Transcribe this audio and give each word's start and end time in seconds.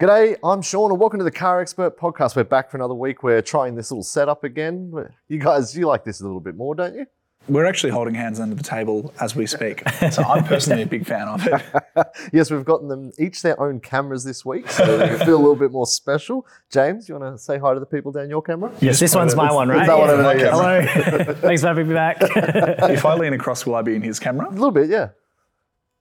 G'day, 0.00 0.36
I'm 0.44 0.62
Sean, 0.62 0.92
and 0.92 1.00
welcome 1.00 1.18
to 1.18 1.24
the 1.24 1.30
Car 1.32 1.60
Expert 1.60 1.98
Podcast. 1.98 2.36
We're 2.36 2.44
back 2.44 2.70
for 2.70 2.76
another 2.76 2.94
week. 2.94 3.24
We're 3.24 3.42
trying 3.42 3.74
this 3.74 3.90
little 3.90 4.04
setup 4.04 4.44
again. 4.44 4.92
You 5.26 5.38
guys, 5.40 5.76
you 5.76 5.88
like 5.88 6.04
this 6.04 6.20
a 6.20 6.24
little 6.24 6.38
bit 6.38 6.54
more, 6.54 6.76
don't 6.76 6.94
you? 6.94 7.04
We're 7.48 7.64
actually 7.66 7.90
holding 7.90 8.14
hands 8.14 8.38
under 8.38 8.54
the 8.54 8.62
table 8.62 9.12
as 9.20 9.34
we 9.34 9.44
speak. 9.48 9.82
So 10.12 10.22
I'm 10.22 10.44
personally 10.44 10.82
a 10.82 10.86
big 10.86 11.04
fan 11.04 11.26
of 11.26 11.44
it. 11.44 11.62
yes, 12.32 12.48
we've 12.48 12.64
gotten 12.64 12.86
them 12.86 13.10
each 13.18 13.42
their 13.42 13.60
own 13.60 13.80
cameras 13.80 14.22
this 14.22 14.44
week, 14.44 14.70
so 14.70 14.84
we 14.84 15.18
feel 15.24 15.34
a 15.34 15.36
little 15.36 15.56
bit 15.56 15.72
more 15.72 15.84
special. 15.84 16.46
James, 16.70 17.08
you 17.08 17.16
want 17.16 17.36
to 17.36 17.42
say 17.42 17.58
hi 17.58 17.74
to 17.74 17.80
the 17.80 17.86
people 17.86 18.12
down 18.12 18.30
your 18.30 18.40
camera? 18.40 18.70
Yes, 18.80 19.00
this 19.00 19.16
one's 19.16 19.34
my 19.34 19.52
one, 19.52 19.68
right? 19.68 19.80
Is 19.80 19.88
that 19.88 19.98
one 19.98 20.10
over 20.10 20.22
there, 20.22 20.38
yes. 20.38 20.52
Hello. 20.52 21.34
Thanks 21.40 21.62
for 21.62 21.66
having 21.66 21.88
me 21.88 21.94
back. 21.94 22.18
If 22.20 23.04
I 23.04 23.14
lean 23.14 23.32
across, 23.32 23.66
will 23.66 23.74
I 23.74 23.82
be 23.82 23.96
in 23.96 24.02
his 24.02 24.20
camera? 24.20 24.48
A 24.48 24.52
little 24.52 24.70
bit, 24.70 24.90
yeah. 24.90 25.08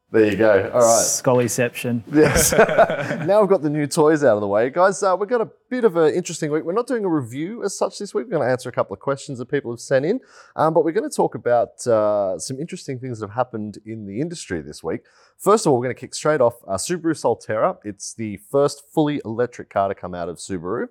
There 0.09 0.31
you 0.31 0.37
go. 0.37 0.71
All 0.73 0.79
right. 0.79 1.03
Scullyception. 1.03 2.01
Yes. 2.13 2.53
now 3.27 3.41
we've 3.41 3.49
got 3.49 3.61
the 3.61 3.69
new 3.69 3.85
toys 3.87 4.23
out 4.23 4.35
of 4.35 4.41
the 4.41 4.47
way, 4.47 4.69
guys. 4.69 5.03
Uh, 5.03 5.17
we've 5.19 5.27
got 5.27 5.41
a 5.41 5.49
bit 5.69 5.83
of 5.83 5.97
an 5.97 6.13
interesting 6.13 6.49
week. 6.49 6.63
We're 6.63 6.71
not 6.71 6.87
doing 6.87 7.03
a 7.03 7.09
review 7.09 7.61
as 7.65 7.77
such 7.77 7.99
this 7.99 8.13
week. 8.13 8.25
We're 8.27 8.37
going 8.37 8.47
to 8.47 8.49
answer 8.49 8.69
a 8.69 8.71
couple 8.71 8.93
of 8.93 9.01
questions 9.01 9.37
that 9.39 9.47
people 9.47 9.69
have 9.69 9.81
sent 9.81 10.05
in, 10.05 10.21
um, 10.55 10.73
but 10.73 10.85
we're 10.85 10.93
going 10.93 11.09
to 11.09 11.13
talk 11.13 11.35
about 11.35 11.85
uh, 11.87 12.39
some 12.39 12.57
interesting 12.57 12.99
things 12.99 13.19
that 13.19 13.27
have 13.27 13.35
happened 13.35 13.79
in 13.85 14.05
the 14.05 14.21
industry 14.21 14.61
this 14.61 14.81
week. 14.81 15.01
First 15.37 15.65
of 15.65 15.71
all, 15.71 15.77
we're 15.77 15.83
going 15.83 15.95
to 15.95 15.99
kick 15.99 16.15
straight 16.15 16.39
off 16.39 16.55
uh, 16.65 16.75
Subaru 16.75 17.11
Solterra. 17.13 17.77
It's 17.83 18.13
the 18.13 18.37
first 18.49 18.83
fully 18.93 19.21
electric 19.25 19.69
car 19.69 19.89
to 19.89 19.95
come 19.95 20.15
out 20.15 20.29
of 20.29 20.37
Subaru. 20.37 20.87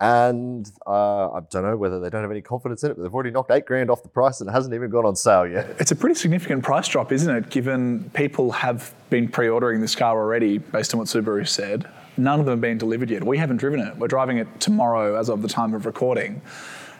And 0.00 0.70
uh, 0.86 1.30
I 1.30 1.40
don't 1.50 1.62
know 1.62 1.76
whether 1.76 2.00
they 2.00 2.08
don't 2.08 2.22
have 2.22 2.30
any 2.30 2.40
confidence 2.40 2.82
in 2.82 2.90
it, 2.90 2.94
but 2.96 3.02
they've 3.02 3.14
already 3.14 3.30
knocked 3.30 3.50
eight 3.50 3.66
grand 3.66 3.90
off 3.90 4.02
the 4.02 4.08
price 4.08 4.40
and 4.40 4.48
it 4.48 4.52
hasn't 4.52 4.74
even 4.74 4.88
gone 4.90 5.04
on 5.04 5.14
sale 5.14 5.46
yet. 5.46 5.76
It's 5.80 5.92
a 5.92 5.96
pretty 5.96 6.14
significant 6.14 6.62
price 6.64 6.88
drop, 6.88 7.12
isn't 7.12 7.34
it? 7.34 7.50
Given 7.50 8.10
people 8.14 8.50
have 8.52 8.94
been 9.10 9.28
pre 9.28 9.48
ordering 9.48 9.80
this 9.80 9.94
car 9.94 10.16
already 10.16 10.58
based 10.58 10.94
on 10.94 10.98
what 10.98 11.08
Subaru 11.08 11.46
said. 11.46 11.86
None 12.16 12.40
of 12.40 12.46
them 12.46 12.52
have 12.54 12.60
been 12.60 12.78
delivered 12.78 13.10
yet. 13.10 13.24
We 13.24 13.38
haven't 13.38 13.58
driven 13.58 13.80
it. 13.80 13.96
We're 13.96 14.08
driving 14.08 14.38
it 14.38 14.60
tomorrow 14.60 15.18
as 15.18 15.28
of 15.28 15.42
the 15.42 15.48
time 15.48 15.74
of 15.74 15.84
recording. 15.86 16.40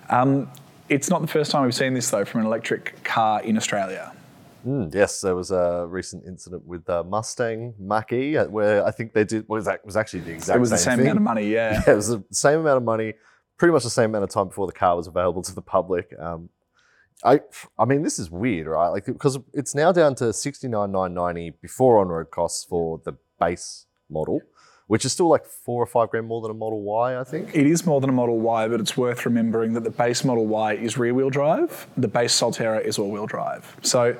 Um, 0.08 0.50
it's 0.88 1.08
not 1.08 1.20
the 1.20 1.28
first 1.28 1.50
time 1.50 1.64
we've 1.64 1.74
seen 1.74 1.94
this, 1.94 2.10
though, 2.10 2.24
from 2.24 2.40
an 2.40 2.46
electric 2.46 3.02
car 3.04 3.42
in 3.42 3.56
Australia. 3.56 4.12
Mm, 4.66 4.94
yes, 4.94 5.20
there 5.22 5.34
was 5.34 5.50
a 5.50 5.86
recent 5.88 6.24
incident 6.26 6.66
with 6.66 6.88
uh, 6.88 7.02
Mustang 7.04 7.74
Mach 7.78 8.12
E 8.12 8.36
uh, 8.36 8.46
where 8.46 8.84
I 8.84 8.90
think 8.90 9.12
they 9.14 9.24
did 9.24 9.48
was 9.48 9.64
that 9.64 9.84
was 9.86 9.96
actually 9.96 10.20
the 10.20 10.32
exact 10.32 10.56
It 10.56 10.60
was 10.60 10.68
same 10.70 10.76
the 10.76 10.82
same 10.82 10.96
thing. 10.98 11.06
amount 11.06 11.16
of 11.18 11.22
money, 11.22 11.46
yeah. 11.48 11.82
Yeah, 11.86 11.92
it 11.92 11.96
was 11.96 12.08
the 12.08 12.22
same 12.30 12.60
amount 12.60 12.76
of 12.76 12.82
money, 12.82 13.14
pretty 13.56 13.72
much 13.72 13.84
the 13.84 13.90
same 13.90 14.10
amount 14.10 14.24
of 14.24 14.30
time 14.30 14.48
before 14.48 14.66
the 14.66 14.72
car 14.74 14.96
was 14.96 15.06
available 15.06 15.42
to 15.42 15.54
the 15.54 15.62
public. 15.62 16.12
Um, 16.18 16.50
I, 17.24 17.40
I 17.78 17.84
mean, 17.84 18.02
this 18.02 18.18
is 18.18 18.30
weird, 18.30 18.66
right? 18.66 18.88
Like 18.88 19.06
because 19.06 19.38
it's 19.52 19.74
now 19.74 19.92
down 19.92 20.14
to 20.16 20.32
sixty 20.32 20.68
nine 20.68 20.92
nine 20.92 21.14
ninety 21.14 21.50
before 21.50 21.98
on 21.98 22.08
road 22.08 22.30
costs 22.30 22.64
for 22.64 23.00
the 23.04 23.14
base 23.38 23.86
model, 24.10 24.40
which 24.90 25.04
is 25.04 25.12
still 25.12 25.28
like 25.28 25.46
four 25.46 25.80
or 25.80 25.86
five 25.86 26.10
grand 26.10 26.26
more 26.26 26.42
than 26.42 26.50
a 26.50 26.54
Model 26.54 26.80
Y, 26.82 27.20
I 27.20 27.22
think. 27.22 27.54
It 27.54 27.64
is 27.64 27.86
more 27.86 28.00
than 28.00 28.10
a 28.10 28.12
Model 28.12 28.40
Y, 28.40 28.66
but 28.66 28.80
it's 28.80 28.96
worth 28.96 29.24
remembering 29.24 29.72
that 29.74 29.84
the 29.84 29.90
base 29.90 30.24
Model 30.24 30.48
Y 30.48 30.72
is 30.72 30.98
rear 30.98 31.14
wheel 31.14 31.30
drive, 31.30 31.86
the 31.96 32.08
base 32.08 32.36
Solterra 32.36 32.84
is 32.84 32.98
all 32.98 33.08
wheel 33.08 33.28
drive. 33.28 33.76
So 33.82 34.16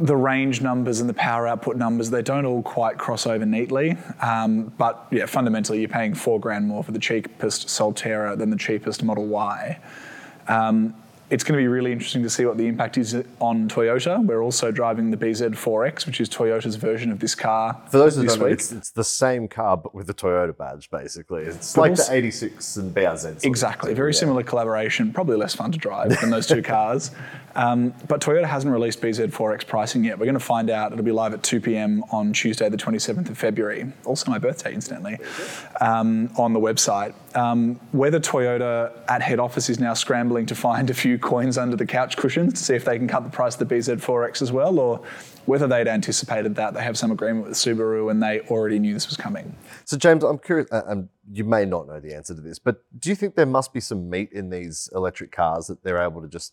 the 0.00 0.16
range 0.16 0.60
numbers 0.60 0.98
and 0.98 1.08
the 1.08 1.14
power 1.14 1.46
output 1.46 1.76
numbers, 1.76 2.10
they 2.10 2.20
don't 2.20 2.44
all 2.46 2.64
quite 2.64 2.98
cross 2.98 3.28
over 3.28 3.46
neatly. 3.46 3.96
Um, 4.20 4.72
but 4.76 5.06
yeah, 5.12 5.26
fundamentally, 5.26 5.78
you're 5.78 5.88
paying 5.88 6.14
four 6.14 6.40
grand 6.40 6.66
more 6.66 6.82
for 6.82 6.90
the 6.90 6.98
cheapest 6.98 7.68
Solterra 7.68 8.36
than 8.36 8.50
the 8.50 8.56
cheapest 8.56 9.04
Model 9.04 9.26
Y. 9.26 9.78
Um, 10.48 10.96
it's 11.32 11.44
going 11.44 11.58
to 11.58 11.62
be 11.62 11.66
really 11.66 11.92
interesting 11.92 12.22
to 12.22 12.28
see 12.28 12.44
what 12.44 12.58
the 12.58 12.66
impact 12.66 12.98
is 12.98 13.14
on 13.40 13.66
Toyota. 13.66 14.22
We're 14.22 14.42
also 14.42 14.70
driving 14.70 15.10
the 15.10 15.16
BZ4X, 15.16 16.04
which 16.04 16.20
is 16.20 16.28
Toyota's 16.28 16.76
version 16.76 17.10
of 17.10 17.20
this 17.20 17.34
car. 17.34 17.80
For 17.88 17.96
those 17.96 18.16
who 18.16 18.26
don't 18.26 18.38
know, 18.38 18.44
it's, 18.44 18.70
it's 18.70 18.90
the 18.90 19.02
same 19.02 19.48
car 19.48 19.78
but 19.78 19.94
with 19.94 20.06
the 20.06 20.12
Toyota 20.12 20.54
badge, 20.54 20.90
basically. 20.90 21.44
It's 21.44 21.72
But 21.72 21.80
like 21.80 21.90
also- 21.92 22.12
the 22.12 22.18
eighty 22.18 22.30
six 22.30 22.76
and 22.76 22.94
BRZ. 22.94 23.46
Exactly, 23.46 23.94
very 23.94 24.12
yeah. 24.12 24.18
similar 24.18 24.42
collaboration. 24.42 25.10
Probably 25.10 25.38
less 25.38 25.54
fun 25.54 25.72
to 25.72 25.78
drive 25.78 26.20
than 26.20 26.28
those 26.28 26.46
two 26.46 26.60
cars. 26.74 27.12
Um, 27.54 27.92
but 28.08 28.20
Toyota 28.20 28.46
hasn't 28.46 28.72
released 28.72 29.00
BZ4X 29.00 29.66
pricing 29.66 30.04
yet. 30.04 30.18
We're 30.18 30.24
going 30.24 30.34
to 30.34 30.40
find 30.40 30.70
out. 30.70 30.92
It'll 30.92 31.04
be 31.04 31.12
live 31.12 31.34
at 31.34 31.42
2 31.42 31.60
p.m. 31.60 32.02
on 32.10 32.32
Tuesday, 32.32 32.68
the 32.68 32.76
27th 32.78 33.28
of 33.28 33.36
February. 33.36 33.92
Also 34.06 34.30
my 34.30 34.38
birthday, 34.38 34.72
incidentally, 34.72 35.18
um, 35.80 36.30
on 36.38 36.52
the 36.54 36.60
website. 36.60 37.12
Um, 37.36 37.78
whether 37.92 38.20
Toyota 38.20 38.92
at 39.08 39.22
head 39.22 39.38
office 39.38 39.68
is 39.68 39.78
now 39.78 39.94
scrambling 39.94 40.46
to 40.46 40.54
find 40.54 40.88
a 40.90 40.94
few 40.94 41.18
coins 41.22 41.56
under 41.56 41.76
the 41.76 41.86
couch 41.86 42.16
cushions 42.16 42.54
to 42.54 42.58
see 42.62 42.74
if 42.74 42.84
they 42.84 42.98
can 42.98 43.08
cut 43.08 43.24
the 43.24 43.30
price 43.30 43.58
of 43.58 43.66
the 43.66 43.74
BZ4X 43.74 44.42
as 44.42 44.52
well, 44.52 44.78
or 44.78 45.00
whether 45.46 45.66
they'd 45.66 45.88
anticipated 45.88 46.54
that, 46.56 46.74
they 46.74 46.82
have 46.82 46.98
some 46.98 47.10
agreement 47.10 47.46
with 47.46 47.56
Subaru 47.56 48.10
and 48.10 48.22
they 48.22 48.40
already 48.42 48.78
knew 48.78 48.92
this 48.92 49.08
was 49.08 49.16
coming. 49.16 49.56
So, 49.84 49.96
James, 49.96 50.22
I'm 50.24 50.38
curious, 50.38 50.70
uh, 50.70 50.82
and 50.86 51.08
you 51.30 51.44
may 51.44 51.64
not 51.64 51.86
know 51.86 52.00
the 52.00 52.14
answer 52.14 52.34
to 52.34 52.40
this, 52.40 52.58
but 52.58 52.82
do 52.98 53.08
you 53.08 53.14
think 53.14 53.34
there 53.36 53.46
must 53.46 53.72
be 53.72 53.80
some 53.80 54.10
meat 54.10 54.30
in 54.32 54.50
these 54.50 54.90
electric 54.94 55.32
cars 55.32 55.68
that 55.68 55.82
they're 55.82 56.02
able 56.02 56.20
to 56.20 56.28
just 56.28 56.52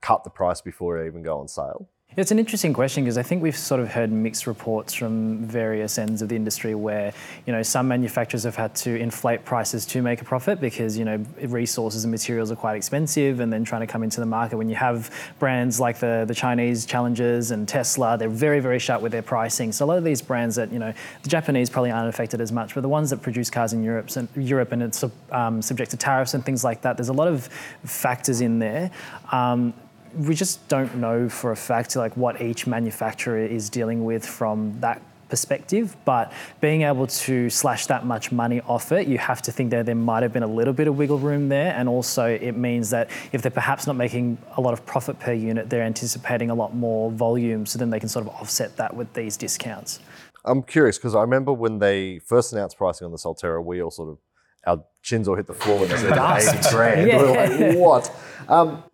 cut 0.00 0.24
the 0.24 0.30
price 0.30 0.60
before 0.60 0.98
they 0.98 1.06
even 1.06 1.22
go 1.22 1.38
on 1.38 1.48
sale? 1.48 1.88
It's 2.16 2.30
an 2.30 2.38
interesting 2.38 2.72
question 2.72 3.04
because 3.04 3.18
I 3.18 3.22
think 3.22 3.42
we've 3.42 3.54
sort 3.54 3.78
of 3.78 3.88
heard 3.88 4.10
mixed 4.10 4.46
reports 4.46 4.94
from 4.94 5.44
various 5.44 5.98
ends 5.98 6.22
of 6.22 6.30
the 6.30 6.36
industry 6.36 6.74
where, 6.74 7.12
you 7.46 7.52
know, 7.52 7.62
some 7.62 7.86
manufacturers 7.88 8.44
have 8.44 8.56
had 8.56 8.74
to 8.76 8.96
inflate 8.96 9.44
prices 9.44 9.84
to 9.86 10.00
make 10.00 10.22
a 10.22 10.24
profit 10.24 10.58
because, 10.58 10.96
you 10.96 11.04
know, 11.04 11.22
resources 11.42 12.04
and 12.04 12.10
materials 12.10 12.50
are 12.50 12.56
quite 12.56 12.74
expensive 12.74 13.40
and 13.40 13.52
then 13.52 13.64
trying 13.64 13.82
to 13.82 13.86
come 13.86 14.02
into 14.02 14.20
the 14.20 14.24
market 14.24 14.56
when 14.56 14.70
you 14.70 14.76
have 14.76 15.14
brands 15.38 15.78
like 15.78 15.98
the, 15.98 16.24
the 16.26 16.34
Chinese 16.34 16.86
challengers 16.86 17.50
and 17.50 17.68
Tesla, 17.68 18.16
they're 18.16 18.30
very, 18.30 18.60
very 18.60 18.78
sharp 18.78 19.02
with 19.02 19.12
their 19.12 19.20
pricing. 19.20 19.70
So 19.70 19.84
a 19.84 19.86
lot 19.86 19.98
of 19.98 20.04
these 20.04 20.22
brands 20.22 20.56
that, 20.56 20.72
you 20.72 20.78
know, 20.78 20.94
the 21.22 21.28
Japanese 21.28 21.68
probably 21.68 21.90
aren't 21.90 22.08
affected 22.08 22.40
as 22.40 22.50
much, 22.50 22.74
but 22.74 22.80
the 22.80 22.88
ones 22.88 23.10
that 23.10 23.20
produce 23.20 23.50
cars 23.50 23.74
in 23.74 23.84
Europe, 23.84 24.08
and 24.16 24.26
Europe 24.36 24.72
and 24.72 24.82
it's 24.82 25.04
um, 25.32 25.60
subject 25.60 25.90
to 25.90 25.98
tariffs 25.98 26.32
and 26.32 26.42
things 26.46 26.64
like 26.64 26.80
that, 26.80 26.96
there's 26.96 27.10
a 27.10 27.12
lot 27.12 27.28
of 27.28 27.46
factors 27.84 28.40
in 28.40 28.58
there. 28.58 28.90
Um, 29.32 29.74
we 30.18 30.34
just 30.34 30.66
don't 30.68 30.94
know 30.96 31.28
for 31.28 31.52
a 31.52 31.56
fact 31.56 31.96
like 31.96 32.16
what 32.16 32.40
each 32.40 32.66
manufacturer 32.66 33.38
is 33.38 33.70
dealing 33.70 34.04
with 34.04 34.24
from 34.24 34.78
that 34.80 35.00
perspective 35.28 35.96
but 36.04 36.32
being 36.60 36.82
able 36.82 37.04
to 37.04 37.50
slash 37.50 37.86
that 37.86 38.06
much 38.06 38.30
money 38.30 38.60
off 38.60 38.92
it 38.92 39.08
you 39.08 39.18
have 39.18 39.42
to 39.42 39.50
think 39.50 39.70
that 39.70 39.84
there 39.84 39.94
might 39.94 40.22
have 40.22 40.32
been 40.32 40.44
a 40.44 40.46
little 40.46 40.72
bit 40.72 40.86
of 40.86 40.96
wiggle 40.96 41.18
room 41.18 41.48
there 41.48 41.74
and 41.74 41.88
also 41.88 42.26
it 42.26 42.56
means 42.56 42.90
that 42.90 43.10
if 43.32 43.42
they're 43.42 43.50
perhaps 43.50 43.88
not 43.88 43.96
making 43.96 44.38
a 44.56 44.60
lot 44.60 44.72
of 44.72 44.86
profit 44.86 45.18
per 45.18 45.32
unit 45.32 45.68
they're 45.68 45.82
anticipating 45.82 46.48
a 46.48 46.54
lot 46.54 46.76
more 46.76 47.10
volume 47.10 47.66
so 47.66 47.76
then 47.76 47.90
they 47.90 47.98
can 47.98 48.08
sort 48.08 48.24
of 48.24 48.32
offset 48.36 48.76
that 48.76 48.94
with 48.94 49.12
these 49.14 49.36
discounts 49.36 49.98
I'm 50.46 50.62
curious 50.62 50.96
because 50.96 51.14
I 51.14 51.20
remember 51.20 51.52
when 51.52 51.80
they 51.80 52.20
first 52.20 52.52
announced 52.52 52.78
pricing 52.78 53.04
on 53.04 53.10
the 53.10 53.18
Solterra, 53.18 53.62
we 53.62 53.82
all 53.82 53.90
sort 53.90 54.10
of, 54.10 54.18
our 54.66 54.84
chins 55.02 55.28
all 55.28 55.34
hit 55.34 55.46
the 55.46 55.54
floor 55.54 55.80
when 55.80 55.88
they 55.88 55.96
said 55.96 56.16
80 56.16 56.70
grand. 56.70 57.06
We 57.06 57.16
were 57.16 57.32
like, 57.32 57.78
what? 57.78 58.16
Um, 58.48 58.84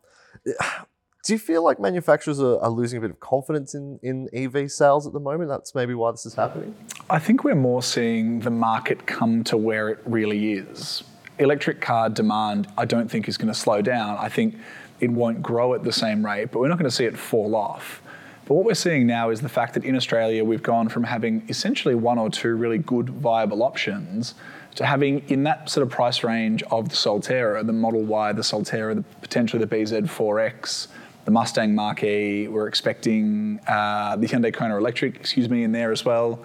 do 1.22 1.32
you 1.32 1.38
feel 1.38 1.62
like 1.62 1.78
manufacturers 1.78 2.40
are, 2.40 2.58
are 2.60 2.70
losing 2.70 2.98
a 2.98 3.00
bit 3.00 3.10
of 3.10 3.20
confidence 3.20 3.74
in, 3.74 4.00
in 4.02 4.28
EV 4.32 4.70
sales 4.70 5.06
at 5.06 5.12
the 5.12 5.20
moment? 5.20 5.48
That's 5.48 5.74
maybe 5.74 5.94
why 5.94 6.10
this 6.10 6.26
is 6.26 6.34
happening? 6.34 6.74
I 7.08 7.20
think 7.20 7.44
we're 7.44 7.54
more 7.54 7.82
seeing 7.82 8.40
the 8.40 8.50
market 8.50 9.06
come 9.06 9.44
to 9.44 9.56
where 9.56 9.88
it 9.88 10.00
really 10.04 10.54
is. 10.54 11.04
Electric 11.38 11.80
car 11.80 12.10
demand, 12.10 12.66
I 12.76 12.86
don't 12.86 13.08
think, 13.08 13.28
is 13.28 13.36
going 13.36 13.52
to 13.52 13.58
slow 13.58 13.82
down. 13.82 14.18
I 14.18 14.28
think 14.28 14.56
it 14.98 15.10
won't 15.10 15.42
grow 15.42 15.74
at 15.74 15.84
the 15.84 15.92
same 15.92 16.26
rate, 16.26 16.50
but 16.50 16.58
we're 16.58 16.68
not 16.68 16.78
going 16.78 16.90
to 16.90 16.94
see 16.94 17.04
it 17.04 17.16
fall 17.16 17.54
off. 17.54 18.02
But 18.44 18.54
what 18.54 18.64
we're 18.64 18.74
seeing 18.74 19.06
now 19.06 19.30
is 19.30 19.40
the 19.40 19.48
fact 19.48 19.74
that 19.74 19.84
in 19.84 19.94
Australia 19.94 20.44
we've 20.44 20.62
gone 20.62 20.88
from 20.88 21.04
having 21.04 21.44
essentially 21.48 21.94
one 21.94 22.18
or 22.18 22.30
two 22.30 22.56
really 22.56 22.78
good 22.78 23.08
viable 23.08 23.62
options 23.62 24.34
to 24.74 24.84
having 24.84 25.20
in 25.28 25.44
that 25.44 25.70
sort 25.70 25.86
of 25.86 25.92
price 25.92 26.24
range 26.24 26.64
of 26.64 26.88
the 26.88 26.96
Solterra, 26.96 27.64
the 27.64 27.72
Model 27.72 28.02
Y, 28.02 28.32
the 28.32 28.42
Solterra, 28.42 28.96
the, 28.96 29.02
potentially 29.20 29.64
the 29.64 29.76
BZ4X, 29.76 30.88
the 31.24 31.30
Mustang 31.30 31.74
Mach-E. 31.74 32.48
We're 32.48 32.68
expecting 32.68 33.60
uh, 33.66 34.16
the 34.16 34.26
Hyundai 34.26 34.52
Kona 34.52 34.76
Electric, 34.76 35.16
excuse 35.16 35.48
me, 35.48 35.62
in 35.62 35.72
there 35.72 35.92
as 35.92 36.04
well. 36.04 36.42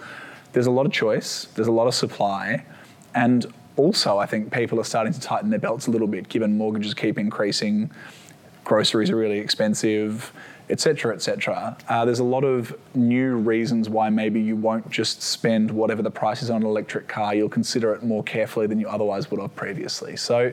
There's 0.52 0.66
a 0.66 0.70
lot 0.70 0.86
of 0.86 0.92
choice. 0.92 1.46
There's 1.54 1.68
a 1.68 1.72
lot 1.72 1.86
of 1.86 1.94
supply, 1.94 2.64
and 3.14 3.46
also 3.76 4.18
I 4.18 4.26
think 4.26 4.52
people 4.52 4.80
are 4.80 4.84
starting 4.84 5.12
to 5.12 5.20
tighten 5.20 5.50
their 5.50 5.58
belts 5.58 5.86
a 5.86 5.90
little 5.90 6.06
bit, 6.06 6.28
given 6.28 6.56
mortgages 6.56 6.94
keep 6.94 7.18
increasing, 7.18 7.90
groceries 8.64 9.10
are 9.10 9.16
really 9.16 9.38
expensive, 9.38 10.32
etc., 10.70 11.14
etc. 11.14 11.76
Uh, 11.88 12.04
there's 12.04 12.18
a 12.18 12.24
lot 12.24 12.44
of 12.44 12.76
new 12.94 13.36
reasons 13.36 13.88
why 13.88 14.10
maybe 14.10 14.40
you 14.40 14.54
won't 14.54 14.88
just 14.90 15.22
spend 15.22 15.70
whatever 15.70 16.02
the 16.02 16.10
price 16.10 16.42
is 16.42 16.50
on 16.50 16.62
an 16.62 16.68
electric 16.68 17.08
car. 17.08 17.34
You'll 17.34 17.48
consider 17.48 17.94
it 17.94 18.02
more 18.02 18.22
carefully 18.22 18.66
than 18.66 18.78
you 18.78 18.88
otherwise 18.88 19.30
would 19.30 19.40
have 19.40 19.54
previously. 19.56 20.16
So 20.16 20.52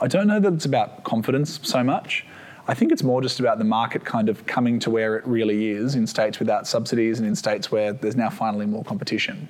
I 0.00 0.06
don't 0.06 0.26
know 0.26 0.38
that 0.40 0.52
it's 0.52 0.66
about 0.66 1.04
confidence 1.04 1.58
so 1.62 1.82
much. 1.82 2.26
I 2.68 2.74
think 2.74 2.92
it's 2.92 3.02
more 3.02 3.22
just 3.22 3.38
about 3.38 3.58
the 3.58 3.64
market 3.64 4.04
kind 4.04 4.28
of 4.28 4.44
coming 4.46 4.78
to 4.80 4.90
where 4.90 5.16
it 5.16 5.26
really 5.26 5.70
is 5.70 5.94
in 5.94 6.06
states 6.06 6.38
without 6.38 6.66
subsidies 6.66 7.18
and 7.18 7.28
in 7.28 7.36
states 7.36 7.70
where 7.70 7.92
there's 7.92 8.16
now 8.16 8.30
finally 8.30 8.66
more 8.66 8.82
competition. 8.82 9.48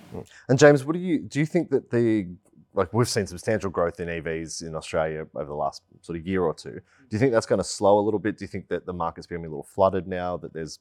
And 0.48 0.58
James, 0.58 0.84
what 0.84 0.92
do 0.92 0.98
you 0.98 1.20
do? 1.20 1.40
You 1.40 1.46
think 1.46 1.70
that 1.70 1.90
the 1.90 2.28
like 2.74 2.92
we've 2.92 3.08
seen 3.08 3.26
substantial 3.26 3.70
growth 3.70 3.98
in 4.00 4.08
EVs 4.08 4.62
in 4.62 4.74
Australia 4.74 5.26
over 5.34 5.46
the 5.46 5.54
last 5.54 5.82
sort 6.02 6.18
of 6.18 6.26
year 6.26 6.42
or 6.42 6.52
two. 6.52 6.72
Do 6.72 6.80
you 7.10 7.18
think 7.18 7.32
that's 7.32 7.46
going 7.46 7.58
to 7.58 7.64
slow 7.64 7.98
a 7.98 8.04
little 8.04 8.20
bit? 8.20 8.36
Do 8.36 8.44
you 8.44 8.48
think 8.48 8.68
that 8.68 8.84
the 8.84 8.92
market's 8.92 9.26
becoming 9.26 9.46
a 9.46 9.48
little 9.48 9.62
flooded 9.62 10.06
now? 10.06 10.36
That 10.36 10.52
there's 10.52 10.78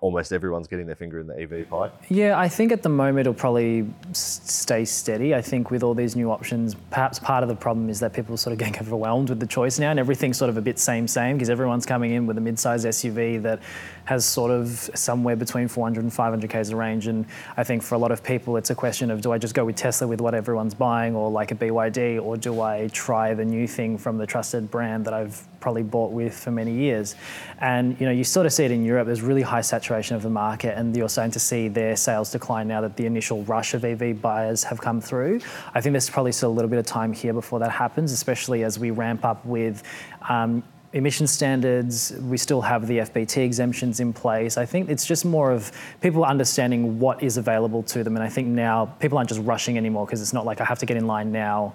almost 0.00 0.30
everyone's 0.30 0.68
getting 0.68 0.86
their 0.86 0.96
finger 0.96 1.20
in 1.20 1.26
the 1.26 1.38
EV 1.40 1.70
pie? 1.70 1.90
Yeah, 2.08 2.38
I 2.38 2.48
think 2.48 2.70
at 2.70 2.82
the 2.82 2.88
moment 2.88 3.20
it'll 3.20 3.34
probably 3.34 3.88
stay 4.12 4.84
steady. 4.84 5.34
I 5.34 5.40
think 5.40 5.70
with 5.70 5.82
all 5.82 5.94
these 5.94 6.14
new 6.14 6.30
options, 6.30 6.74
perhaps 6.90 7.18
part 7.18 7.42
of 7.42 7.48
the 7.48 7.56
problem 7.56 7.88
is 7.88 7.98
that 8.00 8.12
people 8.12 8.34
are 8.34 8.38
sort 8.38 8.52
of 8.52 8.58
getting 8.58 8.78
overwhelmed 8.80 9.30
with 9.30 9.40
the 9.40 9.46
choice 9.46 9.78
now, 9.78 9.90
and 9.90 9.98
everything's 9.98 10.36
sort 10.36 10.50
of 10.50 10.56
a 10.56 10.60
bit 10.60 10.78
same 10.78 11.08
same 11.08 11.36
because 11.36 11.48
everyone's 11.48 11.86
coming 11.86 12.12
in 12.12 12.26
with 12.26 12.36
a 12.36 12.40
mid-size 12.40 12.84
SUV 12.84 13.42
that 13.42 13.60
has 14.06 14.24
sort 14.24 14.50
of 14.50 14.68
somewhere 14.94 15.36
between 15.36 15.68
400 15.68 16.02
and 16.02 16.12
500 16.12 16.48
k's 16.48 16.70
of 16.70 16.78
range. 16.78 17.08
And 17.08 17.26
I 17.56 17.64
think 17.64 17.82
for 17.82 17.96
a 17.96 17.98
lot 17.98 18.12
of 18.12 18.22
people, 18.22 18.56
it's 18.56 18.70
a 18.70 18.74
question 18.74 19.10
of 19.10 19.20
do 19.20 19.32
I 19.32 19.38
just 19.38 19.54
go 19.54 19.64
with 19.64 19.76
Tesla 19.76 20.06
with 20.06 20.20
what 20.20 20.34
everyone's 20.34 20.74
buying, 20.74 21.14
or 21.14 21.30
like 21.30 21.50
a 21.50 21.54
BYD, 21.54 22.22
or 22.22 22.36
do 22.36 22.60
I 22.60 22.88
try 22.92 23.34
the 23.34 23.44
new 23.44 23.66
thing 23.66 23.98
from 23.98 24.16
the 24.16 24.26
trusted 24.26 24.70
brand 24.70 25.04
that 25.04 25.14
I've 25.14 25.46
probably 25.60 25.82
bought 25.82 26.12
with 26.12 26.38
for 26.38 26.52
many 26.52 26.72
years? 26.72 27.16
And 27.60 27.98
you 28.00 28.06
know, 28.06 28.12
you 28.12 28.24
sort 28.24 28.46
of 28.46 28.52
see 28.52 28.64
it 28.64 28.70
in 28.70 28.84
Europe. 28.84 29.06
There's 29.06 29.22
really 29.22 29.42
high 29.42 29.60
saturation 29.60 30.14
of 30.14 30.22
the 30.22 30.30
market, 30.30 30.78
and 30.78 30.96
you're 30.96 31.08
starting 31.08 31.32
to 31.32 31.40
see 31.40 31.68
their 31.68 31.96
sales 31.96 32.30
decline 32.30 32.68
now 32.68 32.80
that 32.82 32.96
the 32.96 33.06
initial 33.06 33.42
rush 33.44 33.74
of 33.74 33.84
EV 33.84 34.22
buyers 34.22 34.62
have 34.64 34.80
come 34.80 35.00
through. 35.00 35.40
I 35.74 35.80
think 35.80 35.92
there's 35.92 36.08
probably 36.08 36.32
still 36.32 36.50
a 36.50 36.56
little 36.56 36.70
bit 36.70 36.78
of 36.78 36.86
time 36.86 37.12
here 37.12 37.32
before 37.32 37.58
that 37.58 37.72
happens, 37.72 38.12
especially 38.12 38.62
as 38.62 38.78
we 38.78 38.92
ramp 38.92 39.24
up 39.24 39.44
with 39.44 39.82
um, 40.28 40.62
emission 40.96 41.26
standards. 41.26 42.12
We 42.22 42.38
still 42.38 42.62
have 42.62 42.86
the 42.86 42.98
FBT 42.98 43.44
exemptions 43.44 44.00
in 44.00 44.14
place. 44.14 44.56
I 44.56 44.64
think 44.64 44.88
it's 44.88 45.04
just 45.04 45.26
more 45.26 45.52
of 45.52 45.70
people 46.00 46.24
understanding 46.24 46.98
what 46.98 47.22
is 47.22 47.36
available 47.36 47.82
to 47.84 48.02
them. 48.02 48.16
And 48.16 48.24
I 48.24 48.30
think 48.30 48.48
now 48.48 48.86
people 48.98 49.18
aren't 49.18 49.28
just 49.28 49.42
rushing 49.42 49.76
anymore 49.76 50.06
because 50.06 50.22
it's 50.22 50.32
not 50.32 50.46
like 50.46 50.62
I 50.62 50.64
have 50.64 50.78
to 50.78 50.86
get 50.86 50.96
in 50.96 51.06
line 51.06 51.30
now 51.30 51.74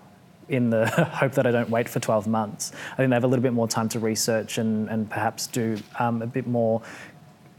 in 0.50 0.72
the 0.72 0.88
hope 1.14 1.34
that 1.34 1.46
I 1.46 1.52
don't 1.52 1.70
wait 1.70 1.88
for 1.88 2.00
12 2.00 2.26
months. 2.26 2.72
I 2.94 2.96
think 2.96 3.10
they 3.10 3.16
have 3.16 3.24
a 3.24 3.28
little 3.28 3.44
bit 3.44 3.54
more 3.54 3.68
time 3.68 3.88
to 3.90 4.00
research 4.00 4.58
and, 4.58 4.90
and 4.90 5.08
perhaps 5.08 5.46
do 5.46 5.78
um, 6.00 6.24
a 6.24 6.28
bit 6.28 6.48
more 6.48 6.82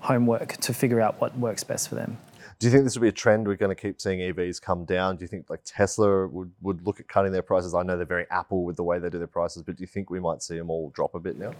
homework 0.00 0.56
to 0.56 0.74
figure 0.74 1.00
out 1.00 1.20
what 1.20 1.38
works 1.38 1.62
best 1.62 1.88
for 1.88 1.94
them. 1.94 2.18
Do 2.62 2.68
you 2.68 2.70
think 2.70 2.84
this 2.84 2.94
will 2.94 3.02
be 3.02 3.08
a 3.08 3.10
trend? 3.10 3.48
We're 3.48 3.56
going 3.56 3.74
to 3.74 3.82
keep 3.82 4.00
seeing 4.00 4.20
EVs 4.20 4.62
come 4.62 4.84
down. 4.84 5.16
Do 5.16 5.24
you 5.24 5.26
think 5.26 5.50
like 5.50 5.62
Tesla 5.64 6.28
would, 6.28 6.52
would 6.60 6.86
look 6.86 7.00
at 7.00 7.08
cutting 7.08 7.32
their 7.32 7.42
prices? 7.42 7.74
I 7.74 7.82
know 7.82 7.96
they're 7.96 8.06
very 8.06 8.24
Apple 8.30 8.62
with 8.62 8.76
the 8.76 8.84
way 8.84 9.00
they 9.00 9.10
do 9.10 9.18
their 9.18 9.26
prices, 9.26 9.64
but 9.64 9.74
do 9.74 9.80
you 9.80 9.88
think 9.88 10.10
we 10.10 10.20
might 10.20 10.44
see 10.44 10.58
them 10.58 10.70
all 10.70 10.90
drop 10.90 11.16
a 11.16 11.18
bit 11.18 11.36
now? 11.36 11.54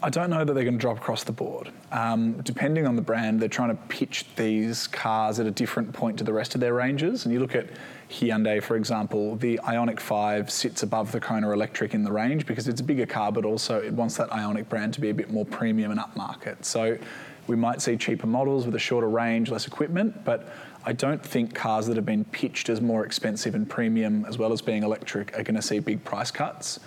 I 0.00 0.10
don't 0.10 0.30
know 0.30 0.44
that 0.44 0.52
they're 0.52 0.62
going 0.62 0.78
to 0.78 0.80
drop 0.80 0.98
across 0.98 1.24
the 1.24 1.32
board. 1.32 1.72
Um, 1.90 2.34
depending 2.42 2.86
on 2.86 2.94
the 2.94 3.02
brand, 3.02 3.40
they're 3.40 3.48
trying 3.48 3.70
to 3.70 3.82
pitch 3.88 4.26
these 4.36 4.86
cars 4.86 5.40
at 5.40 5.46
a 5.48 5.50
different 5.50 5.92
point 5.92 6.18
to 6.18 6.24
the 6.24 6.32
rest 6.32 6.54
of 6.54 6.60
their 6.60 6.74
ranges. 6.74 7.24
And 7.24 7.34
you 7.34 7.40
look 7.40 7.56
at 7.56 7.66
Hyundai, 8.08 8.62
for 8.62 8.76
example, 8.76 9.34
the 9.34 9.58
Ioniq 9.64 9.98
5 9.98 10.52
sits 10.52 10.84
above 10.84 11.10
the 11.10 11.18
Kona 11.18 11.50
Electric 11.50 11.94
in 11.94 12.04
the 12.04 12.12
range 12.12 12.46
because 12.46 12.68
it's 12.68 12.80
a 12.80 12.84
bigger 12.84 13.06
car, 13.06 13.32
but 13.32 13.44
also 13.44 13.82
it 13.82 13.92
wants 13.92 14.18
that 14.18 14.30
Ioniq 14.30 14.68
brand 14.68 14.94
to 14.94 15.00
be 15.00 15.10
a 15.10 15.14
bit 15.14 15.32
more 15.32 15.44
premium 15.44 15.90
and 15.90 15.98
upmarket. 15.98 16.64
So 16.64 16.96
we 17.46 17.56
might 17.56 17.82
see 17.82 17.96
cheaper 17.96 18.26
models 18.26 18.66
with 18.66 18.74
a 18.74 18.78
shorter 18.78 19.08
range, 19.08 19.50
less 19.50 19.66
equipment, 19.66 20.24
but 20.24 20.48
I 20.84 20.92
don't 20.92 21.24
think 21.24 21.54
cars 21.54 21.86
that 21.86 21.96
have 21.96 22.06
been 22.06 22.24
pitched 22.26 22.68
as 22.68 22.80
more 22.80 23.04
expensive 23.04 23.54
and 23.54 23.68
premium, 23.68 24.24
as 24.26 24.38
well 24.38 24.52
as 24.52 24.60
being 24.62 24.82
electric, 24.82 25.38
are 25.38 25.42
going 25.42 25.56
to 25.56 25.62
see 25.62 25.78
big 25.78 26.04
price 26.04 26.30
cuts. 26.30 26.80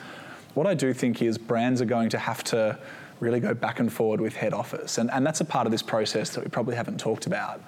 What 0.54 0.68
I 0.68 0.74
do 0.74 0.94
think 0.94 1.22
is 1.22 1.38
brands 1.38 1.82
are 1.82 1.86
going 1.86 2.10
to 2.10 2.18
have 2.18 2.44
to 2.46 2.78
really 3.20 3.40
go 3.40 3.54
back 3.54 3.80
and 3.80 3.92
forward 3.92 4.22
with 4.22 4.36
head 4.36 4.54
office, 4.54 4.98
and, 4.98 5.10
and 5.12 5.26
that's 5.26 5.42
a 5.42 5.46
part 5.46 5.66
of 5.66 5.72
this 5.72 5.82
process 5.82 6.32
that 6.32 6.44
we 6.44 6.50
probably 6.50 6.76
haven't 6.76 7.00
talked 7.00 7.26
about. 7.26 7.62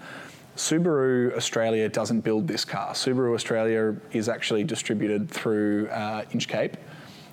Subaru 0.56 1.36
Australia 1.36 1.88
doesn't 1.88 2.22
build 2.22 2.48
this 2.48 2.66
car. 2.66 2.94
Subaru 2.94 3.34
Australia 3.34 3.96
is 4.12 4.28
actually 4.28 4.64
distributed 4.64 5.30
through 5.30 5.88
uh, 5.88 6.26
Inchcape, 6.34 6.76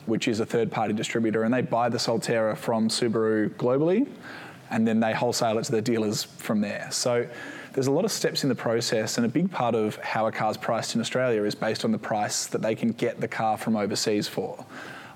which 0.07 0.29
is 0.29 0.41
a 0.41 0.47
third 0.47 0.71
party 0.71 0.95
distributor, 0.95 1.43
and 1.43 1.53
they 1.53 1.63
buy 1.63 1.89
the 1.89 1.99
Solterra 1.99 2.57
from 2.57 2.89
Subaru 2.89 3.51
globally 3.57 4.07
and 4.71 4.87
then 4.87 5.01
they 5.01 5.13
wholesale 5.13 5.59
it 5.59 5.65
to 5.65 5.73
their 5.73 5.81
dealers 5.81 6.25
from 6.25 6.61
there. 6.61 6.89
So 6.91 7.27
there's 7.73 7.87
a 7.87 7.93
lot 7.93 8.05
of 8.05 8.13
steps 8.13 8.43
in 8.43 8.49
the 8.49 8.55
process, 8.55 9.19
and 9.19 9.27
a 9.27 9.29
big 9.29 9.51
part 9.51 9.75
of 9.75 9.97
how 9.97 10.27
a 10.27 10.33
car's 10.33 10.57
priced 10.57 10.95
in 10.95 11.01
Australia 11.01 11.43
is 11.45 11.55
based 11.55 11.85
on 11.85 11.93
the 11.93 11.99
price 11.99 12.47
that 12.47 12.63
they 12.63 12.75
can 12.75 12.91
get 12.93 13.21
the 13.21 13.29
car 13.29 13.57
from 13.59 13.77
overseas 13.77 14.27
for. 14.27 14.65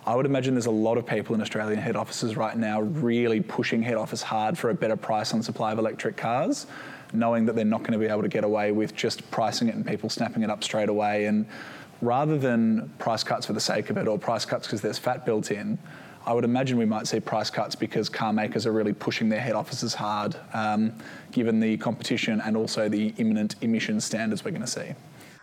I 0.06 0.14
would 0.14 0.26
imagine 0.26 0.54
there's 0.54 0.66
a 0.66 0.70
lot 0.70 0.98
of 0.98 1.06
people 1.06 1.34
in 1.34 1.40
Australian 1.40 1.78
head 1.78 1.94
offices 1.94 2.36
right 2.36 2.56
now 2.56 2.80
really 2.80 3.40
pushing 3.40 3.82
head 3.82 3.96
office 3.96 4.22
hard 4.22 4.58
for 4.58 4.70
a 4.70 4.74
better 4.74 4.96
price 4.96 5.34
on 5.34 5.42
supply 5.42 5.72
of 5.72 5.78
electric 5.78 6.16
cars, 6.16 6.66
knowing 7.12 7.44
that 7.46 7.54
they're 7.54 7.64
not 7.64 7.80
going 7.80 7.92
to 7.92 7.98
be 7.98 8.06
able 8.06 8.22
to 8.22 8.28
get 8.28 8.44
away 8.44 8.72
with 8.72 8.94
just 8.94 9.30
pricing 9.30 9.68
it 9.68 9.74
and 9.74 9.86
people 9.86 10.08
snapping 10.08 10.42
it 10.42 10.50
up 10.50 10.64
straight 10.64 10.88
away. 10.88 11.26
And 11.26 11.46
rather 12.00 12.38
than 12.38 12.90
price 12.98 13.22
cuts 13.22 13.46
for 13.46 13.52
the 13.52 13.60
sake 13.60 13.90
of 13.90 13.96
it 13.98 14.08
or 14.08 14.18
price 14.18 14.44
cuts 14.44 14.66
because 14.66 14.80
there's 14.80 14.98
fat 14.98 15.26
built 15.26 15.50
in, 15.50 15.78
I 16.26 16.32
would 16.32 16.44
imagine 16.44 16.76
we 16.76 16.84
might 16.84 17.06
see 17.06 17.20
price 17.20 17.50
cuts 17.50 17.74
because 17.74 18.08
car 18.08 18.32
makers 18.32 18.66
are 18.66 18.72
really 18.72 18.92
pushing 18.92 19.28
their 19.28 19.40
head 19.40 19.54
offices 19.54 19.94
hard, 19.94 20.36
um, 20.52 20.92
given 21.32 21.60
the 21.60 21.76
competition 21.78 22.40
and 22.42 22.56
also 22.56 22.88
the 22.88 23.14
imminent 23.16 23.56
emission 23.62 24.00
standards 24.00 24.44
we're 24.44 24.50
going 24.50 24.60
to 24.62 24.66
see. 24.66 24.94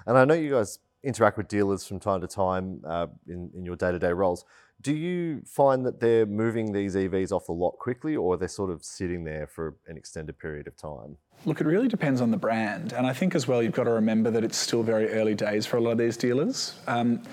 And 0.06 0.18
I 0.18 0.26
know 0.26 0.36
you 0.36 0.52
guys 0.52 0.80
interact 1.04 1.38
with 1.38 1.48
dealers 1.48 1.86
from 1.86 2.00
time 2.00 2.22
to 2.22 2.28
time 2.28 2.82
uh, 2.86 3.08
in, 3.28 3.50
in 3.56 3.66
your 3.66 3.76
day 3.76 3.92
to 3.92 4.00
day 4.00 4.12
roles. 4.12 4.46
Do 4.82 4.94
you 4.94 5.42
find 5.46 5.86
that 5.86 6.00
they're 6.00 6.28
moving 6.28 6.72
these 6.72 6.96
EVs 6.96 7.32
off 7.32 7.48
the 7.48 7.52
lot 7.52 7.72
quickly 7.80 8.16
or 8.16 8.38
they're 8.38 8.48
sort 8.48 8.70
of 8.70 8.86
sitting 8.86 9.24
there 9.24 9.48
for 9.48 9.76
an 9.88 9.98
extended 9.98 10.38
period 10.38 10.68
of 10.68 10.78
time? 10.78 11.18
Look, 11.46 11.62
it 11.62 11.66
really 11.66 11.88
depends 11.88 12.22
on 12.22 12.30
the 12.30 12.38
brand. 12.38 12.94
And 12.94 13.08
I 13.08 13.14
think 13.14 13.34
as 13.34 13.48
well, 13.48 13.64
you've 13.64 13.74
got 13.74 13.86
to 13.86 13.92
remember 13.92 14.30
that 14.32 14.44
it's 14.44 14.58
still 14.58 14.84
very 14.84 15.10
early 15.12 15.34
days 15.34 15.66
for 15.66 15.78
a 15.78 15.82
lot 15.82 15.92
of 15.92 15.98
these 15.98 16.16
dealers. 16.16 16.76
Um, 16.88 17.24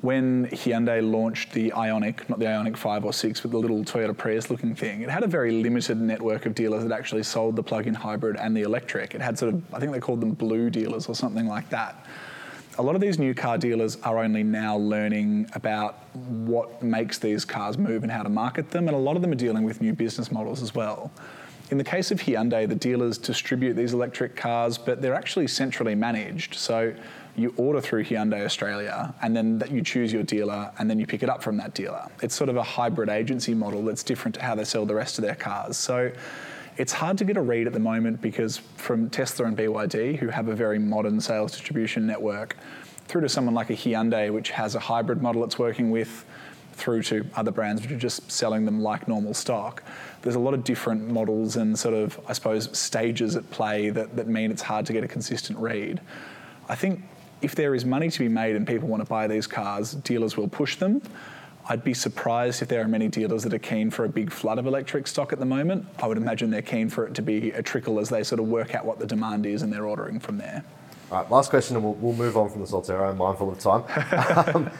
when 0.00 0.46
Hyundai 0.48 1.02
launched 1.02 1.52
the 1.52 1.70
Ioniq, 1.70 2.28
not 2.28 2.38
the 2.38 2.46
Ioniq 2.46 2.76
5 2.76 3.04
or 3.04 3.12
6, 3.12 3.40
but 3.40 3.50
the 3.50 3.58
little 3.58 3.84
Toyota 3.84 4.16
Prius 4.16 4.50
looking 4.50 4.74
thing, 4.74 5.02
it 5.02 5.10
had 5.10 5.22
a 5.22 5.26
very 5.26 5.52
limited 5.52 6.00
network 6.00 6.46
of 6.46 6.54
dealers 6.54 6.82
that 6.84 6.92
actually 6.92 7.22
sold 7.22 7.56
the 7.56 7.62
plug 7.62 7.86
in 7.86 7.94
hybrid 7.94 8.36
and 8.36 8.56
the 8.56 8.62
electric. 8.62 9.14
It 9.14 9.20
had 9.20 9.38
sort 9.38 9.54
of, 9.54 9.74
I 9.74 9.78
think 9.78 9.92
they 9.92 10.00
called 10.00 10.20
them 10.20 10.32
blue 10.32 10.70
dealers 10.70 11.06
or 11.06 11.14
something 11.14 11.46
like 11.46 11.68
that. 11.70 12.06
A 12.78 12.82
lot 12.82 12.94
of 12.94 13.02
these 13.02 13.18
new 13.18 13.34
car 13.34 13.58
dealers 13.58 13.98
are 14.04 14.18
only 14.18 14.42
now 14.42 14.76
learning 14.76 15.50
about 15.54 15.96
what 16.14 16.82
makes 16.82 17.18
these 17.18 17.44
cars 17.44 17.76
move 17.76 18.02
and 18.02 18.10
how 18.10 18.22
to 18.22 18.30
market 18.30 18.70
them, 18.70 18.88
and 18.88 18.96
a 18.96 19.00
lot 19.00 19.16
of 19.16 19.22
them 19.22 19.32
are 19.32 19.36
dealing 19.36 19.64
with 19.64 19.82
new 19.82 19.92
business 19.92 20.32
models 20.32 20.62
as 20.62 20.74
well. 20.74 21.10
In 21.70 21.78
the 21.78 21.84
case 21.84 22.10
of 22.10 22.20
Hyundai, 22.20 22.68
the 22.68 22.74
dealers 22.74 23.18
distribute 23.18 23.74
these 23.74 23.92
electric 23.92 24.34
cars, 24.34 24.78
but 24.78 25.02
they're 25.02 25.14
actually 25.14 25.46
centrally 25.46 25.94
managed. 25.94 26.54
So 26.54 26.94
you 27.36 27.54
order 27.56 27.80
through 27.80 28.04
Hyundai 28.04 28.44
Australia, 28.44 29.14
and 29.22 29.36
then 29.36 29.62
you 29.70 29.82
choose 29.82 30.12
your 30.12 30.22
dealer, 30.22 30.70
and 30.78 30.90
then 30.90 30.98
you 30.98 31.06
pick 31.06 31.22
it 31.22 31.28
up 31.28 31.42
from 31.42 31.56
that 31.58 31.74
dealer. 31.74 32.08
It's 32.22 32.34
sort 32.34 32.50
of 32.50 32.56
a 32.56 32.62
hybrid 32.62 33.08
agency 33.08 33.54
model 33.54 33.84
that's 33.84 34.02
different 34.02 34.34
to 34.36 34.42
how 34.42 34.54
they 34.54 34.64
sell 34.64 34.86
the 34.86 34.94
rest 34.94 35.18
of 35.18 35.24
their 35.24 35.34
cars. 35.34 35.76
So 35.76 36.12
it's 36.76 36.92
hard 36.92 37.18
to 37.18 37.24
get 37.24 37.36
a 37.36 37.42
read 37.42 37.66
at 37.66 37.72
the 37.72 37.80
moment 37.80 38.20
because 38.20 38.58
from 38.76 39.10
Tesla 39.10 39.46
and 39.46 39.56
BYD, 39.56 40.16
who 40.16 40.28
have 40.28 40.48
a 40.48 40.54
very 40.54 40.78
modern 40.78 41.20
sales 41.20 41.52
distribution 41.52 42.06
network, 42.06 42.56
through 43.06 43.22
to 43.22 43.28
someone 43.28 43.54
like 43.54 43.70
a 43.70 43.74
Hyundai, 43.74 44.32
which 44.32 44.50
has 44.50 44.74
a 44.74 44.80
hybrid 44.80 45.20
model 45.20 45.42
it's 45.44 45.58
working 45.58 45.90
with, 45.90 46.24
through 46.72 47.02
to 47.02 47.26
other 47.36 47.50
brands 47.50 47.82
which 47.82 47.90
are 47.90 47.98
just 47.98 48.30
selling 48.30 48.64
them 48.64 48.80
like 48.80 49.06
normal 49.06 49.34
stock. 49.34 49.82
There's 50.22 50.36
a 50.36 50.40
lot 50.40 50.54
of 50.54 50.64
different 50.64 51.08
models 51.08 51.56
and 51.56 51.78
sort 51.78 51.94
of, 51.94 52.18
I 52.26 52.32
suppose, 52.32 52.76
stages 52.76 53.36
at 53.36 53.48
play 53.50 53.90
that, 53.90 54.16
that 54.16 54.28
mean 54.28 54.50
it's 54.50 54.62
hard 54.62 54.86
to 54.86 54.92
get 54.92 55.04
a 55.04 55.08
consistent 55.08 55.58
read. 55.58 56.00
I 56.68 56.74
think 56.74 57.02
if 57.42 57.54
there 57.54 57.74
is 57.74 57.84
money 57.84 58.10
to 58.10 58.18
be 58.18 58.28
made 58.28 58.56
and 58.56 58.66
people 58.66 58.88
want 58.88 59.02
to 59.02 59.08
buy 59.08 59.26
these 59.26 59.46
cars, 59.46 59.92
dealers 59.92 60.36
will 60.36 60.48
push 60.48 60.76
them. 60.76 61.02
I'd 61.68 61.84
be 61.84 61.94
surprised 61.94 62.62
if 62.62 62.68
there 62.68 62.82
are 62.82 62.88
many 62.88 63.08
dealers 63.08 63.44
that 63.44 63.54
are 63.54 63.58
keen 63.58 63.90
for 63.90 64.04
a 64.04 64.08
big 64.08 64.32
flood 64.32 64.58
of 64.58 64.66
electric 64.66 65.06
stock 65.06 65.32
at 65.32 65.38
the 65.38 65.44
moment. 65.44 65.86
I 66.02 66.06
would 66.06 66.16
imagine 66.16 66.50
they're 66.50 66.62
keen 66.62 66.88
for 66.88 67.06
it 67.06 67.14
to 67.14 67.22
be 67.22 67.50
a 67.52 67.62
trickle 67.62 68.00
as 68.00 68.08
they 68.08 68.24
sort 68.24 68.40
of 68.40 68.48
work 68.48 68.74
out 68.74 68.84
what 68.84 68.98
the 68.98 69.06
demand 69.06 69.46
is 69.46 69.62
and 69.62 69.72
they're 69.72 69.86
ordering 69.86 70.18
from 70.18 70.38
there. 70.38 70.64
All 71.10 71.22
right, 71.22 71.30
last 71.30 71.50
question, 71.50 71.76
and 71.76 71.84
we'll, 71.84 71.94
we'll 71.94 72.14
move 72.14 72.36
on 72.36 72.50
from 72.50 72.60
the 72.60 72.66
Solterra. 72.66 73.10
I'm 73.10 73.18
mindful 73.18 73.50
of 73.50 73.58
time. 73.58 74.54
um, 74.54 74.70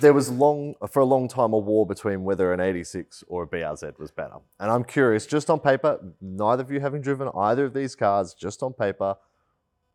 there 0.00 0.12
was 0.12 0.30
long, 0.30 0.74
for 0.90 1.00
a 1.00 1.04
long 1.04 1.28
time, 1.28 1.52
a 1.52 1.58
war 1.58 1.86
between 1.86 2.24
whether 2.24 2.52
an 2.52 2.60
86 2.60 3.24
or 3.28 3.44
a 3.44 3.46
BRZ 3.46 3.98
was 3.98 4.10
better. 4.10 4.36
And 4.58 4.70
I'm 4.70 4.84
curious, 4.84 5.26
just 5.26 5.50
on 5.50 5.60
paper, 5.60 6.00
neither 6.20 6.62
of 6.62 6.70
you 6.70 6.80
having 6.80 7.00
driven 7.00 7.30
either 7.34 7.64
of 7.64 7.74
these 7.74 7.94
cars, 7.94 8.34
just 8.34 8.62
on 8.62 8.72
paper, 8.72 9.16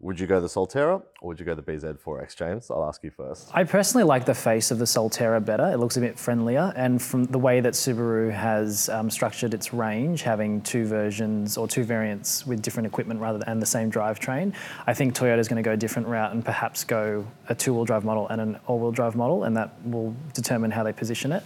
would 0.01 0.20
you 0.20 0.25
go 0.25 0.41
the 0.41 0.48
Solterra 0.48 1.01
or 1.22 1.27
would 1.27 1.39
you 1.39 1.46
go 1.46 1.53
the 1.53 1.62
BZ4X, 1.62 2.36
James? 2.36 2.72
I'll 2.72 2.86
ask 2.86 3.03
you 3.03 3.12
first. 3.12 3.50
I 3.53 3.63
personally 3.63 4.03
like 4.03 4.25
the 4.25 4.34
face 4.34 4.72
of 4.72 4.79
the 4.79 4.86
Solterra 4.86 5.43
better. 5.43 5.72
It 5.72 5.77
looks 5.77 5.96
a 5.96 6.00
bit 6.00 6.17
friendlier, 6.17 6.74
and 6.75 7.00
from 7.01 7.25
the 7.25 7.38
way 7.38 7.62
that 7.62 7.74
Subaru 7.74 8.31
has 8.31 8.89
um, 8.89 9.12
structured 9.12 9.53
its 9.53 9.74
range, 9.74 10.24
having 10.24 10.62
two 10.62 10.86
versions 10.86 11.55
or 11.55 11.67
two 11.67 11.84
variants 11.84 12.46
with 12.48 12.62
different 12.63 12.88
equipment 12.88 13.20
rather 13.20 13.38
than 13.38 13.60
the 13.60 13.65
same 13.65 13.91
drivetrain, 13.91 14.53
I 14.88 14.93
think 14.93 15.13
Toyota 15.13 15.39
is 15.39 15.48
going 15.48 15.63
to 15.63 15.67
go 15.67 15.74
a 15.74 15.77
different 15.77 16.08
route 16.08 16.34
and 16.34 16.43
perhaps 16.43 16.84
go 16.84 17.25
a 17.50 17.55
two-wheel 17.55 17.86
drive 17.86 18.03
model 18.03 18.27
and 18.29 18.41
an 18.41 18.60
all-wheel 18.65 18.91
drive 18.91 19.15
model, 19.15 19.43
and 19.43 19.55
that 19.55 19.75
will 19.86 20.15
determine 20.34 20.72
how 20.72 20.84
they 20.84 20.93
position 20.93 21.31
it. 21.31 21.43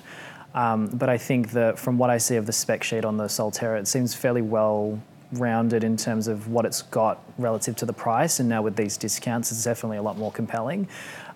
Um, 0.54 0.88
but 0.88 1.10
I 1.10 1.18
think 1.18 1.52
that 1.52 1.78
from 1.78 1.98
what 1.98 2.10
I 2.10 2.18
see 2.18 2.38
of 2.38 2.46
the 2.46 2.54
spec 2.54 2.82
sheet 2.82 3.04
on 3.04 3.18
the 3.18 3.26
Solterra, 3.26 3.78
it 3.78 3.88
seems 3.90 4.16
fairly 4.16 4.42
well 4.42 5.02
rounded 5.34 5.84
in 5.84 5.98
terms 5.98 6.28
of 6.28 6.48
what 6.48 6.66
it's 6.66 6.82
got 6.82 7.24
relative 7.38 7.76
to 7.78 7.86
the 7.86 7.94
price. 7.94 8.40
And 8.40 8.48
now 8.50 8.62
with 8.62 8.76
these 8.76 8.98
discounts, 8.98 9.52
it's 9.52 9.64
definitely 9.64 9.98
a 9.98 10.02
lot 10.02 10.18
more 10.18 10.32
compelling. 10.32 10.88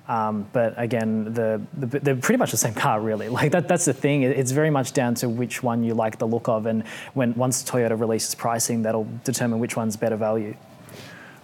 Um, 0.07 0.47
but 0.53 0.73
again, 0.75 1.33
the, 1.35 1.61
the, 1.77 1.99
they're 1.99 2.15
pretty 2.15 2.39
much 2.39 2.49
the 2.49 2.57
same 2.57 2.73
car, 2.73 2.99
really. 2.99 3.29
Like 3.39 3.51
that, 3.51 3.67
that's 3.67 3.85
the 3.85 3.93
thing. 3.93 4.23
It's 4.23 4.51
very 4.51 4.71
much 4.71 4.91
down 4.91 5.13
to 5.15 5.29
which 5.29 5.61
one 5.61 5.83
you 5.83 5.93
like 5.93 6.17
the 6.17 6.27
look 6.27 6.49
of, 6.49 6.65
and 6.65 6.85
when 7.13 7.33
once 7.35 7.63
Toyota 7.63 7.97
releases 7.97 8.33
pricing, 8.35 8.81
that'll 8.81 9.07
determine 9.23 9.59
which 9.59 9.77
one's 9.77 9.95
better 9.95 10.17
value. 10.17 10.55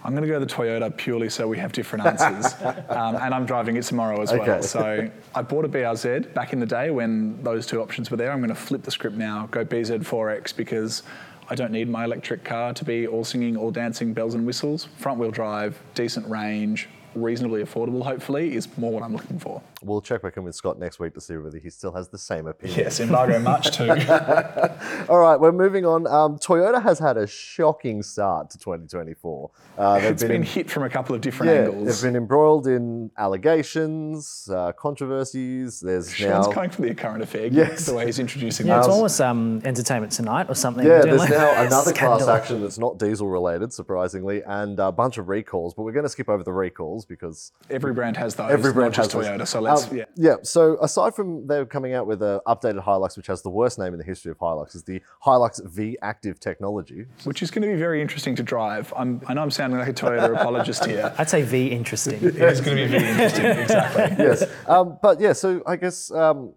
I'm 0.06 0.12
going 0.12 0.22
to 0.22 0.28
go 0.28 0.38
the 0.38 0.46
Toyota 0.46 0.96
purely 0.96 1.28
so 1.28 1.48
we 1.48 1.58
have 1.58 1.72
different 1.72 2.06
answers. 2.06 2.54
um, 2.90 3.16
and 3.16 3.34
I'm 3.34 3.44
driving 3.44 3.76
it 3.76 3.82
tomorrow 3.82 4.20
as 4.20 4.30
okay. 4.30 4.46
well. 4.46 4.62
So 4.62 5.10
I 5.34 5.42
bought 5.42 5.64
a 5.64 5.68
BRZ 5.68 6.32
back 6.32 6.52
in 6.52 6.60
the 6.60 6.66
day 6.66 6.90
when 6.90 7.42
those 7.42 7.66
two 7.66 7.80
options 7.80 8.10
were 8.10 8.16
there. 8.16 8.30
I'm 8.30 8.38
going 8.38 8.50
to 8.50 8.54
flip 8.54 8.82
the 8.82 8.90
script 8.90 9.16
now, 9.16 9.48
go 9.50 9.64
BZ4X 9.64 10.54
because 10.54 11.02
I 11.48 11.54
don't 11.54 11.70
need 11.70 11.88
my 11.88 12.04
electric 12.04 12.42
car 12.44 12.74
to 12.74 12.84
be 12.84 13.06
all 13.06 13.24
singing, 13.24 13.56
all 13.56 13.70
dancing, 13.70 14.12
bells 14.12 14.34
and 14.34 14.44
whistles. 14.46 14.88
Front 14.96 15.20
wheel 15.20 15.30
drive, 15.30 15.80
decent 15.94 16.28
range, 16.28 16.88
reasonably 17.16 17.62
affordable, 17.62 18.02
hopefully, 18.02 18.54
is 18.54 18.68
more 18.78 18.92
what 18.92 19.02
I'm 19.02 19.12
looking 19.12 19.38
for. 19.38 19.62
We'll 19.82 20.00
check 20.00 20.22
back 20.22 20.36
in 20.36 20.44
with 20.44 20.54
Scott 20.54 20.78
next 20.78 20.98
week 20.98 21.14
to 21.14 21.20
see 21.20 21.36
whether 21.36 21.58
he 21.58 21.70
still 21.70 21.92
has 21.92 22.08
the 22.08 22.18
same 22.18 22.46
opinion. 22.46 22.78
Yes, 22.80 23.00
embargo 23.00 23.38
March 23.38 23.70
too. 23.70 23.90
All 25.08 25.18
right, 25.18 25.38
we're 25.38 25.52
moving 25.52 25.84
on. 25.84 26.06
Um, 26.06 26.38
Toyota 26.38 26.82
has 26.82 26.98
had 26.98 27.16
a 27.16 27.26
shocking 27.26 28.02
start 28.02 28.50
to 28.50 28.58
2024. 28.58 29.50
Uh, 29.78 30.00
it's 30.02 30.22
been, 30.22 30.32
been, 30.32 30.42
hit 30.42 30.70
from 30.70 30.82
a 30.82 30.90
couple 30.90 31.14
of 31.14 31.20
different 31.20 31.52
yeah, 31.52 31.64
angles. 31.64 31.86
They've 31.86 32.12
been 32.12 32.16
embroiled 32.16 32.66
in 32.66 33.10
allegations, 33.16 34.48
uh, 34.52 34.72
controversies. 34.72 35.80
There's 35.80 36.12
Sean's 36.12 36.46
now 36.46 36.52
coming 36.52 36.70
for 36.70 36.82
the 36.82 36.94
current 36.94 37.22
affair. 37.22 37.46
Yes, 37.46 37.86
the 37.86 37.94
way 37.94 38.06
he's 38.06 38.18
introducing. 38.18 38.66
Yeah, 38.66 38.78
it's 38.78 38.88
almost 38.88 39.20
um, 39.20 39.60
Entertainment 39.64 40.12
Tonight 40.12 40.46
or 40.48 40.54
something. 40.54 40.86
Yeah, 40.86 41.02
there's 41.02 41.18
like 41.18 41.30
now 41.30 41.62
another 41.66 41.92
class 41.92 42.26
action 42.28 42.60
that's 42.60 42.78
not 42.78 42.98
diesel 42.98 43.28
related, 43.28 43.72
surprisingly, 43.72 44.42
and 44.44 44.78
a 44.78 44.92
bunch 44.92 45.18
of 45.18 45.28
recalls. 45.28 45.74
But 45.74 45.84
we're 45.84 45.92
going 45.92 46.04
to 46.04 46.10
skip 46.10 46.28
over 46.28 46.42
the 46.42 46.52
recalls 46.52 47.05
because 47.08 47.52
every 47.70 47.92
brand 47.92 48.16
has 48.16 48.34
those. 48.34 48.50
Every 48.50 48.72
brand 48.72 48.96
has 48.96 49.08
Toyota. 49.08 49.38
Those. 49.38 49.50
So 49.50 49.60
let's 49.60 49.90
um, 49.90 49.96
yeah. 49.96 50.04
Yeah. 50.16 50.36
So 50.42 50.78
aside 50.80 51.14
from 51.14 51.46
they're 51.46 51.66
coming 51.66 51.94
out 51.94 52.06
with 52.06 52.22
an 52.22 52.40
updated 52.46 52.84
Hilux, 52.84 53.16
which 53.16 53.26
has 53.26 53.42
the 53.42 53.50
worst 53.50 53.78
name 53.78 53.92
in 53.92 53.98
the 53.98 54.04
history 54.04 54.30
of 54.30 54.38
Hilux, 54.38 54.74
is 54.74 54.84
the 54.84 55.00
Hilux 55.24 55.64
V 55.64 55.96
Active 56.02 56.40
technology, 56.40 57.06
which 57.24 57.42
is 57.42 57.50
going 57.50 57.62
to 57.62 57.68
be 57.68 57.78
very 57.78 58.02
interesting 58.02 58.34
to 58.36 58.42
drive. 58.42 58.92
I'm, 58.96 59.20
i 59.26 59.34
know 59.34 59.42
I'm 59.42 59.50
sounding 59.50 59.78
like 59.78 59.88
a 59.88 59.92
Toyota 59.92 60.34
apologist 60.34 60.84
here. 60.84 61.14
I'd 61.18 61.30
say 61.30 61.42
V 61.42 61.68
interesting. 61.68 62.22
it 62.22 62.36
is 62.36 62.60
going 62.60 62.76
to 62.76 62.84
be 62.84 62.98
V 62.98 63.04
interesting. 63.04 63.46
Exactly. 63.46 64.16
yes. 64.24 64.44
Um, 64.66 64.98
but 65.02 65.20
yeah. 65.20 65.32
So 65.32 65.62
I 65.66 65.76
guess. 65.76 66.10
Um, 66.10 66.54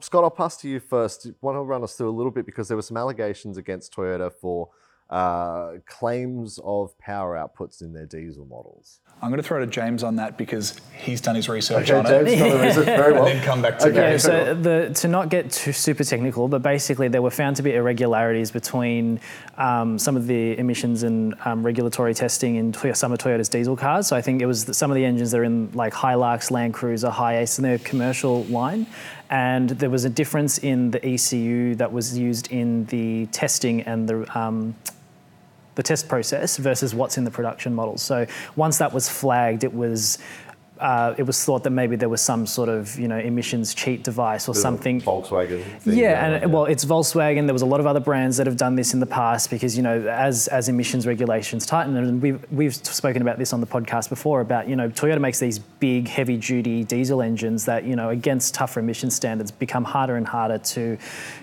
Scott, 0.00 0.24
I'll 0.24 0.30
pass 0.30 0.56
to 0.58 0.68
you 0.68 0.80
first. 0.80 1.26
You 1.26 1.34
Want 1.40 1.56
to 1.56 1.60
run 1.60 1.84
us 1.84 1.94
through 1.94 2.08
a 2.08 2.16
little 2.16 2.32
bit 2.32 2.46
because 2.46 2.68
there 2.68 2.76
were 2.76 2.82
some 2.82 2.96
allegations 2.96 3.56
against 3.56 3.94
Toyota 3.94 4.32
for 4.32 4.70
uh, 5.10 5.74
claims 5.86 6.58
of 6.64 6.96
power 6.98 7.36
outputs 7.36 7.82
in 7.82 7.92
their 7.92 8.06
diesel 8.06 8.46
models. 8.46 9.00
I'm 9.22 9.30
going 9.30 9.40
to 9.40 9.46
throw 9.46 9.60
to 9.60 9.66
James 9.66 10.02
on 10.02 10.16
that 10.16 10.36
because 10.36 10.80
he's 10.98 11.20
done 11.20 11.36
his 11.36 11.48
research 11.48 11.90
okay, 11.90 11.98
on 11.98 12.04
James 12.04 12.32
it. 12.32 12.38
Done 12.38 12.50
the 12.50 12.66
research 12.66 12.86
very 12.86 13.12
well. 13.12 13.26
and 13.26 13.38
then 13.38 13.44
come 13.44 13.62
back 13.62 13.78
to 13.78 13.88
okay, 13.88 14.12
me. 14.12 14.18
so 14.18 14.54
the, 14.54 14.92
to 14.94 15.08
not 15.08 15.28
get 15.28 15.50
too 15.50 15.72
super 15.72 16.04
technical, 16.04 16.48
but 16.48 16.62
basically 16.62 17.08
there 17.08 17.22
were 17.22 17.30
found 17.30 17.56
to 17.56 17.62
be 17.62 17.74
irregularities 17.74 18.50
between 18.50 19.20
um, 19.56 19.98
some 19.98 20.16
of 20.16 20.26
the 20.26 20.58
emissions 20.58 21.02
and 21.02 21.34
um, 21.44 21.64
regulatory 21.64 22.14
testing 22.14 22.56
in 22.56 22.74
some 22.94 23.12
of 23.12 23.18
Toyota's 23.18 23.48
diesel 23.48 23.76
cars. 23.76 24.06
So 24.06 24.16
I 24.16 24.22
think 24.22 24.42
it 24.42 24.46
was 24.46 24.76
some 24.76 24.90
of 24.90 24.94
the 24.94 25.04
engines 25.04 25.30
that 25.30 25.40
are 25.40 25.44
in 25.44 25.70
like 25.72 25.92
Hilux, 25.92 26.50
Land 26.50 26.74
Cruiser, 26.74 27.10
HiAce, 27.10 27.58
in 27.58 27.62
their 27.62 27.78
commercial 27.78 28.44
line, 28.44 28.86
and 29.30 29.70
there 29.70 29.90
was 29.90 30.04
a 30.04 30.10
difference 30.10 30.58
in 30.58 30.90
the 30.90 31.04
ECU 31.04 31.74
that 31.76 31.92
was 31.92 32.16
used 32.16 32.50
in 32.52 32.84
the 32.86 33.26
testing 33.26 33.82
and 33.82 34.08
the 34.08 34.38
um, 34.38 34.74
the 35.74 35.82
test 35.82 36.08
process 36.08 36.56
versus 36.56 36.94
what's 36.94 37.18
in 37.18 37.24
the 37.24 37.30
production 37.30 37.74
model. 37.74 37.98
So 37.98 38.26
once 38.56 38.78
that 38.78 38.92
was 38.92 39.08
flagged, 39.08 39.64
it 39.64 39.74
was 39.74 40.18
uh, 40.84 41.14
it 41.16 41.22
was 41.22 41.42
thought 41.42 41.62
that 41.62 41.70
maybe 41.70 41.96
there 41.96 42.10
was 42.10 42.20
some 42.20 42.46
sort 42.46 42.68
of 42.68 42.98
you 42.98 43.08
know 43.08 43.16
emissions 43.16 43.72
cheat 43.72 44.02
device 44.02 44.48
or 44.50 44.54
something. 44.54 45.00
Volkswagen. 45.00 45.64
yeah, 45.86 46.26
and 46.26 46.52
well, 46.52 46.66
it's 46.66 46.84
Volkswagen. 46.84 47.46
There 47.46 47.54
was 47.54 47.62
a 47.62 47.66
lot 47.66 47.80
of 47.80 47.86
other 47.86 48.00
brands 48.00 48.36
that 48.36 48.46
have 48.46 48.58
done 48.58 48.76
this 48.76 48.92
in 48.92 49.00
the 49.00 49.06
past 49.06 49.48
because 49.48 49.78
you 49.78 49.82
know 49.82 50.06
as 50.06 50.46
as 50.48 50.68
emissions 50.68 51.06
regulations 51.06 51.64
tighten, 51.64 51.96
and 51.96 52.20
we've 52.20 52.44
we've 52.52 52.74
spoken 52.74 53.22
about 53.22 53.38
this 53.38 53.54
on 53.54 53.62
the 53.62 53.66
podcast 53.66 54.10
before 54.10 54.42
about 54.42 54.68
you 54.68 54.76
know 54.76 54.90
Toyota 54.90 55.22
makes 55.22 55.38
these 55.38 55.58
big 55.58 56.06
heavy 56.06 56.36
duty 56.36 56.84
diesel 56.84 57.22
engines 57.22 57.64
that 57.64 57.84
you 57.84 57.96
know 57.96 58.10
against 58.10 58.52
tougher 58.52 58.80
emission 58.80 59.10
standards 59.10 59.50
become 59.50 59.84
harder 59.84 60.16
and 60.16 60.28
harder 60.28 60.58
to, 60.58 60.98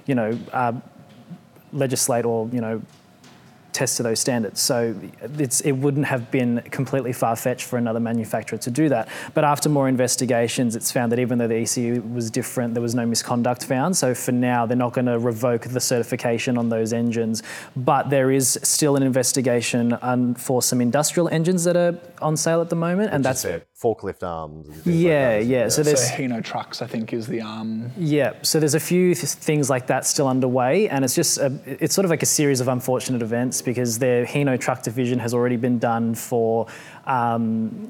you 0.06 0.14
know. 0.14 0.38
Uh, 0.54 0.74
legislate 1.74 2.26
or 2.26 2.50
you 2.52 2.60
know 2.60 2.82
test 3.74 3.98
to 3.98 4.04
those 4.04 4.20
standards. 4.20 4.62
So 4.62 4.96
it 5.22 5.72
wouldn't 5.78 6.06
have 6.06 6.32
been 6.32 6.62
completely 6.72 7.14
far 7.14 7.36
fetched 7.36 7.66
for 7.66 7.78
another 7.78 8.00
manufacturer 8.00 8.58
to 8.60 8.72
do 8.72 8.90
that. 8.90 9.08
But 9.34 9.44
after 9.44 9.70
more 9.70 9.88
investigations, 9.88 10.76
it's 10.76 10.92
found 10.92 11.12
that 11.12 11.20
even 11.20 11.38
though 11.38 11.48
the 11.48 11.58
ECU 11.58 12.02
was 12.02 12.30
different, 12.30 12.74
there 12.74 12.82
was 12.82 12.96
no 12.96 13.06
misconduct 13.06 13.66
found. 13.66 13.96
So 13.98 14.14
for 14.14 14.32
now, 14.32 14.66
they're 14.66 14.78
not 14.78 14.94
going 14.94 15.06
to 15.06 15.20
revoke 15.20 15.64
the 15.64 15.80
certification 15.80 16.58
on 16.58 16.70
those 16.70 16.94
engines. 16.94 17.44
But 17.76 18.10
there 18.10 18.32
is 18.32 18.60
still 18.64 18.96
an 18.96 19.04
investigation 19.04 19.98
um, 20.02 20.36
for 20.36 20.62
some 20.62 20.82
industrial 20.82 21.30
engines 21.30 21.64
that 21.64 21.76
are 21.76 21.98
on 22.22 22.38
sale 22.38 22.62
at 22.62 22.70
the 22.70 22.76
moment, 22.76 23.12
Which 23.12 23.16
and 23.16 23.26
that's 23.26 23.46
forklift 23.82 24.24
arms. 24.24 24.68
yeah, 24.86 25.38
like 25.38 25.48
yeah. 25.48 25.68
So 25.70 25.84
there's 25.84 26.08
so 26.08 26.16
Hino 26.16 26.44
trucks, 26.44 26.82
I 26.82 26.88
think, 26.88 27.14
is 27.14 27.28
the 27.28 27.42
arm. 27.42 27.92
Yeah. 27.98 28.34
So 28.42 28.60
there's 28.60 28.76
a 28.76 28.80
few 28.80 29.16
th- 29.16 29.34
things 29.34 29.70
like 29.70 29.88
that 29.88 30.06
still 30.06 30.28
underway, 30.28 30.88
and 30.90 31.04
it's 31.04 31.16
just 31.16 31.38
a, 31.38 31.58
it's 31.66 31.96
sort 31.96 32.06
of 32.06 32.12
like 32.12 32.24
a 32.24 32.28
series 32.28 32.62
of 32.62 32.68
unfortunate 32.68 33.22
events 33.22 33.62
because 33.62 34.00
their 34.00 34.26
Hino 34.26 34.60
truck 34.60 34.84
division 34.84 35.20
has 35.20 35.34
already 35.34 35.58
been 35.58 35.80
done 35.80 36.16
for. 36.16 36.68
Um, 37.06 37.90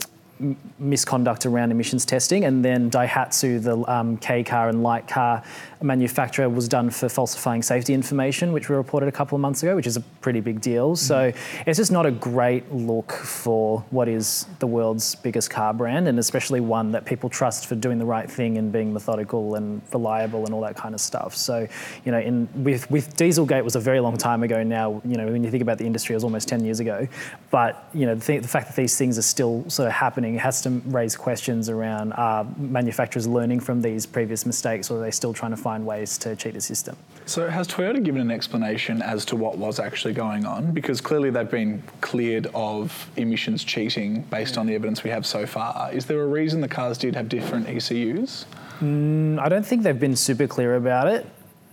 misconduct 0.79 1.45
around 1.45 1.71
emissions 1.71 2.05
testing, 2.05 2.45
and 2.45 2.63
then 2.63 2.89
Daihatsu, 2.89 3.63
the 3.63 3.91
um, 3.91 4.17
K 4.17 4.43
car 4.43 4.69
and 4.69 4.83
light 4.83 5.07
car 5.07 5.43
manufacturer, 5.81 6.49
was 6.49 6.67
done 6.67 6.89
for 6.89 7.09
falsifying 7.09 7.61
safety 7.61 7.93
information, 7.93 8.53
which 8.53 8.69
we 8.69 8.75
reported 8.75 9.07
a 9.07 9.11
couple 9.11 9.35
of 9.35 9.41
months 9.41 9.63
ago, 9.63 9.75
which 9.75 9.87
is 9.87 9.97
a 9.97 10.01
pretty 10.21 10.39
big 10.39 10.61
deal. 10.61 10.91
Mm-hmm. 10.91 10.95
So 10.95 11.31
it's 11.65 11.77
just 11.77 11.91
not 11.91 12.05
a 12.05 12.11
great 12.11 12.71
look 12.71 13.11
for 13.11 13.83
what 13.89 14.07
is 14.07 14.45
the 14.59 14.67
world's 14.67 15.15
biggest 15.15 15.49
car 15.49 15.73
brand, 15.73 16.07
and 16.07 16.19
especially 16.19 16.59
one 16.59 16.91
that 16.91 17.05
people 17.05 17.29
trust 17.29 17.67
for 17.67 17.75
doing 17.75 17.97
the 17.97 18.05
right 18.05 18.29
thing 18.29 18.57
and 18.57 18.71
being 18.71 18.93
methodical 18.93 19.55
and 19.55 19.81
reliable 19.93 20.45
and 20.45 20.53
all 20.53 20.61
that 20.61 20.75
kind 20.75 20.93
of 20.93 21.01
stuff. 21.01 21.35
So, 21.35 21.67
you 22.05 22.11
know, 22.11 22.19
in 22.19 22.47
with 22.63 22.89
with 22.91 23.15
Dieselgate 23.17 23.63
was 23.63 23.75
a 23.75 23.79
very 23.79 23.99
long 23.99 24.17
time 24.17 24.43
ago 24.43 24.63
now. 24.63 25.01
You 25.05 25.17
know, 25.17 25.27
when 25.27 25.43
you 25.43 25.51
think 25.51 25.61
about 25.61 25.77
the 25.77 25.85
industry, 25.85 26.13
it 26.13 26.17
was 26.17 26.23
almost 26.23 26.47
ten 26.47 26.63
years 26.63 26.79
ago. 26.79 27.07
But 27.49 27.89
you 27.93 28.05
know, 28.05 28.15
the, 28.15 28.25
th- 28.25 28.41
the 28.41 28.47
fact 28.47 28.67
that 28.67 28.75
these 28.75 28.97
things 28.97 29.17
are 29.17 29.23
still 29.23 29.69
sort 29.69 29.87
of 29.87 29.93
happening 29.93 30.30
has 30.37 30.61
to 30.61 30.69
raise 30.85 31.15
questions 31.15 31.69
around 31.69 32.13
are 32.13 32.45
manufacturers 32.57 33.27
learning 33.27 33.59
from 33.59 33.81
these 33.81 34.05
previous 34.05 34.45
mistakes, 34.45 34.89
or 34.89 34.97
are 34.97 35.01
they 35.01 35.11
still 35.11 35.33
trying 35.33 35.51
to 35.51 35.57
find 35.57 35.85
ways 35.85 36.17
to 36.19 36.35
cheat 36.35 36.53
the 36.53 36.61
system? 36.61 36.95
So, 37.25 37.49
has 37.49 37.67
Toyota 37.67 38.03
given 38.03 38.21
an 38.21 38.31
explanation 38.31 39.01
as 39.01 39.25
to 39.25 39.35
what 39.35 39.57
was 39.57 39.79
actually 39.79 40.13
going 40.13 40.45
on? 40.45 40.71
Because 40.71 41.01
clearly 41.01 41.29
they've 41.29 41.49
been 41.49 41.83
cleared 42.01 42.47
of 42.53 43.09
emissions 43.17 43.63
cheating 43.63 44.21
based 44.23 44.57
on 44.57 44.67
the 44.67 44.75
evidence 44.75 45.03
we 45.03 45.09
have 45.09 45.25
so 45.25 45.45
far. 45.45 45.91
Is 45.93 46.05
there 46.05 46.21
a 46.21 46.27
reason 46.27 46.61
the 46.61 46.67
cars 46.67 46.97
did 46.97 47.15
have 47.15 47.29
different 47.29 47.67
ECUs? 47.67 48.45
Mm, 48.79 49.39
I 49.39 49.49
don't 49.49 49.65
think 49.65 49.83
they've 49.83 49.99
been 49.99 50.15
super 50.15 50.47
clear 50.47 50.75
about 50.75 51.07
it. 51.07 51.25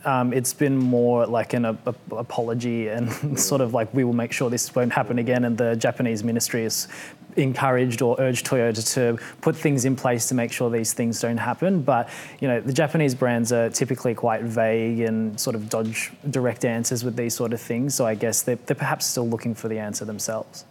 Um, 0.09 0.33
it's 0.33 0.55
been 0.55 0.79
more 0.79 1.27
like 1.27 1.53
an 1.53 1.67
a, 1.67 1.77
a, 1.85 1.95
apology 2.17 2.89
and 2.89 3.39
sort 3.51 3.61
of 3.61 3.75
like 3.75 3.93
we 3.93 4.05
will 4.05 4.15
make 4.15 4.33
sure 4.33 4.49
this 4.49 4.75
won't 4.75 4.91
happen 4.91 5.19
again. 5.19 5.45
And 5.45 5.59
the 5.59 5.77
Japanese 5.77 6.25
ministry 6.25 6.63
has 6.63 6.89
encouraged 7.37 8.01
or 8.01 8.17
urged 8.19 8.47
Toyota 8.47 8.83
to 8.95 9.23
put 9.43 9.55
things 9.55 9.85
in 9.85 9.95
place 9.97 10.27
to 10.29 10.35
make 10.35 10.51
sure 10.51 10.71
these 10.71 10.95
things 10.95 11.21
don't 11.21 11.37
happen. 11.37 11.83
But 11.83 12.09
you 12.41 12.49
know, 12.49 12.59
the 12.59 12.73
Japanese 12.73 13.15
brands 13.15 13.53
are 13.53 13.69
typically 13.69 14.15
quite 14.15 14.43
vague 14.43 15.01
and 15.01 15.39
sort 15.39 15.55
of 15.55 15.69
dodge 15.69 16.11
direct 16.31 16.65
answers 16.65 17.05
with 17.05 17.15
these 17.15 17.35
sort 17.35 17.53
of 17.53 17.61
things. 17.61 17.95
So 17.95 18.07
I 18.07 18.15
guess 18.15 18.41
they're, 18.41 18.57
they're 18.57 18.77
perhaps 18.77 19.05
still 19.05 19.29
looking 19.29 19.55
for 19.55 19.69
the 19.69 19.79
answer 19.79 20.07
themselves. 20.07 20.65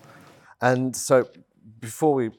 And 0.61 0.95
so, 0.95 1.29
before 1.79 2.15
we 2.15 2.31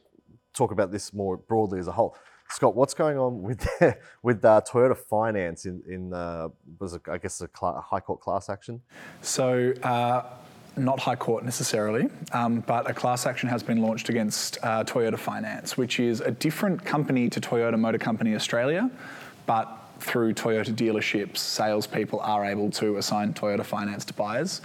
talk 0.52 0.72
about 0.72 0.90
this 0.90 1.14
more 1.14 1.36
broadly 1.36 1.78
as 1.78 1.86
a 1.86 1.92
whole, 1.92 2.16
Scott, 2.50 2.74
what's 2.74 2.94
going 2.94 3.18
on 3.18 3.42
with 3.42 3.66
with 4.22 4.44
uh, 4.44 4.60
Toyota 4.68 4.96
Finance 4.96 5.66
in 5.66 5.82
in 5.88 6.12
uh, 6.12 6.48
was 6.78 6.94
it, 6.94 7.02
I 7.10 7.18
guess 7.18 7.40
a 7.40 7.48
cl- 7.58 7.84
high 7.86 8.00
court 8.00 8.20
class 8.20 8.48
action? 8.48 8.80
So. 9.22 9.72
Uh, 9.82 10.24
not 10.76 11.00
High 11.00 11.16
Court 11.16 11.44
necessarily, 11.44 12.08
um, 12.30 12.60
but 12.60 12.88
a 12.88 12.94
class 12.94 13.26
action 13.26 13.48
has 13.48 13.64
been 13.64 13.82
launched 13.82 14.10
against 14.10 14.58
uh, 14.62 14.84
Toyota 14.84 15.18
Finance, 15.18 15.76
which 15.76 15.98
is 15.98 16.20
a 16.20 16.30
different 16.30 16.84
company 16.84 17.28
to 17.30 17.40
Toyota 17.40 17.76
Motor 17.76 17.98
Company 17.98 18.36
Australia, 18.36 18.88
but 19.46 19.76
through 19.98 20.34
Toyota 20.34 20.72
dealerships, 20.72 21.38
salespeople 21.38 22.20
are 22.20 22.44
able 22.44 22.70
to 22.70 22.96
assign 22.96 23.34
Toyota 23.34 23.64
Finance 23.64 24.04
to 24.04 24.14
buyers. 24.14 24.60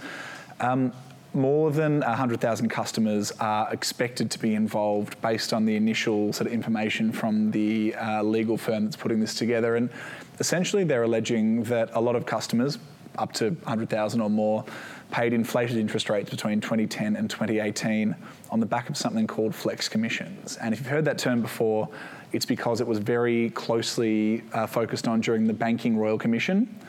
Um, 0.60 0.92
more 1.34 1.70
than 1.70 2.00
100,000 2.00 2.68
customers 2.68 3.32
are 3.40 3.72
expected 3.72 4.30
to 4.30 4.38
be 4.38 4.54
involved 4.54 5.20
based 5.20 5.52
on 5.52 5.64
the 5.64 5.74
initial 5.74 6.32
sort 6.32 6.46
of 6.46 6.52
information 6.52 7.12
from 7.12 7.50
the 7.50 7.94
uh, 7.96 8.22
legal 8.22 8.56
firm 8.56 8.84
that's 8.84 8.96
putting 8.96 9.20
this 9.20 9.34
together. 9.34 9.76
And 9.76 9.90
essentially, 10.38 10.84
they're 10.84 11.02
alleging 11.02 11.64
that 11.64 11.90
a 11.92 12.00
lot 12.00 12.16
of 12.16 12.24
customers, 12.24 12.78
up 13.18 13.32
to 13.32 13.50
100,000 13.50 14.20
or 14.20 14.30
more 14.30 14.64
paid 15.10 15.32
inflated 15.32 15.76
interest 15.76 16.10
rates 16.10 16.30
between 16.30 16.60
2010 16.60 17.16
and 17.16 17.30
2018 17.30 18.14
on 18.50 18.60
the 18.60 18.66
back 18.66 18.88
of 18.90 18.96
something 18.96 19.26
called 19.26 19.54
flex 19.54 19.88
commissions. 19.88 20.56
And 20.56 20.74
if 20.74 20.80
you've 20.80 20.88
heard 20.88 21.04
that 21.04 21.18
term 21.18 21.40
before, 21.40 21.88
it's 22.32 22.46
because 22.46 22.80
it 22.80 22.86
was 22.86 22.98
very 22.98 23.50
closely 23.50 24.42
uh, 24.52 24.66
focused 24.66 25.06
on 25.06 25.20
during 25.20 25.46
the 25.46 25.52
Banking 25.52 25.96
Royal 25.96 26.18
Commission. 26.18 26.80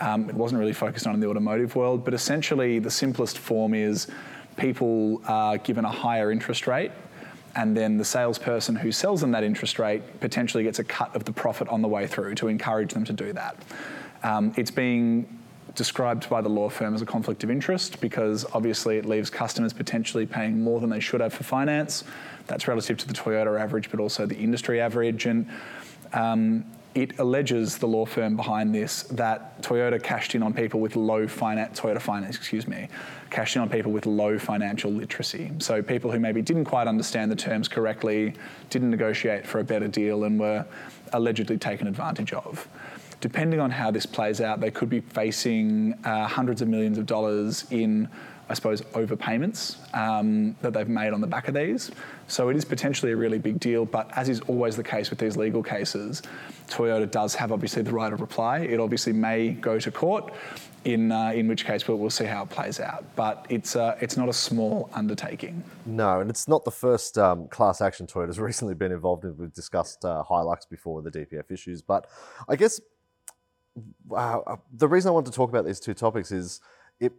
Um, 0.00 0.28
it 0.28 0.34
wasn't 0.34 0.60
really 0.60 0.72
focused 0.72 1.06
on 1.06 1.14
in 1.14 1.20
the 1.20 1.28
automotive 1.28 1.74
world, 1.74 2.04
but 2.04 2.14
essentially 2.14 2.78
the 2.78 2.90
simplest 2.90 3.38
form 3.38 3.74
is 3.74 4.06
people 4.56 5.20
are 5.26 5.58
given 5.58 5.84
a 5.84 5.90
higher 5.90 6.30
interest 6.30 6.66
rate 6.66 6.92
and 7.58 7.76
then 7.76 7.96
the 7.96 8.04
salesperson 8.04 8.76
who 8.76 8.92
sells 8.92 9.20
them 9.20 9.32
that 9.32 9.42
interest 9.42 9.78
rate 9.78 10.20
potentially 10.20 10.62
gets 10.62 10.78
a 10.78 10.84
cut 10.84 11.14
of 11.16 11.24
the 11.24 11.32
profit 11.32 11.68
on 11.68 11.82
the 11.82 11.88
way 11.88 12.06
through 12.06 12.34
to 12.36 12.48
encourage 12.48 12.92
them 12.92 13.04
to 13.04 13.12
do 13.12 13.32
that. 13.32 13.56
Um, 14.22 14.52
it's 14.56 14.70
being 14.70 15.38
described 15.74 16.28
by 16.28 16.40
the 16.40 16.48
law 16.48 16.68
firm 16.68 16.94
as 16.94 17.02
a 17.02 17.06
conflict 17.06 17.44
of 17.44 17.50
interest 17.50 18.00
because 18.00 18.44
obviously 18.52 18.96
it 18.96 19.06
leaves 19.06 19.30
customers 19.30 19.72
potentially 19.72 20.26
paying 20.26 20.62
more 20.62 20.80
than 20.80 20.90
they 20.90 21.00
should 21.00 21.20
have 21.20 21.32
for 21.32 21.44
finance. 21.44 22.04
That's 22.46 22.68
relative 22.68 22.96
to 22.98 23.08
the 23.08 23.14
Toyota 23.14 23.60
average, 23.60 23.90
but 23.90 24.00
also 24.00 24.26
the 24.26 24.36
industry 24.36 24.80
average. 24.80 25.26
And 25.26 25.48
um, 26.12 26.64
it 26.94 27.18
alleges 27.18 27.78
the 27.78 27.86
law 27.86 28.04
firm 28.04 28.36
behind 28.36 28.74
this 28.74 29.02
that 29.04 29.60
Toyota 29.62 30.02
cashed 30.02 30.34
in 30.34 30.42
on 30.42 30.52
people 30.52 30.80
with 30.80 30.96
low 30.96 31.28
finance, 31.28 31.78
Toyota 31.78 32.00
Finance, 32.00 32.36
excuse 32.36 32.66
me, 32.66 32.88
cashed 33.30 33.56
in 33.56 33.62
on 33.62 33.68
people 33.68 33.92
with 33.92 34.06
low 34.06 34.38
financial 34.38 34.90
literacy. 34.90 35.52
So 35.58 35.82
people 35.82 36.10
who 36.10 36.18
maybe 36.18 36.42
didn't 36.42 36.64
quite 36.64 36.86
understand 36.86 37.30
the 37.30 37.36
terms 37.36 37.68
correctly, 37.68 38.34
didn't 38.70 38.90
negotiate 38.90 39.46
for 39.46 39.60
a 39.60 39.64
better 39.64 39.88
deal, 39.88 40.24
and 40.24 40.40
were 40.40 40.64
allegedly 41.12 41.58
taken 41.58 41.86
advantage 41.86 42.32
of 42.32 42.66
depending 43.20 43.60
on 43.60 43.70
how 43.70 43.90
this 43.90 44.06
plays 44.06 44.40
out, 44.40 44.60
they 44.60 44.70
could 44.70 44.88
be 44.88 45.00
facing 45.00 45.94
uh, 46.04 46.26
hundreds 46.26 46.62
of 46.62 46.68
millions 46.68 46.98
of 46.98 47.06
dollars 47.06 47.66
in, 47.70 48.08
I 48.48 48.54
suppose, 48.54 48.80
overpayments 48.92 49.76
um, 49.96 50.54
that 50.62 50.72
they've 50.72 50.88
made 50.88 51.12
on 51.12 51.20
the 51.20 51.26
back 51.26 51.48
of 51.48 51.54
these. 51.54 51.90
So 52.28 52.48
it 52.48 52.56
is 52.56 52.64
potentially 52.64 53.12
a 53.12 53.16
really 53.16 53.38
big 53.38 53.58
deal, 53.58 53.84
but 53.84 54.10
as 54.16 54.28
is 54.28 54.40
always 54.42 54.76
the 54.76 54.84
case 54.84 55.10
with 55.10 55.18
these 55.18 55.36
legal 55.36 55.62
cases, 55.62 56.22
Toyota 56.68 57.10
does 57.10 57.34
have 57.34 57.50
obviously 57.50 57.82
the 57.82 57.92
right 57.92 58.12
of 58.12 58.20
reply. 58.20 58.60
It 58.60 58.78
obviously 58.78 59.12
may 59.12 59.50
go 59.50 59.78
to 59.78 59.90
court. 59.90 60.32
In, 60.84 61.10
uh, 61.12 61.32
in 61.32 61.48
which 61.48 61.66
case 61.66 61.86
we'll, 61.86 61.98
we'll, 61.98 62.08
see 62.08 62.24
how 62.24 62.44
it 62.44 62.50
plays 62.50 62.78
out. 62.78 63.04
But 63.16 63.44
it's, 63.50 63.74
uh, 63.74 63.98
it's 64.00 64.16
not 64.16 64.28
a 64.28 64.32
small 64.32 64.88
undertaking. 64.94 65.62
No, 65.84 66.20
and 66.20 66.30
it's 66.30 66.46
not 66.46 66.64
the 66.64 66.70
first 66.70 67.18
um, 67.18 67.48
class 67.48 67.80
action 67.80 68.06
Toyota's 68.06 68.38
recently 68.38 68.74
been 68.74 68.92
involved 68.92 69.24
in. 69.24 69.36
We've 69.36 69.52
discussed 69.52 70.04
uh, 70.04 70.22
Hilux 70.30 70.68
before 70.70 71.02
the 71.02 71.10
DPF 71.10 71.50
issues, 71.50 71.82
but 71.82 72.06
I 72.48 72.56
guess 72.56 72.80
uh, 74.14 74.56
the 74.72 74.88
reason 74.88 75.08
I 75.08 75.12
want 75.12 75.26
to 75.26 75.32
talk 75.32 75.50
about 75.50 75.64
these 75.64 75.80
two 75.80 75.94
topics 75.94 76.32
is 76.32 76.60
it, 77.00 77.12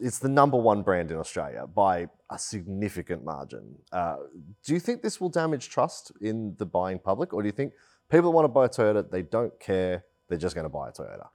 it's 0.00 0.18
the 0.18 0.28
number 0.28 0.56
one 0.56 0.82
brand 0.82 1.10
in 1.10 1.16
Australia 1.16 1.66
by 1.66 2.08
a 2.30 2.38
significant 2.38 3.24
margin. 3.24 3.76
Uh, 3.92 4.16
do 4.64 4.74
you 4.74 4.80
think 4.80 5.02
this 5.02 5.20
will 5.20 5.28
damage 5.28 5.70
trust 5.70 6.12
in 6.20 6.54
the 6.58 6.66
buying 6.66 6.98
public, 6.98 7.32
or 7.32 7.42
do 7.42 7.46
you 7.46 7.52
think 7.52 7.72
people 8.10 8.30
that 8.30 8.36
want 8.36 8.44
to 8.44 8.48
buy 8.48 8.66
a 8.66 8.68
Toyota, 8.68 9.10
they 9.10 9.22
don't 9.22 9.58
care, 9.60 10.04
they're 10.28 10.38
just 10.38 10.54
going 10.54 10.66
to 10.66 10.70
buy 10.70 10.88
a 10.88 10.92
Toyota? 10.92 11.28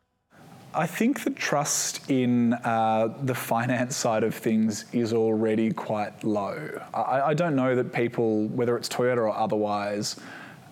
I 0.75 0.87
think 0.87 1.23
the 1.23 1.29
trust 1.29 2.09
in 2.09 2.53
uh, 2.53 3.15
the 3.21 3.35
finance 3.35 3.95
side 3.95 4.23
of 4.23 4.33
things 4.33 4.85
is 4.91 5.13
already 5.13 5.71
quite 5.71 6.23
low. 6.23 6.81
I, 6.93 7.21
I, 7.21 7.33
don't 7.35 7.55
know 7.55 7.75
that 7.75 7.93
people, 7.93 8.47
whether 8.47 8.75
it's 8.75 8.89
Toyota 8.89 9.17
or 9.17 9.35
otherwise, 9.35 10.19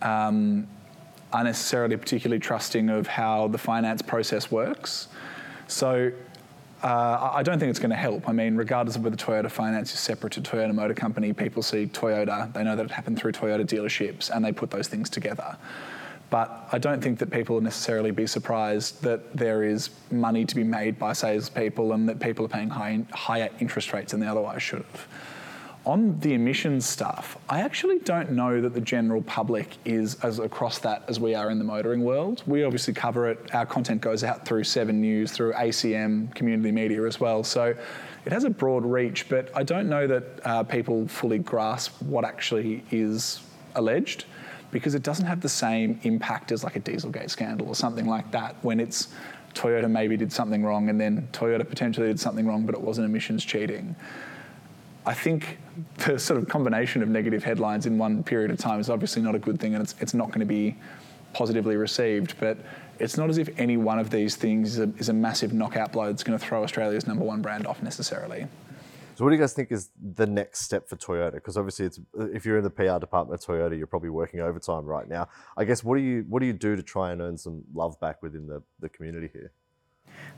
um, 0.02 0.68
are 1.34 1.44
necessarily 1.44 1.98
particularly 1.98 2.40
trusting 2.40 2.90
of 2.90 3.08
how 3.08 3.48
the 3.48 3.58
finance 3.58 4.02
process 4.02 4.52
works. 4.52 5.08
So 5.68 6.12
uh, 6.84 7.32
I 7.34 7.44
don't 7.44 7.60
think 7.60 7.70
it's 7.70 7.80
going 7.80 7.92
to 7.92 7.96
help. 7.96 8.28
I 8.28 8.32
mean, 8.34 8.56
regardless 8.56 8.96
of 8.96 9.04
whether 9.04 9.16
Toyota 9.16 9.50
Finance 9.50 9.94
is 9.94 10.00
separate 10.00 10.34
to 10.34 10.42
Toyota 10.42 10.74
Motor 10.74 10.94
Company, 10.94 11.32
people 11.32 11.62
see 11.62 11.86
Toyota, 11.86 12.52
they 12.54 12.64
know 12.64 12.76
that 12.76 12.86
it 12.86 12.92
happened 12.92 13.20
through 13.20 13.34
Toyota 13.34 13.66
dealerships, 13.66 14.30
and 14.30 14.44
they 14.44 14.52
put 14.52 14.72
those 14.72 14.88
things 14.88 15.10
together. 15.10 15.58
But 16.32 16.70
I 16.72 16.78
don't 16.78 17.02
think 17.02 17.20
that 17.20 17.30
people 17.30 17.56
will 17.56 17.64
necessarily 17.64 18.12
be 18.12 18.26
surprised 18.26 19.04
that 19.04 19.36
there 19.36 19.64
is 19.64 19.90
money 20.12 20.46
to 20.46 20.56
be 20.56 20.64
made 20.64 20.98
by 20.98 21.14
salespeople 21.14 21.92
and 21.92 22.08
that 22.08 22.20
people 22.20 22.46
are 22.46 22.50
paying 22.50 22.70
high, 22.70 23.04
higher 23.12 23.50
interest 23.60 23.94
rates 23.94 24.12
than 24.12 24.22
they 24.22 24.28
otherwise 24.28 24.64
should 24.64 24.80
have 24.92 25.08
on 25.86 26.20
the 26.20 26.34
emissions 26.34 26.86
stuff, 26.86 27.38
I 27.50 27.62
actually 27.62 28.00
don't 28.00 28.32
know 28.32 28.62
that 28.62 28.74
the 28.74 28.82
general 28.82 29.22
public 29.24 29.78
is 29.84 30.16
as 30.24 30.38
across 30.38 30.78
that 30.80 31.04
as 31.08 31.20
we 31.20 31.34
are 31.34 31.50
in 31.50 31.58
the 31.58 31.64
motoring 31.64 32.04
world. 32.04 32.44
We 32.46 32.64
obviously 32.64 32.94
cover 32.94 33.30
it. 33.30 33.54
Our 33.56 33.66
content 33.66 34.02
goes 34.02 34.24
out 34.24 34.46
through 34.46 34.64
Seven 34.64 35.02
News, 35.02 35.32
through 35.32 35.54
ACM, 35.54 36.34
community 36.36 36.72
media 36.72 37.06
as 37.06 37.20
well. 37.20 37.44
So 37.44 37.76
it 38.26 38.32
has 38.32 38.44
a 38.44 38.50
broad 38.50 38.86
reach, 38.86 39.28
but 39.28 39.50
I 39.56 39.64
don't 39.64 39.90
know 39.90 40.06
that 40.06 40.24
uh, 40.46 40.64
people 40.64 41.08
fully 41.08 41.40
grasp 41.40 42.00
what 42.04 42.26
actually 42.26 42.84
is 42.92 43.42
alleged 43.74 44.26
because 44.70 44.94
it 44.94 45.02
doesn't 45.02 45.26
have 45.26 45.42
the 45.42 45.50
same 45.50 46.00
impact 46.04 46.52
as 46.52 46.64
like 46.64 46.76
a 46.76 46.80
Dieselgate 46.80 47.30
scandal 47.30 47.68
or 47.68 47.76
something 47.76 48.06
like 48.06 48.32
that 48.32 48.56
when 48.62 48.80
it's 48.80 49.10
Toyota 49.56 49.90
maybe 49.90 50.16
did 50.16 50.32
something 50.32 50.64
wrong 50.64 50.90
and 50.90 51.02
then 51.02 51.28
Toyota 51.34 51.68
potentially 51.68 52.08
did 52.08 52.20
something 52.20 52.48
wrong, 52.48 52.66
but 52.66 52.76
it 52.76 52.82
wasn't 52.82 53.06
emissions 53.06 53.44
cheating. 53.44 53.96
I 55.06 55.14
think 55.14 55.58
the 55.98 56.20
sort 56.20 56.40
of 56.40 56.48
combination 56.48 57.02
of 57.02 57.10
negative 57.10 57.44
headlines 57.44 57.86
in 57.86 57.98
one 57.98 58.24
period 58.24 58.52
of 58.52 58.58
time 58.60 58.80
is 58.80 58.90
obviously 58.90 59.22
not 59.22 59.34
a 59.34 59.40
good 59.40 59.60
thing 59.60 59.74
and 59.74 59.84
it's, 59.84 59.96
it's 60.00 60.14
not 60.14 60.28
going 60.28 60.42
to 60.42 60.46
be 60.46 60.76
positively 61.34 61.76
received. 61.76 62.36
But 62.40 62.58
it's 63.00 63.18
not 63.18 63.30
as 63.30 63.38
if 63.38 63.50
any 63.58 63.78
one 63.78 64.00
of 64.00 64.10
these 64.10 64.36
things 64.36 64.78
is 64.78 64.80
a, 64.80 64.94
is 64.98 65.10
a 65.10 65.14
massive 65.14 65.54
knockout 65.54 65.92
blow 65.92 66.08
that's 66.08 66.24
going 66.24 66.38
to 66.38 66.46
throw 66.46 66.64
Australia's 66.64 67.08
number 67.08 67.24
one 67.24 67.42
brand 67.42 67.66
off 67.66 67.82
necessarily. 67.82 68.48
So, 69.16 69.26
what 69.26 69.32
do 69.32 69.36
you 69.36 69.42
guys 69.42 69.54
think 69.54 69.72
is 69.72 69.90
the 70.16 70.26
next 70.26 70.62
step 70.62 70.88
for 70.88 70.96
Toyota? 70.96 71.34
Because 71.34 71.58
obviously, 71.58 71.86
it's 71.86 72.00
if 72.16 72.46
you're 72.46 72.58
in 72.58 72.64
the 72.64 72.70
PR 72.70 72.98
department 73.00 73.42
of 73.42 73.46
Toyota, 73.46 73.78
you're 73.78 73.88
probably 73.88 74.10
working 74.10 74.40
overtime 74.40 74.86
right 74.86 75.08
now. 75.08 75.28
I 75.58 75.66
guess 75.66 75.84
what 75.84 75.98
do 75.98 76.02
you 76.02 76.26
what 76.30 76.40
do 76.40 76.46
you 76.46 76.54
do 76.54 76.76
to 76.76 76.84
try 76.84 77.12
and 77.12 77.22
earn 77.22 77.38
some 77.38 77.64
love 77.74 78.00
back 78.00 78.24
within 78.24 78.48
the, 78.48 78.64
the 78.80 78.90
community 78.90 79.30
here? 79.34 79.52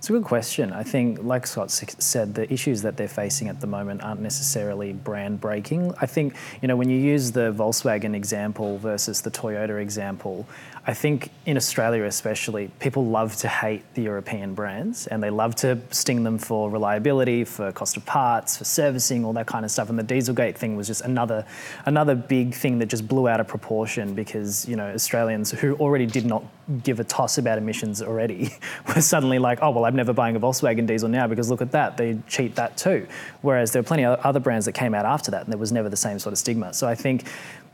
It's 0.04 0.10
a 0.10 0.14
good 0.14 0.26
question. 0.26 0.74
I 0.74 0.84
think, 0.84 1.24
like 1.24 1.48
Scott 1.48 1.72
said, 1.72 2.36
the 2.36 2.52
issues 2.52 2.82
that 2.82 2.98
they're 2.98 3.08
facing 3.08 3.48
at 3.48 3.62
the 3.62 3.68
moment 3.68 4.04
aren't 4.04 4.20
necessarily 4.20 4.92
brand 4.92 5.40
breaking. 5.40 5.94
I 6.02 6.08
think, 6.08 6.36
you 6.62 6.68
know, 6.68 6.76
when 6.76 6.90
you 6.90 6.98
use 6.98 7.32
the 7.32 7.54
Volkswagen 7.54 8.14
example 8.14 8.78
versus 8.80 9.22
the 9.22 9.32
Toyota 9.32 9.82
example, 9.82 10.46
I 10.86 10.94
think 10.94 11.30
in 11.46 11.56
Australia 11.56 12.04
especially, 12.04 12.70
people 12.82 13.06
love 13.06 13.38
to 13.38 13.48
hate 13.48 13.86
the 13.94 14.02
European 14.02 14.54
brands 14.54 15.08
and 15.08 15.24
they 15.24 15.30
love 15.30 15.56
to 15.58 15.80
sting 15.92 16.24
them 16.24 16.38
for 16.38 16.70
reliability, 16.70 17.46
for 17.46 17.72
cost 17.72 17.96
of 17.96 18.06
parts, 18.06 18.58
for 18.58 18.66
servicing, 18.66 19.24
all 19.24 19.32
that 19.32 19.48
kind 19.48 19.64
of 19.64 19.72
stuff. 19.72 19.90
And 19.90 19.98
the 19.98 20.04
Dieselgate 20.04 20.56
thing 20.58 20.76
was 20.76 20.88
just 20.88 21.00
another 21.02 21.46
another 21.86 22.16
big 22.16 22.54
thing 22.54 22.80
that 22.80 22.88
just 22.88 23.08
blew 23.08 23.30
out 23.30 23.40
of 23.40 23.48
proportion 23.48 24.14
because, 24.14 24.68
you 24.68 24.76
know, 24.76 24.88
Australians 24.94 25.52
who 25.52 25.76
already 25.76 26.06
did 26.06 26.26
not 26.26 26.44
give 26.84 27.00
a 27.00 27.04
toss 27.04 27.38
about 27.38 27.58
emissions 27.58 28.02
already 28.02 28.56
were 28.88 29.02
suddenly 29.02 29.40
like, 29.40 29.60
oh 29.62 29.72
well 29.72 29.86
I'm 29.86 29.96
never 29.96 30.14
buying 30.14 30.36
a 30.36 30.40
Volkswagen 30.40 30.88
diesel 30.88 31.10
now 31.10 31.28
because 31.28 31.50
look 31.50 31.62
at 31.62 31.72
that, 31.72 31.98
they 31.98 32.18
cheat 32.28 32.56
that 32.56 32.78
too. 32.78 33.08
Whereas 33.42 33.72
there 33.72 33.80
are 33.80 33.84
plenty 33.84 34.06
of 34.06 34.20
other 34.20 34.40
brands 34.40 34.66
that 34.66 34.74
came 34.74 34.94
out 34.94 35.06
after 35.06 35.32
that 35.32 35.44
and 35.44 35.52
there 35.52 35.60
was 35.60 35.72
never 35.72 35.90
the 35.90 35.98
same 35.98 36.20
sort 36.20 36.34
of 36.34 36.40
stigma. 36.40 36.74
So 36.74 36.88
I 36.88 36.96
think, 36.96 37.28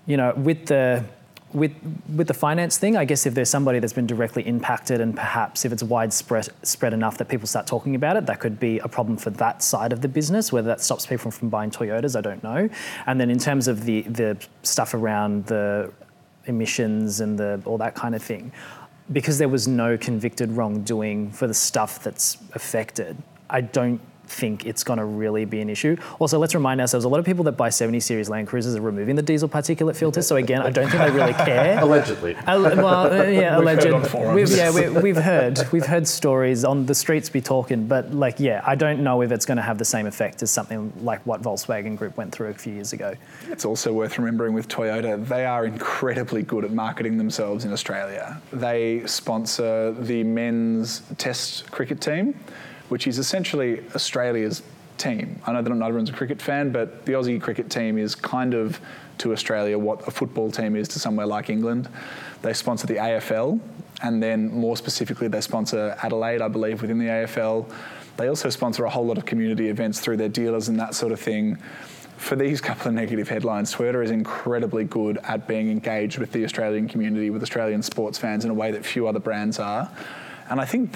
you 0.05 0.17
know, 0.17 0.33
with 0.35 0.65
the 0.65 1.03
with 1.53 1.73
with 2.15 2.27
the 2.27 2.33
finance 2.33 2.77
thing, 2.77 2.95
I 2.95 3.05
guess 3.05 3.25
if 3.25 3.33
there's 3.33 3.49
somebody 3.49 3.79
that's 3.79 3.93
been 3.93 4.05
directly 4.05 4.45
impacted 4.45 5.01
and 5.01 5.15
perhaps 5.15 5.65
if 5.65 5.71
it's 5.71 5.81
widespread 5.81 6.49
spread 6.63 6.93
enough 6.93 7.17
that 7.17 7.27
people 7.27 7.47
start 7.47 7.65
talking 7.65 7.95
about 7.95 8.17
it, 8.17 8.25
that 8.27 8.39
could 8.39 8.59
be 8.59 8.79
a 8.79 8.87
problem 8.87 9.17
for 9.17 9.31
that 9.31 9.63
side 9.63 9.91
of 9.91 10.01
the 10.01 10.07
business. 10.07 10.51
Whether 10.51 10.67
that 10.67 10.81
stops 10.81 11.05
people 11.05 11.31
from 11.31 11.49
buying 11.49 11.71
Toyotas, 11.71 12.15
I 12.15 12.21
don't 12.21 12.43
know. 12.43 12.69
And 13.07 13.19
then 13.19 13.29
in 13.29 13.39
terms 13.39 13.67
of 13.67 13.85
the 13.85 14.01
the 14.03 14.37
stuff 14.63 14.93
around 14.93 15.47
the 15.47 15.91
emissions 16.45 17.19
and 17.19 17.37
the 17.37 17.61
all 17.65 17.77
that 17.79 17.95
kind 17.95 18.13
of 18.13 18.21
thing, 18.21 18.51
because 19.11 19.37
there 19.37 19.49
was 19.49 19.67
no 19.67 19.97
convicted 19.97 20.51
wrongdoing 20.51 21.31
for 21.31 21.47
the 21.47 21.53
stuff 21.53 22.03
that's 22.03 22.37
affected. 22.53 23.17
I 23.49 23.61
don't 23.61 24.01
think 24.29 24.65
it's 24.65 24.83
going 24.83 24.99
to 24.99 25.05
really 25.05 25.45
be 25.45 25.59
an 25.61 25.69
issue. 25.69 25.97
Also, 26.19 26.39
let's 26.39 26.53
remind 26.53 26.79
ourselves 26.81 27.05
a 27.05 27.09
lot 27.09 27.19
of 27.19 27.25
people 27.25 27.43
that 27.45 27.53
buy 27.53 27.69
70 27.69 27.99
series 27.99 28.29
Land 28.29 28.47
Cruisers 28.47 28.75
are 28.75 28.81
removing 28.81 29.15
the 29.15 29.21
diesel 29.21 29.49
particulate 29.49 29.95
filters. 29.95 30.27
So 30.27 30.35
again, 30.35 30.61
I 30.61 30.69
don't 30.69 30.89
think 30.89 31.01
they 31.01 31.11
really 31.11 31.33
care. 31.33 31.79
Allegedly. 31.81 32.35
Uh, 32.35 32.61
well, 32.75 33.11
uh, 33.11 33.23
yeah, 33.23 33.57
alleged. 33.59 33.85
We've, 34.33 34.49
yeah, 34.49 34.71
we, 35.01 35.09
have 35.09 35.23
heard 35.23 35.59
we've 35.71 35.85
heard 35.85 36.07
stories 36.07 36.63
on 36.63 36.85
the 36.85 36.95
streets 36.95 37.29
be 37.29 37.41
talking, 37.41 37.87
but 37.87 38.13
like, 38.13 38.39
yeah, 38.39 38.63
I 38.65 38.75
don't 38.75 39.03
know 39.03 39.21
if 39.21 39.31
it's 39.31 39.45
going 39.45 39.57
to 39.57 39.63
have 39.63 39.77
the 39.77 39.85
same 39.85 40.05
effect 40.05 40.41
as 40.43 40.51
something 40.51 40.93
like 41.01 41.25
what 41.25 41.41
Volkswagen 41.41 41.97
Group 41.97 42.17
went 42.17 42.31
through 42.31 42.49
a 42.49 42.53
few 42.53 42.73
years 42.73 42.93
ago. 42.93 43.15
It's 43.49 43.65
also 43.65 43.93
worth 43.93 44.17
remembering 44.17 44.53
with 44.53 44.67
Toyota, 44.67 45.25
they 45.27 45.45
are 45.45 45.65
incredibly 45.65 46.43
good 46.43 46.65
at 46.65 46.71
marketing 46.71 47.17
themselves 47.17 47.65
in 47.65 47.73
Australia. 47.73 48.41
They 48.51 49.05
sponsor 49.05 49.91
the 49.91 50.23
men's 50.23 51.01
Test 51.17 51.69
cricket 51.71 52.01
team 52.01 52.35
which 52.89 53.07
is 53.07 53.17
essentially 53.17 53.81
Australia's 53.95 54.61
team. 54.97 55.41
I 55.47 55.53
know 55.53 55.61
that 55.61 55.69
not 55.69 55.87
everyone's 55.87 56.09
a 56.09 56.13
cricket 56.13 56.41
fan, 56.41 56.71
but 56.71 57.05
the 57.05 57.13
Aussie 57.13 57.41
cricket 57.41 57.69
team 57.69 57.97
is 57.97 58.13
kind 58.13 58.53
of 58.53 58.79
to 59.19 59.31
Australia 59.31 59.77
what 59.77 60.07
a 60.07 60.11
football 60.11 60.51
team 60.51 60.75
is 60.75 60.87
to 60.89 60.99
somewhere 60.99 61.25
like 61.25 61.49
England. 61.49 61.89
They 62.41 62.53
sponsor 62.53 62.87
the 62.87 62.95
AFL, 62.95 63.59
and 64.01 64.21
then 64.21 64.51
more 64.51 64.77
specifically, 64.77 65.27
they 65.27 65.41
sponsor 65.41 65.97
Adelaide, 66.03 66.41
I 66.41 66.47
believe, 66.47 66.81
within 66.81 66.99
the 66.99 67.07
AFL. 67.07 67.71
They 68.17 68.27
also 68.27 68.49
sponsor 68.49 68.85
a 68.85 68.89
whole 68.89 69.05
lot 69.05 69.17
of 69.17 69.25
community 69.25 69.69
events 69.69 69.99
through 69.99 70.17
their 70.17 70.29
dealers 70.29 70.67
and 70.67 70.79
that 70.79 70.95
sort 70.95 71.11
of 71.11 71.19
thing. 71.19 71.57
For 72.17 72.35
these 72.35 72.59
couple 72.59 72.89
of 72.89 72.93
negative 72.93 73.29
headlines, 73.29 73.73
Toyota 73.73 74.03
is 74.03 74.11
incredibly 74.11 74.83
good 74.83 75.19
at 75.23 75.47
being 75.47 75.71
engaged 75.71 76.17
with 76.17 76.33
the 76.33 76.43
Australian 76.43 76.89
community, 76.89 77.29
with 77.29 77.41
Australian 77.41 77.81
sports 77.81 78.17
fans 78.17 78.43
in 78.43 78.51
a 78.51 78.53
way 78.53 78.71
that 78.71 78.85
few 78.85 79.07
other 79.07 79.19
brands 79.19 79.57
are. 79.57 79.89
And 80.49 80.59
I 80.59 80.65
think 80.65 80.91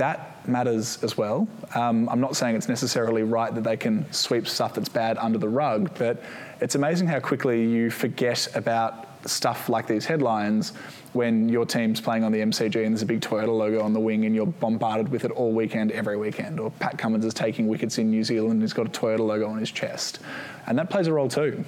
matters 0.48 1.02
as 1.04 1.18
well. 1.18 1.48
Um, 1.76 2.08
I'm 2.10 2.20
not 2.20 2.36
saying 2.36 2.56
it's 2.56 2.70
necessarily 2.70 3.24
right 3.24 3.54
that 3.54 3.64
they 3.64 3.78
can 3.78 4.12
sweep 4.12 4.48
stuff 4.48 4.74
that's 4.76 4.90
bad 4.90 5.18
under 5.18 5.38
the 5.38 5.50
rug, 5.50 5.92
but 5.98 6.22
it's 6.62 6.76
amazing 6.76 7.08
how 7.08 7.20
quickly 7.20 7.66
you 7.66 7.90
forget 7.90 8.48
about 8.56 9.08
stuff 9.28 9.70
like 9.70 9.88
these 9.88 10.06
headlines 10.06 10.74
when 11.14 11.48
your 11.48 11.66
team's 11.66 12.02
playing 12.02 12.24
on 12.24 12.32
the 12.32 12.40
MCG 12.40 12.84
and 12.84 12.94
there's 12.94 13.04
a 13.04 13.06
big 13.06 13.22
Toyota 13.22 13.56
logo 13.56 13.82
on 13.82 13.94
the 13.94 14.00
wing 14.00 14.26
and 14.26 14.36
you're 14.36 14.46
bombarded 14.46 15.10
with 15.10 15.26
it 15.26 15.32
all 15.32 15.52
weekend, 15.52 15.92
every 15.92 16.18
weekend. 16.18 16.60
Or 16.60 16.72
Pat 16.72 16.98
Cummins 16.98 17.26
is 17.26 17.34
taking 17.34 17.68
wickets 17.68 17.98
in 17.98 18.10
New 18.10 18.24
Zealand 18.24 18.54
and 18.54 18.62
he's 18.62 18.74
got 18.74 18.88
a 18.88 18.90
Toyota 18.90 19.20
logo 19.20 19.48
on 19.48 19.60
his 19.60 19.72
chest. 19.72 20.20
And 20.68 20.78
that 20.78 20.90
plays 20.90 21.08
a 21.08 21.14
role 21.14 21.30
too. 21.30 21.64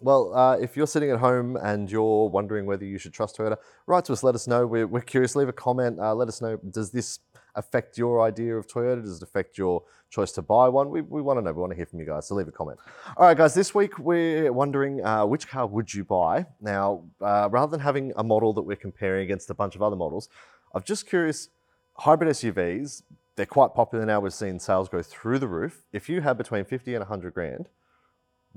Well, 0.00 0.32
uh, 0.32 0.56
if 0.58 0.76
you're 0.76 0.86
sitting 0.86 1.10
at 1.10 1.18
home 1.18 1.56
and 1.56 1.90
you're 1.90 2.28
wondering 2.28 2.66
whether 2.66 2.84
you 2.84 2.98
should 2.98 3.12
trust 3.12 3.36
Toyota, 3.36 3.56
write 3.86 4.04
to 4.04 4.12
us. 4.12 4.22
Let 4.22 4.36
us 4.36 4.46
know. 4.46 4.64
We're, 4.64 4.86
we're 4.86 5.00
curious. 5.00 5.34
Leave 5.34 5.48
a 5.48 5.52
comment. 5.52 5.98
Uh, 5.98 6.14
let 6.14 6.28
us 6.28 6.40
know. 6.40 6.56
Does 6.70 6.92
this 6.92 7.18
affect 7.58 7.98
your 7.98 8.22
idea 8.22 8.56
of 8.56 8.66
Toyota? 8.66 9.02
Does 9.02 9.18
it 9.18 9.22
affect 9.22 9.58
your 9.58 9.82
choice 10.10 10.32
to 10.32 10.42
buy 10.42 10.68
one? 10.68 10.88
We, 10.88 11.02
we 11.02 11.20
want 11.20 11.38
to 11.38 11.42
know. 11.42 11.52
We 11.52 11.60
want 11.60 11.72
to 11.72 11.76
hear 11.76 11.86
from 11.86 11.98
you 12.00 12.06
guys. 12.06 12.28
So 12.28 12.34
leave 12.34 12.48
a 12.48 12.52
comment. 12.52 12.78
All 13.16 13.26
right, 13.26 13.36
guys. 13.36 13.54
This 13.54 13.74
week 13.74 13.98
we're 13.98 14.52
wondering 14.52 15.04
uh, 15.04 15.26
which 15.26 15.48
car 15.48 15.66
would 15.66 15.92
you 15.92 16.04
buy? 16.04 16.46
Now, 16.60 17.04
uh, 17.20 17.48
rather 17.50 17.70
than 17.70 17.80
having 17.80 18.12
a 18.16 18.22
model 18.22 18.52
that 18.54 18.62
we're 18.62 18.76
comparing 18.76 19.24
against 19.24 19.50
a 19.50 19.54
bunch 19.54 19.74
of 19.74 19.82
other 19.82 19.96
models, 19.96 20.28
I'm 20.74 20.82
just 20.82 21.08
curious. 21.08 21.48
Hybrid 21.98 22.30
SUVs, 22.30 23.02
they're 23.34 23.46
quite 23.46 23.74
popular 23.74 24.06
now. 24.06 24.20
We've 24.20 24.32
seen 24.32 24.60
sales 24.60 24.88
go 24.88 25.02
through 25.02 25.40
the 25.40 25.48
roof. 25.48 25.84
If 25.92 26.08
you 26.08 26.20
have 26.20 26.38
between 26.38 26.64
50 26.64 26.94
and 26.94 27.00
100 27.00 27.34
grand, 27.34 27.68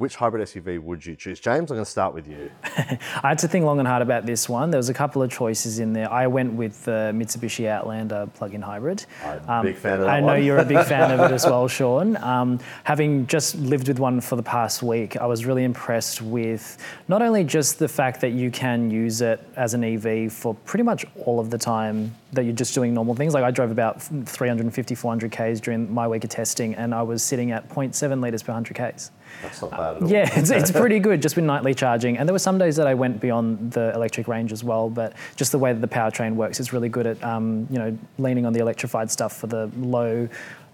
which 0.02 0.16
hybrid 0.16 0.48
SUV 0.48 0.82
would 0.82 1.06
you 1.06 1.16
choose? 1.16 1.40
James, 1.40 1.70
I'm 1.70 1.78
going 1.78 1.86
to 1.86 1.90
start 1.90 2.16
with 2.16 2.28
you. 2.28 2.50
I 2.64 3.30
had 3.30 3.38
to 3.38 3.48
think 3.48 3.66
long 3.66 3.78
and 3.78 3.88
hard 3.88 4.02
about 4.02 4.26
this 4.26 4.50
one. 4.50 4.72
There 4.72 4.80
was 4.80 4.90
a 4.90 4.96
couple 4.96 5.22
of 5.22 5.30
choices 5.30 5.78
in 5.78 5.94
there. 5.94 6.12
I 6.12 6.26
went 6.26 6.54
with 6.54 6.84
the 6.86 7.12
Mitsubishi 7.14 7.68
Outlander 7.68 8.28
plug-in 8.34 8.64
hybrid. 8.64 9.06
I'm 9.24 9.60
a 9.60 9.64
big 9.64 9.78
fan 9.78 9.94
of 9.94 10.00
that 10.00 10.10
I 10.10 10.20
know 10.20 10.26
one. 10.26 10.44
you're 10.44 10.58
a 10.58 10.66
big 10.66 10.84
fan 10.86 11.12
of 11.12 11.20
it 11.20 11.32
as 11.32 11.46
well, 11.46 11.68
Sean. 11.78 12.18
Um, 12.18 12.60
having 12.84 13.28
just 13.28 13.54
lived 13.58 13.90
with 13.90 14.00
one 14.00 14.22
for 14.22 14.36
the 14.36 14.44
past 14.44 14.82
week, 14.82 15.18
I 15.18 15.28
was 15.28 15.46
really 15.46 15.66
impressed 15.66 16.20
with 16.24 16.80
not 17.08 17.22
only 17.22 17.44
just 17.44 17.78
the 17.78 17.88
fact 17.88 18.22
that 18.22 18.32
you 18.32 18.50
can 18.50 18.90
use 18.90 19.22
it 19.22 19.48
as 19.56 19.76
an 19.76 19.84
EV 19.84 20.34
for 20.34 20.56
pretty 20.66 20.84
much 20.84 21.06
all 21.28 21.40
of 21.40 21.52
the 21.52 21.60
time 21.60 22.16
that 22.34 22.46
you're 22.46 22.56
just 22.56 22.74
doing 22.74 22.94
normal 22.94 23.14
things. 23.14 23.36
Like 23.36 23.44
I 23.44 23.52
drove 23.52 23.70
about 23.70 24.02
350, 24.02 24.96
400 24.96 25.32
Ks 25.32 25.60
during 25.60 25.94
my 25.94 26.08
week 26.08 26.24
of 26.24 26.32
testing, 26.32 26.74
and 26.74 26.96
I 26.96 27.04
was 27.04 27.22
sitting 27.22 27.52
at 27.52 27.70
0.7 27.70 28.20
litres 28.20 28.42
per 28.42 28.52
100 28.52 28.96
Ks. 28.96 29.12
That's 29.42 29.62
not 29.62 29.72
bad 29.72 29.98
at 29.98 30.04
all. 30.04 30.10
Yeah, 30.10 30.30
it's, 30.40 30.50
it's 30.50 30.72
pretty 30.84 31.00
good 31.00 31.22
just 31.22 31.36
with 31.36 31.46
nightly 31.46 31.74
charging. 31.74 32.18
And 32.18 32.28
there 32.28 32.34
were 32.34 32.40
some 32.40 32.58
days 32.58 32.76
that 32.76 32.88
I 32.88 32.94
went 32.94 33.20
beyond 33.20 33.72
the 33.72 33.94
electric 33.94 34.28
range 34.28 34.52
as 34.52 34.64
well, 34.64 34.90
but 34.90 35.14
just 35.36 35.52
the 35.52 35.60
way 35.60 35.74
that 35.74 35.80
the 35.80 35.88
powertrain 35.88 36.36
works, 36.36 36.60
it's 36.60 36.74
really 36.74 36.90
good 36.90 37.08
at 37.08 37.24
um, 37.24 37.68
you 37.70 37.80
know 37.80 37.98
leaning 38.18 38.46
on 38.46 38.54
the 38.54 38.60
electrified 38.60 39.12
stuff 39.12 39.38
for 39.38 39.48
the 39.48 39.70
low 39.78 40.28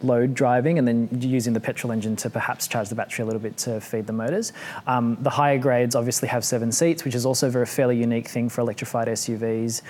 load 0.03 0.33
driving 0.33 0.77
and 0.77 0.87
then 0.87 1.09
using 1.19 1.53
the 1.53 1.59
petrol 1.59 1.91
engine 1.91 2.15
to 2.15 2.29
perhaps 2.29 2.67
charge 2.67 2.89
the 2.89 2.95
battery 2.95 3.23
a 3.23 3.25
little 3.25 3.39
bit 3.39 3.57
to 3.57 3.81
feed 3.81 4.05
the 4.05 4.13
motors. 4.13 4.53
Um, 4.85 5.17
the 5.21 5.29
higher 5.29 5.57
grades 5.57 5.95
obviously 5.95 6.27
have 6.27 6.45
seven 6.45 6.71
seats, 6.71 7.03
which 7.03 7.15
is 7.15 7.25
also 7.25 7.47
a 7.47 7.49
very 7.49 7.65
fairly 7.65 7.97
unique 7.97 8.27
thing 8.27 8.49
for 8.49 8.61
electrified 8.61 9.07
SUVs. 9.07 9.81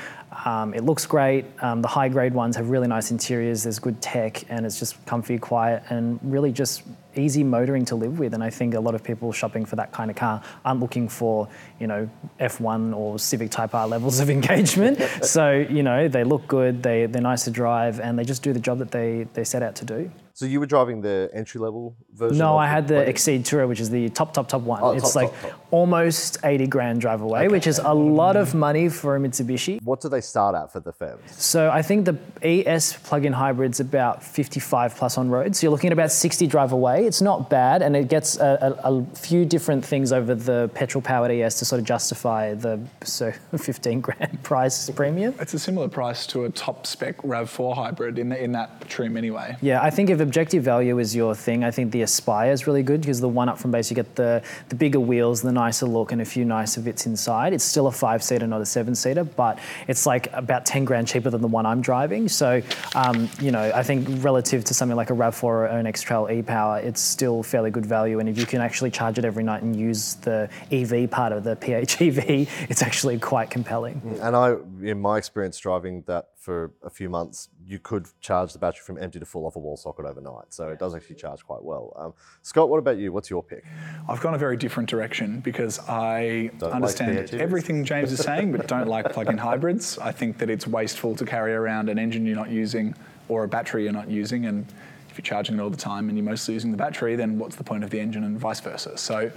Um, 0.46 0.74
it 0.74 0.84
looks 0.84 1.06
great. 1.06 1.46
Um, 1.62 1.82
the 1.82 1.88
high 1.88 2.10
grade 2.10 2.34
ones 2.34 2.56
have 2.56 2.70
really 2.70 2.88
nice 2.88 3.12
interiors. 3.12 3.64
There's 3.64 3.80
good 3.80 4.02
tech 4.02 4.50
and 4.50 4.66
it's 4.66 4.80
just 4.80 5.04
comfy, 5.06 5.38
quiet, 5.38 5.84
and 5.90 6.20
really 6.24 6.52
just 6.52 6.84
easy 7.18 7.44
motoring 7.44 7.86
to 7.86 7.96
live 7.96 8.20
with. 8.20 8.34
And 8.34 8.44
I 8.44 8.50
think 8.50 8.74
a 8.74 8.80
lot 8.80 8.96
of 8.96 9.04
people 9.04 9.32
shopping 9.32 9.66
for 9.66 9.76
that 9.76 9.92
kind 9.92 10.10
of 10.10 10.18
car 10.18 10.42
aren't 10.66 10.80
looking 10.80 11.10
for, 11.10 11.48
you 11.80 11.88
know, 11.88 12.10
F1 12.40 12.96
or 12.96 13.20
Civic 13.20 13.52
Type 13.52 13.74
R 13.74 13.88
levels 13.88 14.20
of 14.20 14.30
engagement. 14.38 15.00
so, 15.24 15.66
you 15.70 15.84
know, 15.84 16.08
they 16.08 16.24
look 16.24 16.48
good, 16.48 16.84
they, 16.84 17.06
they're 17.06 17.22
nice 17.22 17.44
to 17.46 17.52
drive, 17.52 18.00
and 18.00 18.18
they 18.18 18.24
just 18.24 18.44
do 18.44 18.54
the 18.54 18.60
job 18.60 18.80
that 18.80 18.92
they, 18.92 19.28
they 19.34 19.44
set 19.44 19.64
out 19.64 19.76
to 19.76 19.86
do. 19.86 20.12
So 20.38 20.46
you 20.46 20.60
were 20.60 20.68
driving 20.68 21.02
the 21.02 21.32
entry 21.34 21.60
level 21.60 21.98
version? 22.14 22.38
No, 22.38 22.60
I 22.60 22.68
had 22.68 22.88
the 22.88 22.94
plug-in? 22.94 23.10
Exceed 23.10 23.44
Tourer, 23.44 23.68
which 23.68 23.80
is 23.80 23.90
the 23.90 24.08
top, 24.10 24.36
top, 24.36 24.48
top 24.48 24.62
one. 24.62 24.84
Oh, 24.84 24.92
it's 24.92 25.14
top, 25.14 25.24
like 25.24 25.42
top, 25.42 25.50
top. 25.50 25.68
almost 25.72 26.38
80 26.44 26.68
grand 26.68 27.02
drive 27.02 27.22
away, 27.22 27.48
which 27.48 27.66
is 27.66 27.80
a 27.80 27.92
lot 27.92 28.36
of 28.36 28.54
money 28.54 28.88
for 28.88 29.16
a 29.16 29.20
Mitsubishi. 29.20 29.82
What 29.82 30.00
do 30.00 30.10
they 30.10 30.22
start 30.22 30.54
at 30.54 30.72
for 30.72 30.80
the 30.80 30.94
PHEVs? 30.94 31.32
So 31.32 31.72
I 31.72 31.82
think 31.82 32.06
the 32.06 32.20
ES 32.44 32.98
plug-in 32.98 33.34
hybrid's 33.34 33.80
about 33.80 34.24
55 34.24 34.96
plus 34.96 35.18
on 35.18 35.28
road. 35.28 35.56
So 35.56 35.66
you're 35.66 35.72
looking 35.72 35.88
at 35.88 35.94
about 35.94 36.12
60 36.12 36.46
drive 36.46 36.72
away. 36.72 37.08
It's 37.08 37.20
not 37.20 37.50
bad, 37.50 37.82
and 37.82 37.96
it 37.96 38.08
gets 38.08 38.38
a, 38.38 38.78
a, 38.84 38.94
a 38.94 39.06
few 39.16 39.44
different 39.44 39.84
things 39.84 40.12
over 40.12 40.36
the 40.36 40.70
petrol-powered 40.76 41.32
ES 41.32 41.58
to 41.58 41.66
sort 41.66 41.80
of 41.80 41.88
justify 41.88 42.54
the 42.54 42.80
so 43.04 43.32
15 43.58 44.02
grand 44.02 44.44
price 44.44 44.88
premium. 44.92 45.34
It's 45.40 45.56
a 45.56 45.60
similar 45.60 45.88
price 45.88 46.28
to 46.28 46.44
a 46.44 46.52
top 46.52 46.86
spec 46.86 47.18
RAV4 47.24 47.74
hybrid 47.74 48.20
in, 48.20 48.30
the, 48.30 48.40
in 48.40 48.52
that 48.52 48.88
trim 48.88 49.18
anyway. 49.18 49.58
Yeah, 49.62 49.82
I 49.82 49.90
think 49.90 50.12
if 50.12 50.27
objective 50.28 50.62
value 50.62 51.00
is 51.00 51.16
your 51.16 51.34
thing, 51.34 51.64
I 51.64 51.72
think 51.72 51.94
the 51.94 52.02
Aspire 52.02 52.52
is 52.52 52.68
really 52.68 52.84
good 52.84 53.00
because 53.00 53.22
the 53.22 53.30
one 53.30 53.48
up 53.48 53.58
from 53.58 53.72
base, 53.72 53.90
you 53.90 53.96
get 53.96 54.16
the, 54.16 54.44
the 54.68 54.76
bigger 54.76 55.00
wheels, 55.00 55.42
the 55.42 55.54
nicer 55.54 55.86
look, 55.86 56.12
and 56.12 56.22
a 56.22 56.26
few 56.26 56.44
nicer 56.44 56.82
bits 56.82 57.06
inside. 57.06 57.54
It's 57.54 57.64
still 57.64 57.88
a 57.88 57.92
five 57.94 58.22
seater, 58.22 58.46
not 58.46 58.60
a 58.60 58.66
seven 58.66 58.94
seater, 58.94 59.24
but 59.24 59.58
it's 59.88 60.06
like 60.06 60.28
about 60.34 60.66
10 60.66 60.84
grand 60.84 61.08
cheaper 61.08 61.30
than 61.30 61.42
the 61.42 61.48
one 61.48 61.66
I'm 61.66 61.82
driving. 61.82 62.28
So, 62.28 62.62
um, 62.94 63.30
you 63.40 63.52
know, 63.52 63.72
I 63.74 63.84
think 63.84 64.06
relative 64.22 64.66
to 64.66 64.74
something 64.74 64.98
like 64.98 65.12
a 65.12 65.14
RAV4 65.14 65.44
or 65.44 65.66
an 65.66 65.88
X 65.88 66.02
Trail 66.02 66.28
e 66.30 66.42
Power, 66.42 66.80
it's 66.80 67.00
still 67.00 67.42
fairly 67.42 67.72
good 67.72 67.86
value. 67.86 68.20
And 68.20 68.28
if 68.28 68.38
you 68.38 68.46
can 68.46 68.60
actually 68.60 68.92
charge 68.92 69.18
it 69.18 69.24
every 69.24 69.46
night 69.46 69.64
and 69.64 69.74
use 69.74 70.16
the 70.16 70.50
EV 70.74 71.10
part 71.10 71.32
of 71.32 71.46
the 71.46 71.56
PHEV, 71.56 72.50
it's 72.70 72.82
actually 72.82 73.18
quite 73.18 73.50
compelling. 73.50 74.02
And 74.22 74.36
I, 74.36 74.56
in 74.82 75.00
my 75.00 75.18
experience 75.18 75.58
driving 75.58 76.04
that 76.08 76.32
for 76.36 76.74
a 76.84 76.90
few 76.90 77.10
months, 77.10 77.48
you 77.68 77.80
could 77.80 78.08
charge 78.22 78.54
the 78.54 78.60
battery 78.60 78.80
from 78.86 78.98
empty 78.98 79.20
to 79.20 79.26
full 79.26 79.46
off 79.46 79.58
a 79.58 79.60
wall 79.60 79.76
socket 79.76 80.06
overnight. 80.06 80.54
So 80.54 80.70
it 80.70 80.80
does 80.80 80.96
actually 80.96 81.18
charge 81.18 81.44
quite 81.46 81.62
well. 81.62 81.94
Um, 81.98 82.14
Scott, 82.42 82.70
what 82.70 82.78
about 82.78 82.98
you? 82.98 83.12
What's 83.12 83.30
your 83.30 83.44
pick? 83.44 83.66
I've 84.08 84.22
gone 84.22 84.34
a 84.34 84.38
very 84.38 84.56
different 84.56 84.90
direction 84.90 85.42
because 85.42 85.80
I 85.90 86.50
Don't 86.60 86.72
understand 86.72 87.18
PHEVs. 87.18 87.40
everything 87.40 87.84
James 87.84 88.12
is 88.14 88.20
saying, 88.22 88.54
but 88.54 88.68
don't 88.68 88.88
like 88.88 89.12
plug-in 89.12 89.38
hybrids. 89.38 89.98
I 90.00 90.14
think 90.14 90.38
that 90.38 90.50
it's 90.50 90.66
wasteful 90.66 91.14
to 91.18 91.26
carry 91.26 91.54
around 91.54 91.90
an 91.90 92.00
engine 92.00 92.26
you're 92.26 92.38
not 92.38 92.50
using 92.50 92.96
or 93.28 93.44
a 93.44 93.48
battery 93.50 93.84
you're 93.84 93.92
not 93.92 94.10
using, 94.10 94.46
and 94.46 94.66
if 95.10 95.18
you're 95.18 95.24
charging 95.24 95.58
it 95.58 95.62
all 95.62 95.70
the 95.70 95.76
time 95.76 96.08
and 96.08 96.18
you're 96.18 96.24
mostly 96.26 96.54
using 96.54 96.72
the 96.72 96.78
battery, 96.78 97.18
then 97.18 97.38
what's 97.38 97.58
the 97.58 97.64
point 97.66 97.84
of 97.84 97.90
the 97.90 98.00
engine 98.00 98.24
and 98.24 98.40
vice 98.40 98.62
versa? 98.62 98.98
So 98.98 99.30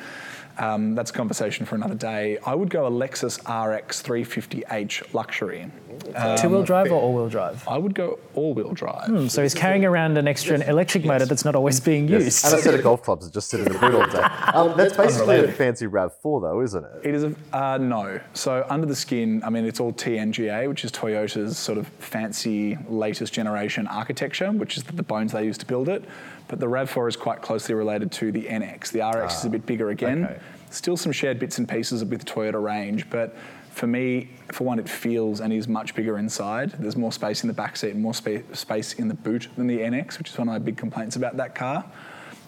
um, 0.59 0.95
that's 0.95 1.11
a 1.11 1.15
conversation 1.15 1.67
for 1.67 1.75
another 1.75 1.97
day. 1.97 2.39
I 2.47 2.55
would 2.55 2.71
go 2.71 2.87
a 2.87 2.91
Lexus 2.91 3.39
RX 3.41 4.03
350h 4.03 5.13
luxury. 5.15 5.71
Um, 6.17 6.37
Two-wheel 6.39 6.63
drive 6.63 6.91
or 6.91 7.01
all-wheel 7.01 7.29
drive? 7.29 7.67
I 7.69 7.79
would 7.79 7.95
go 7.95 8.19
all-wheel 8.35 8.73
drive. 8.73 9.31
So 9.31 9.43
he's 9.43 9.55
carrying 9.55 9.85
around 9.85 10.19
an 10.19 10.27
extra 10.29 10.59
electric 10.61 11.05
motor 11.05 11.27
that's 11.27 11.45
not 11.45 11.55
always 11.55 11.81
being 11.81 12.09
used. 12.09 12.45
And 12.45 12.55
a 12.55 12.59
set 12.63 12.75
of 12.75 12.83
golf 12.83 13.03
clubs 13.03 13.27
that 13.27 13.35
just 13.35 13.49
sit 13.51 13.61
in 13.61 13.73
the 13.73 13.79
boot 13.79 13.95
all 13.95 14.07
day. 14.07 14.27
Um, 14.51 14.75
that's 14.77 14.97
basically 14.97 15.39
a 15.45 15.53
fancy 15.53 15.87
RAV4 15.87 16.43
though, 16.43 16.61
isn't 16.61 16.85
it? 16.85 16.91
It 17.05 17.15
is 17.15 17.23
a 17.25 17.35
uh, 17.53 17.79
no. 17.79 18.21
So 18.35 18.67
under 18.69 18.85
the 18.87 18.97
skin, 18.97 19.43
I 19.45 19.51
mean, 19.51 19.65
it's 19.65 19.79
all 19.79 19.93
TNGA, 19.93 20.69
which 20.69 20.85
is 20.85 20.91
Toyota's 20.91 21.57
sort 21.57 21.79
of 21.79 21.87
fancy 21.87 22.77
latest 22.89 23.33
generation 23.33 23.87
architecture, 23.87 24.51
which 24.51 24.77
is 24.77 24.83
the 24.83 25.03
bones 25.05 25.33
they 25.33 25.45
use 25.45 25.57
to 25.59 25.67
build 25.67 25.89
it. 25.89 26.05
But 26.49 26.59
the 26.59 26.67
Rav4 26.67 27.09
is 27.09 27.17
quite 27.17 27.43
closely 27.43 27.75
related 27.77 28.11
to 28.13 28.33
the 28.33 28.45
NX. 28.45 28.91
The 28.91 29.07
RX 29.09 29.39
is 29.39 29.45
a 29.45 29.51
bit 29.51 29.65
bigger 29.67 29.91
again. 29.91 30.25
okay. 30.25 30.39
Still 30.71 30.97
some 30.97 31.13
shared 31.13 31.39
bits 31.39 31.59
and 31.59 31.69
pieces 31.69 32.05
with 32.05 32.19
the 32.21 32.25
Toyota 32.27 32.63
range, 32.63 33.09
but 33.11 33.35
for 33.81 33.87
me, 33.87 34.29
for 34.53 34.65
one, 34.65 34.79
it 34.79 34.87
feels 34.87 35.41
and 35.41 35.55
is 35.55 35.67
much 35.67 35.95
bigger 35.95 36.19
inside. 36.19 36.73
There's 36.73 36.99
more 36.99 37.13
space 37.13 37.43
in 37.43 37.49
the 37.49 37.55
back 37.55 37.79
seat 37.79 37.93
and 37.93 38.03
more 38.03 38.13
spa- 38.13 38.43
space 38.53 38.93
in 38.93 39.09
the 39.09 39.15
boot 39.15 39.49
than 39.57 39.67
the 39.67 39.79
NX, 39.79 40.19
which 40.19 40.29
is 40.29 40.37
one 40.37 40.49
of 40.49 40.53
my 40.53 40.59
big 40.59 40.77
complaints 40.77 41.17
about 41.17 41.39
that 41.39 41.55
car. 41.55 41.91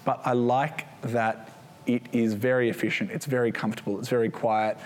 But 0.05 0.21
I 0.27 0.35
like 0.35 0.85
that 1.01 1.51
it 1.87 2.03
is 2.13 2.35
very 2.35 2.69
efficient, 2.69 3.13
it's 3.13 3.25
very 3.25 3.51
comfortable, 3.51 3.99
it's 3.99 4.11
very 4.11 4.29
quiet, 4.29 4.77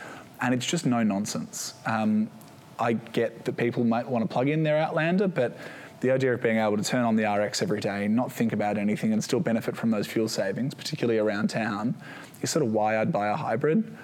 and 0.41 0.55
it's 0.55 0.65
just 0.65 0.87
no 0.87 1.03
nonsense. 1.03 1.75
Um, 1.85 2.31
I 2.79 2.93
get 2.93 3.45
that 3.47 3.57
people 3.57 3.83
might 3.83 4.09
want 4.09 4.23
to 4.23 4.33
plug 4.33 4.49
in 4.49 4.63
their 4.63 4.79
Outlander, 4.79 5.27
but 5.27 5.59
the 5.99 6.13
idea 6.13 6.33
of 6.33 6.43
being 6.43 6.59
able 6.59 6.77
to 6.77 6.85
turn 6.85 7.05
on 7.05 7.17
the 7.17 7.25
RX 7.29 7.61
every 7.61 7.81
day, 7.81 8.07
not 8.07 8.31
think 8.31 8.53
about 8.53 8.79
anything, 8.79 9.13
and 9.13 9.25
still 9.25 9.41
benefit 9.41 9.77
from 9.77 9.91
those 9.91 10.07
fuel 10.07 10.29
savings, 10.29 10.75
particularly 10.75 11.19
around 11.19 11.51
town, 11.51 11.97
is 12.41 12.51
sort 12.51 12.65
of 12.65 12.73
why 12.73 13.01
I'd 13.01 13.11
buy 13.11 13.31
a 13.31 13.37
hybrid. 13.37 13.97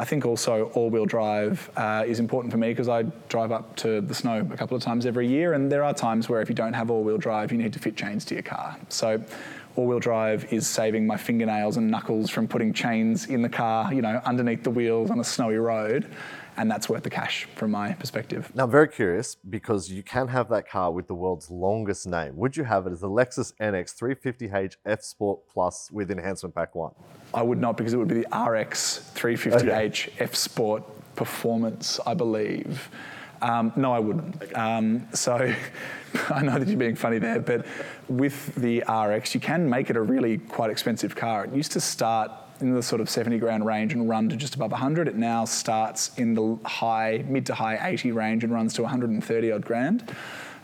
I 0.00 0.04
think 0.04 0.24
also 0.24 0.70
all-wheel 0.74 1.06
drive 1.06 1.70
uh, 1.76 2.04
is 2.06 2.20
important 2.20 2.52
for 2.52 2.58
me 2.58 2.68
because 2.68 2.88
I 2.88 3.02
drive 3.28 3.50
up 3.50 3.74
to 3.76 4.00
the 4.00 4.14
snow 4.14 4.46
a 4.52 4.56
couple 4.56 4.76
of 4.76 4.82
times 4.82 5.06
every 5.06 5.26
year, 5.26 5.54
and 5.54 5.72
there 5.72 5.82
are 5.82 5.92
times 5.92 6.28
where 6.28 6.40
if 6.40 6.48
you 6.48 6.54
don't 6.54 6.72
have 6.72 6.88
all-wheel 6.88 7.18
drive, 7.18 7.50
you 7.50 7.58
need 7.58 7.72
to 7.72 7.80
fit 7.80 7.96
chains 7.96 8.24
to 8.26 8.34
your 8.34 8.44
car. 8.44 8.76
So 8.90 9.20
all-wheel 9.74 9.98
drive 9.98 10.52
is 10.52 10.68
saving 10.68 11.04
my 11.04 11.16
fingernails 11.16 11.78
and 11.78 11.90
knuckles 11.90 12.30
from 12.30 12.46
putting 12.46 12.72
chains 12.72 13.26
in 13.26 13.42
the 13.42 13.48
car, 13.48 13.92
you 13.92 14.00
know, 14.00 14.20
underneath 14.24 14.62
the 14.62 14.70
wheels 14.70 15.10
on 15.10 15.18
a 15.18 15.24
snowy 15.24 15.56
road, 15.56 16.08
and 16.58 16.70
that's 16.70 16.88
worth 16.88 17.04
the 17.04 17.10
cash 17.10 17.46
from 17.54 17.70
my 17.70 17.92
perspective. 17.92 18.50
Now, 18.54 18.64
I'm 18.64 18.70
very 18.70 18.88
curious 18.88 19.36
because 19.36 19.90
you 19.90 20.02
can 20.02 20.28
have 20.28 20.48
that 20.50 20.68
car 20.68 20.90
with 20.92 21.06
the 21.06 21.14
world's 21.14 21.50
longest 21.50 22.06
name. 22.06 22.36
Would 22.36 22.56
you 22.56 22.64
have 22.64 22.86
it 22.86 22.92
as 22.92 23.00
the 23.00 23.08
Lexus 23.08 23.52
NX 23.60 23.96
350h 23.96 24.76
F 24.84 25.02
Sport 25.02 25.40
Plus 25.48 25.90
with 25.90 26.10
enhancement 26.10 26.54
pack 26.54 26.74
one? 26.74 26.92
I 27.32 27.42
would 27.42 27.58
not 27.58 27.76
because 27.76 27.94
it 27.94 27.96
would 27.96 28.08
be 28.08 28.22
the 28.22 28.36
RX 28.36 29.12
350h 29.14 30.10
F 30.18 30.34
Sport 30.34 30.82
Performance, 31.14 32.00
I 32.04 32.14
believe. 32.14 32.90
Um, 33.40 33.72
no, 33.76 33.92
I 33.92 34.00
wouldn't. 34.00 34.56
Um, 34.56 35.06
so 35.14 35.34
I 36.30 36.42
know 36.42 36.58
that 36.58 36.66
you're 36.66 36.76
being 36.76 36.96
funny 36.96 37.18
there, 37.18 37.40
but 37.40 37.66
with 38.08 38.54
the 38.56 38.80
RX, 38.80 39.34
you 39.34 39.40
can 39.40 39.68
make 39.68 39.90
it 39.90 39.96
a 39.96 40.02
really 40.02 40.38
quite 40.38 40.70
expensive 40.70 41.14
car. 41.14 41.44
It 41.44 41.54
used 41.54 41.72
to 41.72 41.80
start 41.80 42.32
in 42.60 42.74
the 42.74 42.82
sort 42.82 43.00
of 43.00 43.08
70 43.08 43.38
grand 43.38 43.64
range 43.64 43.92
and 43.92 44.08
run 44.08 44.28
to 44.28 44.36
just 44.36 44.54
above 44.54 44.70
100. 44.70 45.08
It 45.08 45.16
now 45.16 45.44
starts 45.44 46.16
in 46.18 46.34
the 46.34 46.58
high, 46.64 47.24
mid 47.28 47.46
to 47.46 47.54
high 47.54 47.78
80 47.90 48.12
range 48.12 48.44
and 48.44 48.52
runs 48.52 48.74
to 48.74 48.82
130 48.82 49.52
odd 49.52 49.64
grand. 49.64 50.14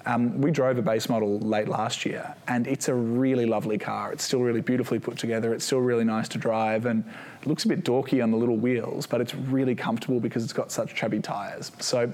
Um, 0.06 0.38
we 0.40 0.50
drove 0.50 0.76
a 0.76 0.82
base 0.82 1.08
model 1.08 1.38
late 1.38 1.66
last 1.66 2.04
year, 2.04 2.34
and 2.46 2.66
it's 2.66 2.88
a 2.88 2.94
really 2.94 3.46
lovely 3.46 3.78
car. 3.78 4.12
It's 4.12 4.22
still 4.22 4.40
really 4.40 4.60
beautifully 4.60 4.98
put 4.98 5.16
together. 5.16 5.54
It's 5.54 5.64
still 5.64 5.80
really 5.80 6.04
nice 6.04 6.28
to 6.30 6.38
drive, 6.38 6.84
and 6.84 7.04
it 7.40 7.48
looks 7.48 7.64
a 7.64 7.68
bit 7.68 7.84
dorky 7.84 8.22
on 8.22 8.30
the 8.30 8.36
little 8.36 8.58
wheels, 8.58 9.06
but 9.06 9.22
it's 9.22 9.34
really 9.34 9.74
comfortable 9.74 10.20
because 10.20 10.44
it's 10.44 10.52
got 10.52 10.70
such 10.70 10.94
chubby 10.94 11.20
tyres. 11.20 11.72
So, 11.78 12.12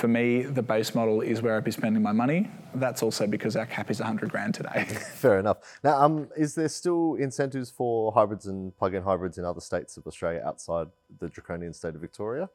for 0.00 0.08
me, 0.08 0.40
the 0.42 0.62
base 0.62 0.94
model 0.94 1.20
is 1.20 1.42
where 1.42 1.58
I'd 1.58 1.64
be 1.64 1.70
spending 1.70 2.02
my 2.02 2.12
money. 2.12 2.50
That's 2.74 3.02
also 3.02 3.26
because 3.26 3.54
our 3.54 3.66
cap 3.66 3.90
is 3.90 3.98
100 4.00 4.30
grand 4.30 4.54
today. 4.54 4.84
Fair 5.14 5.38
enough. 5.38 5.58
Now, 5.84 6.00
um, 6.00 6.28
is 6.36 6.54
there 6.54 6.70
still 6.70 7.16
incentives 7.16 7.70
for 7.70 8.10
hybrids 8.12 8.46
and 8.46 8.74
plug-in 8.78 9.02
hybrids 9.02 9.36
in 9.36 9.44
other 9.44 9.60
states 9.60 9.98
of 9.98 10.06
Australia 10.06 10.42
outside 10.44 10.86
the 11.18 11.28
draconian 11.28 11.74
state 11.74 11.94
of 11.94 12.00
Victoria? 12.00 12.48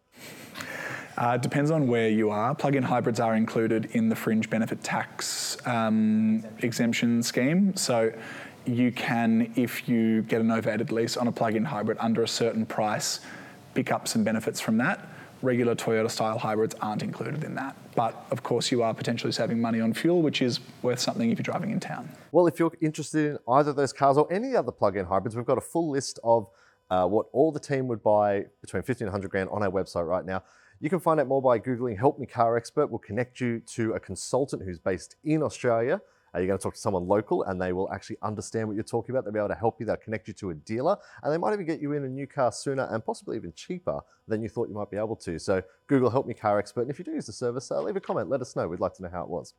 Uh, 1.18 1.38
depends 1.38 1.70
on 1.70 1.88
where 1.88 2.10
you 2.10 2.32
are. 2.32 2.56
Plug-in 2.56 2.82
hybrids 2.82 3.20
are 3.20 3.36
included 3.36 3.90
in 3.92 4.10
the 4.10 4.16
fringe 4.16 4.50
benefit 4.50 4.84
tax 4.84 5.56
um, 5.68 6.44
exemption 6.60 7.22
scheme. 7.22 7.76
So 7.76 8.12
you 8.66 8.92
can, 8.92 9.54
if 9.56 9.88
you 9.88 10.24
get 10.24 10.42
a 10.42 10.44
novated 10.44 10.92
lease 10.92 11.16
on 11.16 11.28
a 11.28 11.32
plug-in 11.32 11.66
hybrid 11.66 12.00
under 12.02 12.24
a 12.24 12.28
certain 12.28 12.66
price, 12.66 13.20
pick 13.76 13.92
up 13.92 14.08
some 14.08 14.24
benefits 14.24 14.60
from 14.60 14.78
that. 14.80 15.08
Regular 15.46 15.76
Toyota 15.76 16.10
style 16.10 16.38
hybrids 16.38 16.76
aren't 16.82 17.04
included 17.04 17.44
in 17.44 17.56
that. 17.56 17.76
But 17.96 18.26
of 18.32 18.44
course, 18.44 18.72
you 18.72 18.84
are 18.84 18.94
potentially 18.94 19.32
saving 19.32 19.62
money 19.62 19.80
on 19.80 19.94
fuel, 19.94 20.22
which 20.22 20.42
is 20.42 20.60
worth 20.82 21.00
something 21.00 21.32
if 21.32 21.38
you're 21.38 21.44
driving 21.44 21.72
in 21.72 21.80
town. 21.80 22.10
Well, 22.32 22.48
if 22.48 22.60
you're 22.60 22.74
interested 22.82 23.32
in 23.32 23.38
either 23.48 23.70
of 23.70 23.76
those 23.76 23.94
cars 23.94 24.18
or 24.18 24.32
any 24.34 24.56
other 24.56 24.72
plug-in 24.72 25.06
hybrids, 25.06 25.36
we've 25.36 25.46
got 25.46 25.58
a 25.58 25.62
full 25.62 25.90
list 25.90 26.20
of 26.24 26.48
uh, 26.90 27.06
what 27.06 27.28
all 27.32 27.52
the 27.52 27.60
team 27.60 27.88
would 27.88 28.04
buy 28.04 28.46
between 28.62 28.84
50 28.84 29.06
and 29.06 29.10
100 29.10 29.30
grand 29.30 29.50
on 29.50 29.64
our 29.64 29.72
website 29.72 30.08
right 30.08 30.26
now. 30.26 30.44
You 30.80 30.90
can 30.90 31.00
find 31.00 31.20
out 31.20 31.28
more 31.28 31.42
by 31.42 31.58
Googling 31.60 31.98
Help 31.98 32.20
Me 32.20 32.26
Car 32.26 32.58
Expert. 32.58 32.88
We'll 32.88 33.00
connect 33.00 33.40
you 33.40 33.62
to 33.76 33.94
a 33.94 34.00
consultant 34.00 34.64
who's 34.64 34.80
based 34.80 35.16
in 35.24 35.42
Australia. 35.42 36.02
Uh, 36.36 36.40
you're 36.40 36.48
going 36.48 36.60
to 36.60 36.64
talk 36.64 36.74
to 36.74 36.80
someone 36.80 37.08
local 37.08 37.44
and 37.44 37.62
they 37.62 37.72
will 37.72 37.92
actually 37.94 38.18
understand 38.22 38.68
what 38.68 38.76
you're 38.76 38.84
talking 38.84 39.14
about. 39.14 39.24
They'll 39.24 39.34
be 39.34 39.40
able 39.40 39.50
to 39.50 39.56
help 39.56 39.80
you. 39.80 39.86
They'll 39.86 39.96
connect 39.98 40.28
you 40.28 40.34
to 40.36 40.50
a 40.50 40.54
dealer 40.54 40.98
and 41.24 41.32
they 41.32 41.38
might 41.38 41.54
even 41.54 41.66
get 41.66 41.82
you 41.82 41.94
in 41.94 42.04
a 42.04 42.10
new 42.10 42.28
car 42.28 42.52
sooner 42.52 42.88
and 42.92 43.06
possibly 43.06 43.38
even 43.38 43.54
cheaper 43.54 44.00
than 44.28 44.42
you 44.42 44.50
thought 44.50 44.68
you 44.68 44.76
might 44.76 44.92
be 44.92 44.98
able 44.98 45.16
to. 45.18 45.40
So 45.40 45.62
Google 45.88 46.10
Help 46.10 46.28
Me 46.28 46.34
Car 46.34 46.60
Expert. 46.60 46.82
And 46.82 46.92
if 46.92 47.00
you 47.00 47.06
do 47.06 47.12
use 47.12 47.28
the 47.28 47.34
service, 47.34 47.72
uh, 47.72 47.82
leave 47.82 47.96
a 47.96 48.02
comment. 48.02 48.30
Let 48.30 48.42
us 48.42 48.56
know. 48.56 48.68
We'd 48.68 48.80
like 48.80 48.94
to 48.96 49.04
know 49.04 49.10
how 49.10 49.24
it 49.24 49.30
was. 49.30 49.54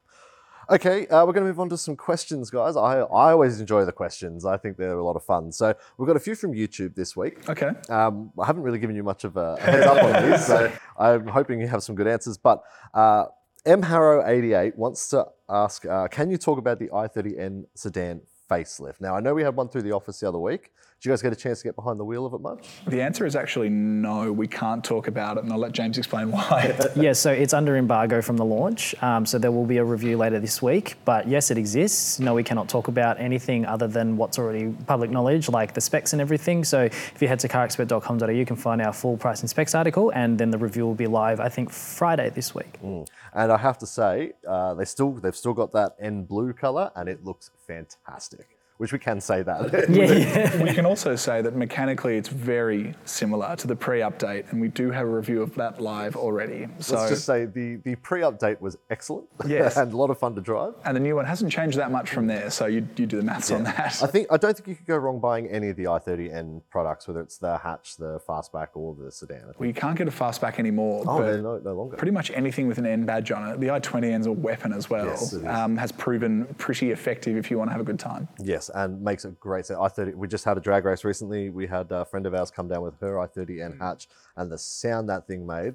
Okay, 0.68 1.06
uh, 1.06 1.24
we're 1.24 1.32
going 1.32 1.44
to 1.44 1.48
move 1.48 1.60
on 1.60 1.68
to 1.68 1.78
some 1.78 1.94
questions, 1.94 2.50
guys. 2.50 2.76
I, 2.76 2.98
I 2.98 3.30
always 3.30 3.60
enjoy 3.60 3.84
the 3.84 3.92
questions. 3.92 4.44
I 4.44 4.56
think 4.56 4.76
they're 4.76 4.98
a 4.98 5.04
lot 5.04 5.14
of 5.14 5.22
fun. 5.22 5.52
So 5.52 5.72
we've 5.96 6.08
got 6.08 6.16
a 6.16 6.20
few 6.20 6.34
from 6.34 6.54
YouTube 6.54 6.96
this 6.96 7.16
week. 7.16 7.48
Okay. 7.48 7.70
Um, 7.88 8.32
I 8.36 8.46
haven't 8.46 8.64
really 8.64 8.80
given 8.80 8.96
you 8.96 9.04
much 9.04 9.22
of 9.22 9.36
a 9.36 9.56
heads 9.60 9.86
up 9.86 10.02
on 10.02 10.28
these, 10.28 10.44
so 10.46 10.72
I'm 10.98 11.28
hoping 11.28 11.60
you 11.60 11.68
have 11.68 11.84
some 11.84 11.94
good 11.94 12.08
answers. 12.08 12.36
But 12.36 12.64
uh, 12.94 13.26
M 13.66 13.82
Harrow 13.82 14.24
88 14.24 14.78
wants 14.78 15.08
to 15.08 15.26
ask, 15.48 15.84
uh, 15.84 16.06
can 16.06 16.30
you 16.30 16.38
talk 16.38 16.56
about 16.56 16.78
the 16.78 16.86
i30N 16.86 17.64
sedan 17.74 18.20
facelift? 18.48 19.00
Now 19.00 19.16
I 19.16 19.20
know 19.20 19.34
we 19.34 19.42
had 19.42 19.56
one 19.56 19.68
through 19.68 19.82
the 19.82 19.92
office 19.92 20.20
the 20.20 20.28
other 20.28 20.38
week. 20.38 20.72
Did 21.00 21.10
you 21.10 21.12
guys 21.12 21.20
get 21.20 21.32
a 21.34 21.36
chance 21.36 21.58
to 21.58 21.64
get 21.64 21.76
behind 21.76 22.00
the 22.00 22.06
wheel 22.06 22.24
of 22.24 22.32
it 22.32 22.40
much? 22.40 22.68
The 22.86 23.02
answer 23.02 23.26
is 23.26 23.36
actually 23.36 23.68
no, 23.68 24.32
we 24.32 24.48
can't 24.48 24.82
talk 24.82 25.08
about 25.08 25.36
it, 25.36 25.44
and 25.44 25.52
I'll 25.52 25.58
let 25.58 25.72
James 25.72 25.98
explain 25.98 26.30
why. 26.30 26.74
yeah, 26.96 27.12
so 27.12 27.30
it's 27.30 27.52
under 27.52 27.76
embargo 27.76 28.22
from 28.22 28.38
the 28.38 28.46
launch. 28.46 28.94
Um, 29.02 29.26
so 29.26 29.38
there 29.38 29.52
will 29.52 29.66
be 29.66 29.76
a 29.76 29.84
review 29.84 30.16
later 30.16 30.40
this 30.40 30.62
week. 30.62 30.94
But 31.04 31.28
yes, 31.28 31.50
it 31.50 31.58
exists. 31.58 32.18
No, 32.18 32.32
we 32.32 32.42
cannot 32.42 32.70
talk 32.70 32.88
about 32.88 33.20
anything 33.20 33.66
other 33.66 33.86
than 33.86 34.16
what's 34.16 34.38
already 34.38 34.74
public 34.86 35.10
knowledge, 35.10 35.50
like 35.50 35.74
the 35.74 35.82
specs 35.82 36.14
and 36.14 36.22
everything. 36.22 36.64
So 36.64 36.84
if 36.84 37.20
you 37.20 37.28
head 37.28 37.40
to 37.40 37.48
carexpert.com.au, 37.48 38.30
you 38.30 38.46
can 38.46 38.56
find 38.56 38.80
our 38.80 38.94
full 38.94 39.18
price 39.18 39.42
and 39.42 39.50
specs 39.50 39.74
article, 39.74 40.10
and 40.14 40.38
then 40.38 40.50
the 40.50 40.58
review 40.58 40.86
will 40.86 40.94
be 40.94 41.06
live, 41.06 41.40
I 41.40 41.50
think, 41.50 41.70
Friday 41.70 42.30
this 42.30 42.54
week. 42.54 42.78
Mm. 42.82 43.06
And 43.34 43.52
I 43.52 43.58
have 43.58 43.76
to 43.78 43.86
say, 43.86 44.32
uh, 44.48 44.72
they 44.72 44.86
still 44.86 45.12
they've 45.12 45.36
still 45.36 45.52
got 45.52 45.72
that 45.72 45.94
N 46.00 46.24
blue 46.24 46.54
color, 46.54 46.90
and 46.96 47.06
it 47.06 47.22
looks 47.22 47.50
fantastic 47.66 48.55
which 48.78 48.92
we 48.92 48.98
can 48.98 49.20
say 49.20 49.42
that. 49.42 49.72
yeah, 49.88 50.04
yeah. 50.04 50.62
we 50.62 50.72
can 50.72 50.86
also 50.86 51.16
say 51.16 51.42
that 51.42 51.56
mechanically 51.56 52.16
it's 52.16 52.28
very 52.28 52.94
similar 53.04 53.56
to 53.56 53.66
the 53.66 53.76
pre-update, 53.76 54.50
and 54.50 54.60
we 54.60 54.68
do 54.68 54.90
have 54.90 55.06
a 55.06 55.10
review 55.10 55.42
of 55.42 55.54
that 55.54 55.80
live 55.80 56.16
already. 56.16 56.68
So 56.78 56.96
let's 56.96 57.10
just 57.10 57.24
say 57.24 57.46
the 57.46 57.76
the 57.76 57.96
pre-update 57.96 58.60
was 58.60 58.76
excellent. 58.90 59.26
Yes, 59.46 59.76
and 59.76 59.92
a 59.92 59.96
lot 59.96 60.10
of 60.10 60.18
fun 60.18 60.34
to 60.34 60.40
drive. 60.40 60.74
And 60.84 60.96
the 60.96 61.00
new 61.00 61.14
one 61.14 61.24
hasn't 61.24 61.52
changed 61.52 61.78
that 61.78 61.92
much 61.92 62.10
from 62.10 62.26
there. 62.26 62.50
So 62.50 62.66
you, 62.66 62.86
you 62.96 63.06
do 63.06 63.16
the 63.16 63.22
maths 63.22 63.50
yeah. 63.50 63.56
on 63.56 63.64
that. 63.64 64.02
I 64.02 64.06
think 64.06 64.26
I 64.30 64.36
don't 64.36 64.54
think 64.56 64.66
you 64.66 64.74
could 64.74 64.86
go 64.86 64.96
wrong 64.96 65.20
buying 65.20 65.46
any 65.46 65.68
of 65.68 65.76
the 65.76 65.84
i30N 65.84 66.62
products, 66.68 67.06
whether 67.06 67.20
it's 67.20 67.38
the 67.38 67.56
hatch, 67.58 67.96
the 67.96 68.20
fastback, 68.28 68.68
or 68.74 68.94
the 68.94 69.12
sedan. 69.12 69.52
Well, 69.56 69.68
you 69.68 69.74
can't 69.74 69.96
get 69.96 70.08
a 70.08 70.10
fastback 70.10 70.58
anymore. 70.58 71.04
Oh, 71.06 71.22
they're 71.22 71.40
no, 71.40 71.58
no 71.58 71.74
longer. 71.74 71.96
Pretty 71.96 72.10
much 72.10 72.30
anything 72.32 72.66
with 72.66 72.78
an 72.78 72.86
N 72.86 73.04
badge 73.06 73.30
on 73.30 73.48
it. 73.48 73.60
The 73.60 73.68
i20N's 73.68 74.26
a 74.26 74.32
weapon 74.32 74.72
as 74.72 74.90
well. 74.90 75.06
Yes, 75.06 75.34
um, 75.44 75.76
has 75.76 75.92
proven 75.92 76.46
pretty 76.58 76.90
effective 76.90 77.36
if 77.36 77.50
you 77.50 77.58
want 77.58 77.68
to 77.68 77.72
have 77.72 77.80
a 77.80 77.84
good 77.84 78.00
time. 78.00 78.28
Yes, 78.42 78.65
and 78.74 79.02
makes 79.02 79.24
it 79.24 79.38
great. 79.40 79.66
So 79.66 79.76
i30, 79.76 80.14
we 80.14 80.28
just 80.28 80.44
had 80.44 80.56
a 80.56 80.60
drag 80.60 80.84
race 80.84 81.04
recently. 81.04 81.50
We 81.50 81.66
had 81.66 81.90
a 81.90 82.04
friend 82.04 82.26
of 82.26 82.34
ours 82.34 82.50
come 82.50 82.68
down 82.68 82.82
with 82.82 82.98
her 83.00 83.14
i30N 83.14 83.80
hatch, 83.80 84.08
and 84.36 84.50
the 84.50 84.58
sound 84.58 85.08
that 85.08 85.26
thing 85.26 85.46
made. 85.46 85.74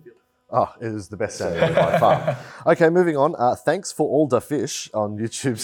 Oh, 0.53 0.73
it 0.81 0.87
is 0.87 1.07
the 1.07 1.15
best 1.15 1.37
sound 1.37 1.55
ever 1.55 1.73
by 1.73 1.99
far. 1.99 2.37
Okay, 2.67 2.89
moving 2.89 3.15
on. 3.15 3.35
Uh, 3.37 3.55
thanks 3.55 3.91
for 3.91 4.09
all 4.09 4.27
the 4.27 4.41
fish 4.41 4.89
on 4.93 5.17
YouTube. 5.17 5.57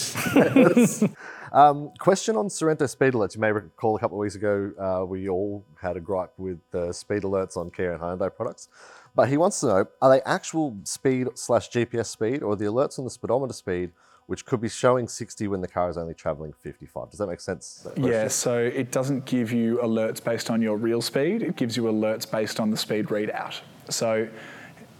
um, 1.52 1.90
question 1.98 2.36
on 2.36 2.48
Sorento 2.48 2.88
speed 2.88 3.12
alerts. 3.12 3.34
You 3.34 3.42
may 3.42 3.52
recall 3.52 3.96
a 3.96 4.00
couple 4.00 4.16
of 4.16 4.20
weeks 4.20 4.34
ago, 4.34 4.72
uh, 4.80 5.04
we 5.04 5.28
all 5.28 5.62
had 5.78 5.98
a 5.98 6.00
gripe 6.00 6.32
with 6.38 6.58
the 6.70 6.92
speed 6.92 7.22
alerts 7.22 7.56
on 7.58 7.70
Kia 7.70 7.92
and 7.92 8.00
Hyundai 8.00 8.34
products. 8.34 8.68
But 9.14 9.28
he 9.28 9.36
wants 9.36 9.60
to 9.60 9.66
know, 9.66 9.86
are 10.00 10.10
they 10.10 10.22
actual 10.22 10.76
speed 10.84 11.28
slash 11.34 11.68
GPS 11.70 12.06
speed 12.06 12.42
or 12.42 12.56
the 12.56 12.64
alerts 12.64 12.98
on 12.98 13.04
the 13.04 13.10
speedometer 13.10 13.52
speed 13.52 13.92
which 14.28 14.44
could 14.44 14.60
be 14.60 14.68
showing 14.68 15.08
60 15.08 15.48
when 15.48 15.62
the 15.62 15.66
car 15.66 15.88
is 15.88 15.96
only 15.96 16.12
traveling 16.12 16.52
55. 16.52 17.10
Does 17.10 17.18
that 17.18 17.28
make 17.28 17.40
sense? 17.40 17.86
Yeah, 17.96 18.28
so 18.28 18.58
it 18.58 18.92
doesn't 18.92 19.24
give 19.24 19.52
you 19.52 19.78
alerts 19.82 20.22
based 20.22 20.50
on 20.50 20.60
your 20.60 20.76
real 20.76 21.00
speed, 21.00 21.42
it 21.42 21.56
gives 21.56 21.78
you 21.78 21.84
alerts 21.84 22.30
based 22.30 22.60
on 22.60 22.70
the 22.70 22.76
speed 22.76 23.06
readout. 23.06 23.60
So 23.88 24.28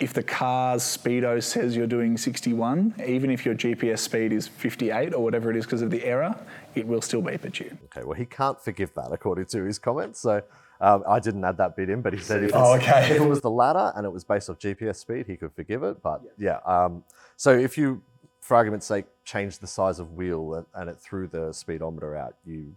if 0.00 0.14
the 0.14 0.22
car's 0.22 0.82
speedo 0.82 1.42
says 1.42 1.76
you're 1.76 1.86
doing 1.86 2.16
61, 2.16 2.94
even 3.06 3.30
if 3.30 3.44
your 3.44 3.54
GPS 3.54 3.98
speed 3.98 4.32
is 4.32 4.48
58 4.48 5.12
or 5.12 5.22
whatever 5.22 5.50
it 5.50 5.56
is 5.56 5.66
because 5.66 5.82
of 5.82 5.90
the 5.90 6.02
error, 6.06 6.34
it 6.74 6.86
will 6.86 7.02
still 7.02 7.20
beep 7.20 7.44
at 7.44 7.60
you. 7.60 7.76
Okay, 7.84 8.06
well, 8.06 8.16
he 8.16 8.24
can't 8.24 8.58
forgive 8.58 8.94
that 8.94 9.12
according 9.12 9.44
to 9.46 9.62
his 9.62 9.78
comments. 9.78 10.20
So 10.20 10.42
um, 10.80 11.04
I 11.06 11.20
didn't 11.20 11.44
add 11.44 11.58
that 11.58 11.76
bit 11.76 11.90
in, 11.90 12.00
but 12.00 12.14
he 12.14 12.18
said 12.18 12.44
if, 12.44 12.52
oh, 12.54 12.76
okay. 12.76 13.10
if, 13.10 13.20
it 13.20 13.28
was 13.28 13.42
the 13.42 13.50
latter 13.50 13.92
and 13.94 14.06
it 14.06 14.10
was 14.10 14.24
based 14.24 14.48
off 14.48 14.58
GPS 14.58 14.96
speed, 14.96 15.26
he 15.26 15.36
could 15.36 15.52
forgive 15.52 15.82
it. 15.82 16.02
But 16.02 16.22
yeah, 16.38 16.60
yeah 16.66 16.84
um, 16.84 17.04
so 17.36 17.50
if 17.50 17.76
you, 17.76 18.00
for 18.48 18.56
argument's 18.56 18.86
sake, 18.86 19.04
change 19.26 19.58
the 19.58 19.66
size 19.66 19.98
of 19.98 20.14
wheel 20.14 20.54
and, 20.54 20.66
and 20.74 20.88
it 20.88 20.98
threw 20.98 21.26
the 21.26 21.52
speedometer 21.52 22.16
out, 22.16 22.34
you 22.46 22.74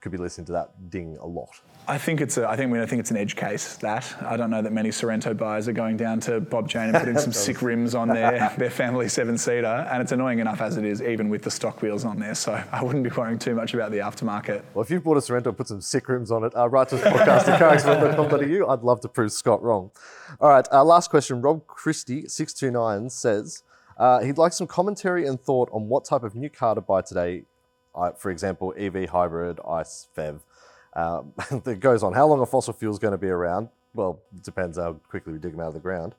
could 0.00 0.12
be 0.12 0.18
listening 0.18 0.44
to 0.46 0.52
that 0.52 0.90
ding 0.90 1.18
a 1.20 1.26
lot. 1.26 1.48
I 1.88 1.98
think 1.98 2.20
it's 2.20 2.38
a, 2.38 2.48
I 2.48 2.54
think 2.54 2.70
we 2.70 2.78
think 2.86 3.00
it's 3.00 3.10
an 3.10 3.16
edge 3.16 3.34
case. 3.34 3.74
That 3.78 4.14
I 4.22 4.36
don't 4.36 4.48
know 4.48 4.62
that 4.62 4.72
many 4.72 4.90
Sorento 4.90 5.36
buyers 5.36 5.66
are 5.66 5.72
going 5.72 5.96
down 5.96 6.20
to 6.20 6.38
Bob 6.38 6.68
Jane 6.68 6.90
and 6.90 6.96
putting 6.96 7.18
some 7.26 7.32
sick 7.32 7.62
rims 7.62 7.96
on 7.96 8.06
their 8.06 8.54
their 8.58 8.70
family 8.70 9.08
seven 9.08 9.36
seater, 9.36 9.88
and 9.90 10.00
it's 10.00 10.12
annoying 10.12 10.38
enough 10.38 10.60
as 10.60 10.76
it 10.76 10.84
is, 10.84 11.02
even 11.02 11.28
with 11.28 11.42
the 11.42 11.50
stock 11.50 11.82
wheels 11.82 12.04
on 12.04 12.20
there. 12.20 12.36
So 12.36 12.62
I 12.70 12.84
wouldn't 12.84 13.02
be 13.02 13.10
worrying 13.10 13.40
too 13.40 13.56
much 13.56 13.74
about 13.74 13.90
the 13.90 13.98
aftermarket. 13.98 14.62
Well, 14.72 14.84
if 14.84 14.90
you've 14.90 15.02
bought 15.02 15.16
a 15.16 15.20
Sorento 15.20 15.46
and 15.46 15.56
put 15.56 15.66
some 15.66 15.80
sick 15.80 16.08
rims 16.08 16.30
on 16.30 16.44
it, 16.44 16.56
uh, 16.56 16.68
write 16.68 16.90
to 16.90 16.96
us 16.96 17.02
podcast 17.02 17.48
at 17.48 17.60
carexpert.com.au. 17.60 18.72
I'd 18.72 18.82
love 18.82 19.00
to 19.00 19.08
prove 19.08 19.32
Scott 19.32 19.64
wrong. 19.64 19.90
All 20.40 20.50
right, 20.50 20.68
uh, 20.70 20.84
last 20.84 21.10
question. 21.10 21.42
Rob 21.42 21.66
Christie 21.66 22.28
six 22.28 22.52
two 22.52 22.70
nine 22.70 23.10
says. 23.10 23.64
Uh, 23.98 24.20
he'd 24.20 24.38
like 24.38 24.52
some 24.52 24.66
commentary 24.66 25.26
and 25.26 25.40
thought 25.40 25.68
on 25.72 25.88
what 25.88 26.04
type 26.04 26.22
of 26.22 26.34
new 26.34 26.48
car 26.48 26.74
to 26.74 26.80
buy 26.80 27.02
today. 27.02 27.42
Uh, 27.94 28.12
for 28.12 28.30
example, 28.30 28.72
EV 28.78 29.08
hybrid, 29.10 29.58
ICE, 29.68 30.08
PHEV. 30.16 30.40
Um, 30.94 31.32
that 31.64 31.80
goes 31.80 32.02
on. 32.02 32.12
How 32.12 32.26
long 32.26 32.40
are 32.40 32.46
fossil 32.46 32.72
fuels 32.72 32.98
going 32.98 33.12
to 33.12 33.18
be 33.18 33.28
around? 33.28 33.68
Well, 33.94 34.20
it 34.34 34.44
depends 34.44 34.78
how 34.78 34.94
quickly 35.08 35.32
we 35.32 35.38
dig 35.38 35.52
them 35.52 35.60
out 35.60 35.68
of 35.68 35.74
the 35.74 35.80
ground. 35.80 36.14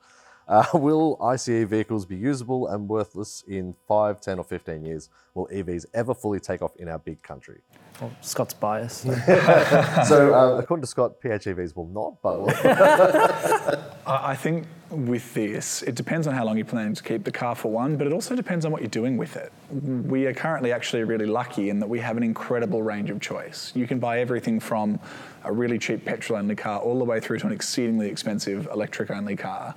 Uh, 0.49 0.65
will 0.73 1.17
ICE 1.21 1.63
vehicles 1.65 2.05
be 2.05 2.15
usable 2.15 2.67
and 2.67 2.89
worthless 2.89 3.43
in 3.47 3.75
5, 3.87 4.19
10, 4.19 4.39
or 4.39 4.43
15 4.43 4.83
years? 4.83 5.09
Will 5.35 5.47
EVs 5.53 5.85
ever 5.93 6.13
fully 6.15 6.39
take 6.39 6.61
off 6.63 6.75
in 6.77 6.89
our 6.89 6.97
big 6.97 7.21
country? 7.21 7.61
Well, 8.01 8.11
Scott's 8.21 8.53
biased. 8.53 9.05
So, 10.05 10.33
uh, 10.33 10.57
according 10.57 10.81
to 10.81 10.87
Scott, 10.87 11.21
PHEVs 11.21 11.75
will 11.75 11.87
not, 11.87 12.21
but 12.21 12.65
I 14.07 14.31
I 14.31 14.35
think 14.35 14.65
with 14.89 15.33
this, 15.33 15.83
it 15.83 15.95
depends 15.95 16.25
on 16.25 16.33
how 16.33 16.45
long 16.45 16.57
you're 16.57 16.65
planning 16.65 16.95
to 16.95 17.03
keep 17.03 17.23
the 17.23 17.31
car 17.31 17.53
for 17.53 17.71
one, 17.71 17.95
but 17.97 18.07
it 18.07 18.13
also 18.13 18.35
depends 18.35 18.65
on 18.65 18.71
what 18.71 18.81
you're 18.81 18.89
doing 18.89 19.17
with 19.17 19.35
it. 19.35 19.51
We 19.71 20.25
are 20.25 20.33
currently 20.33 20.71
actually 20.71 21.03
really 21.03 21.25
lucky 21.25 21.69
in 21.69 21.79
that 21.79 21.89
we 21.89 21.99
have 21.99 22.17
an 22.17 22.23
incredible 22.23 22.81
range 22.81 23.09
of 23.11 23.19
choice. 23.19 23.71
You 23.75 23.85
can 23.85 23.99
buy 23.99 24.19
everything 24.19 24.59
from 24.59 24.99
a 25.43 25.51
really 25.51 25.77
cheap 25.77 26.05
petrol 26.05 26.39
only 26.39 26.55
car 26.55 26.79
all 26.79 26.97
the 26.97 27.05
way 27.05 27.19
through 27.19 27.39
to 27.39 27.47
an 27.47 27.53
exceedingly 27.53 28.07
expensive 28.07 28.67
electric 28.71 29.11
only 29.11 29.35
car. 29.35 29.75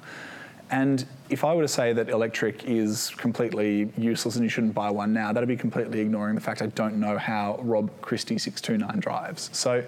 And 0.72 1.04
if 1.28 1.44
I 1.44 1.54
were 1.54 1.62
to 1.62 1.68
say 1.68 1.92
that 1.92 2.08
electric 2.08 2.64
is 2.64 3.10
completely 3.10 3.92
useless 3.98 4.36
and 4.36 4.42
you 4.42 4.48
shouldn't 4.48 4.74
buy 4.74 4.90
one 4.90 5.12
now, 5.12 5.30
that'd 5.30 5.48
be 5.48 5.56
completely 5.56 6.00
ignoring 6.00 6.34
the 6.34 6.40
fact 6.40 6.62
I 6.62 6.66
don't 6.66 6.98
know 6.98 7.18
how 7.18 7.58
Rob 7.60 7.90
Christie 8.00 8.38
629 8.38 8.98
drives. 8.98 9.50
So 9.52 9.84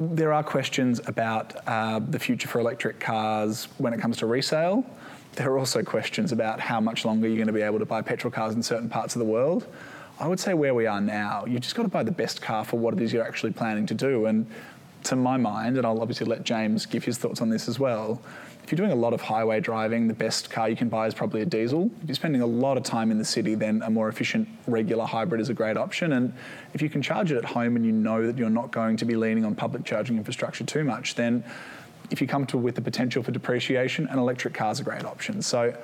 there 0.00 0.32
are 0.32 0.42
questions 0.42 1.00
about 1.06 1.54
uh, 1.68 2.00
the 2.00 2.18
future 2.18 2.48
for 2.48 2.58
electric 2.58 2.98
cars 2.98 3.68
when 3.78 3.92
it 3.92 4.00
comes 4.00 4.16
to 4.18 4.26
resale. 4.26 4.84
There 5.36 5.48
are 5.52 5.58
also 5.58 5.84
questions 5.84 6.32
about 6.32 6.58
how 6.58 6.80
much 6.80 7.04
longer 7.04 7.28
you're 7.28 7.36
going 7.36 7.46
to 7.46 7.52
be 7.52 7.62
able 7.62 7.78
to 7.78 7.86
buy 7.86 8.02
petrol 8.02 8.32
cars 8.32 8.56
in 8.56 8.64
certain 8.64 8.88
parts 8.88 9.14
of 9.14 9.20
the 9.20 9.26
world. 9.26 9.64
I 10.18 10.26
would 10.26 10.40
say 10.40 10.54
where 10.54 10.74
we 10.74 10.86
are 10.86 11.00
now, 11.00 11.44
you've 11.46 11.62
just 11.62 11.76
got 11.76 11.84
to 11.84 11.88
buy 11.88 12.02
the 12.02 12.10
best 12.10 12.42
car 12.42 12.64
for 12.64 12.80
what 12.80 12.94
it 12.94 13.00
is 13.00 13.12
you're 13.12 13.24
actually 13.24 13.52
planning 13.52 13.86
to 13.86 13.94
do. 13.94 14.26
And 14.26 14.46
to 15.04 15.16
my 15.16 15.36
mind, 15.36 15.76
and 15.76 15.86
I'll 15.86 16.00
obviously 16.00 16.26
let 16.26 16.42
James 16.42 16.84
give 16.84 17.04
his 17.04 17.16
thoughts 17.16 17.40
on 17.40 17.48
this 17.48 17.68
as 17.68 17.78
well. 17.78 18.20
If 18.62 18.70
you're 18.70 18.76
doing 18.76 18.92
a 18.92 19.00
lot 19.00 19.12
of 19.12 19.20
highway 19.20 19.60
driving, 19.60 20.06
the 20.06 20.14
best 20.14 20.50
car 20.50 20.68
you 20.68 20.76
can 20.76 20.88
buy 20.88 21.06
is 21.06 21.14
probably 21.14 21.42
a 21.42 21.46
diesel. 21.46 21.90
If 22.02 22.08
you're 22.08 22.14
spending 22.14 22.42
a 22.42 22.46
lot 22.46 22.76
of 22.76 22.82
time 22.82 23.10
in 23.10 23.18
the 23.18 23.24
city, 23.24 23.54
then 23.54 23.82
a 23.82 23.90
more 23.90 24.08
efficient 24.08 24.48
regular 24.66 25.04
hybrid 25.04 25.40
is 25.40 25.48
a 25.48 25.54
great 25.54 25.76
option. 25.76 26.12
And 26.12 26.32
if 26.72 26.80
you 26.80 26.88
can 26.88 27.02
charge 27.02 27.32
it 27.32 27.36
at 27.36 27.44
home 27.44 27.76
and 27.76 27.84
you 27.84 27.92
know 27.92 28.26
that 28.26 28.38
you're 28.38 28.50
not 28.50 28.70
going 28.70 28.96
to 28.98 29.04
be 29.04 29.16
leaning 29.16 29.44
on 29.44 29.54
public 29.54 29.84
charging 29.84 30.16
infrastructure 30.18 30.64
too 30.64 30.84
much, 30.84 31.16
then 31.16 31.42
if 32.10 32.20
you 32.20 32.26
come 32.26 32.46
to 32.46 32.58
with 32.58 32.74
the 32.74 32.82
potential 32.82 33.22
for 33.22 33.32
depreciation, 33.32 34.06
an 34.08 34.18
electric 34.18 34.54
car 34.54 34.72
is 34.72 34.80
a 34.80 34.84
great 34.84 35.04
option. 35.04 35.42
So, 35.42 35.74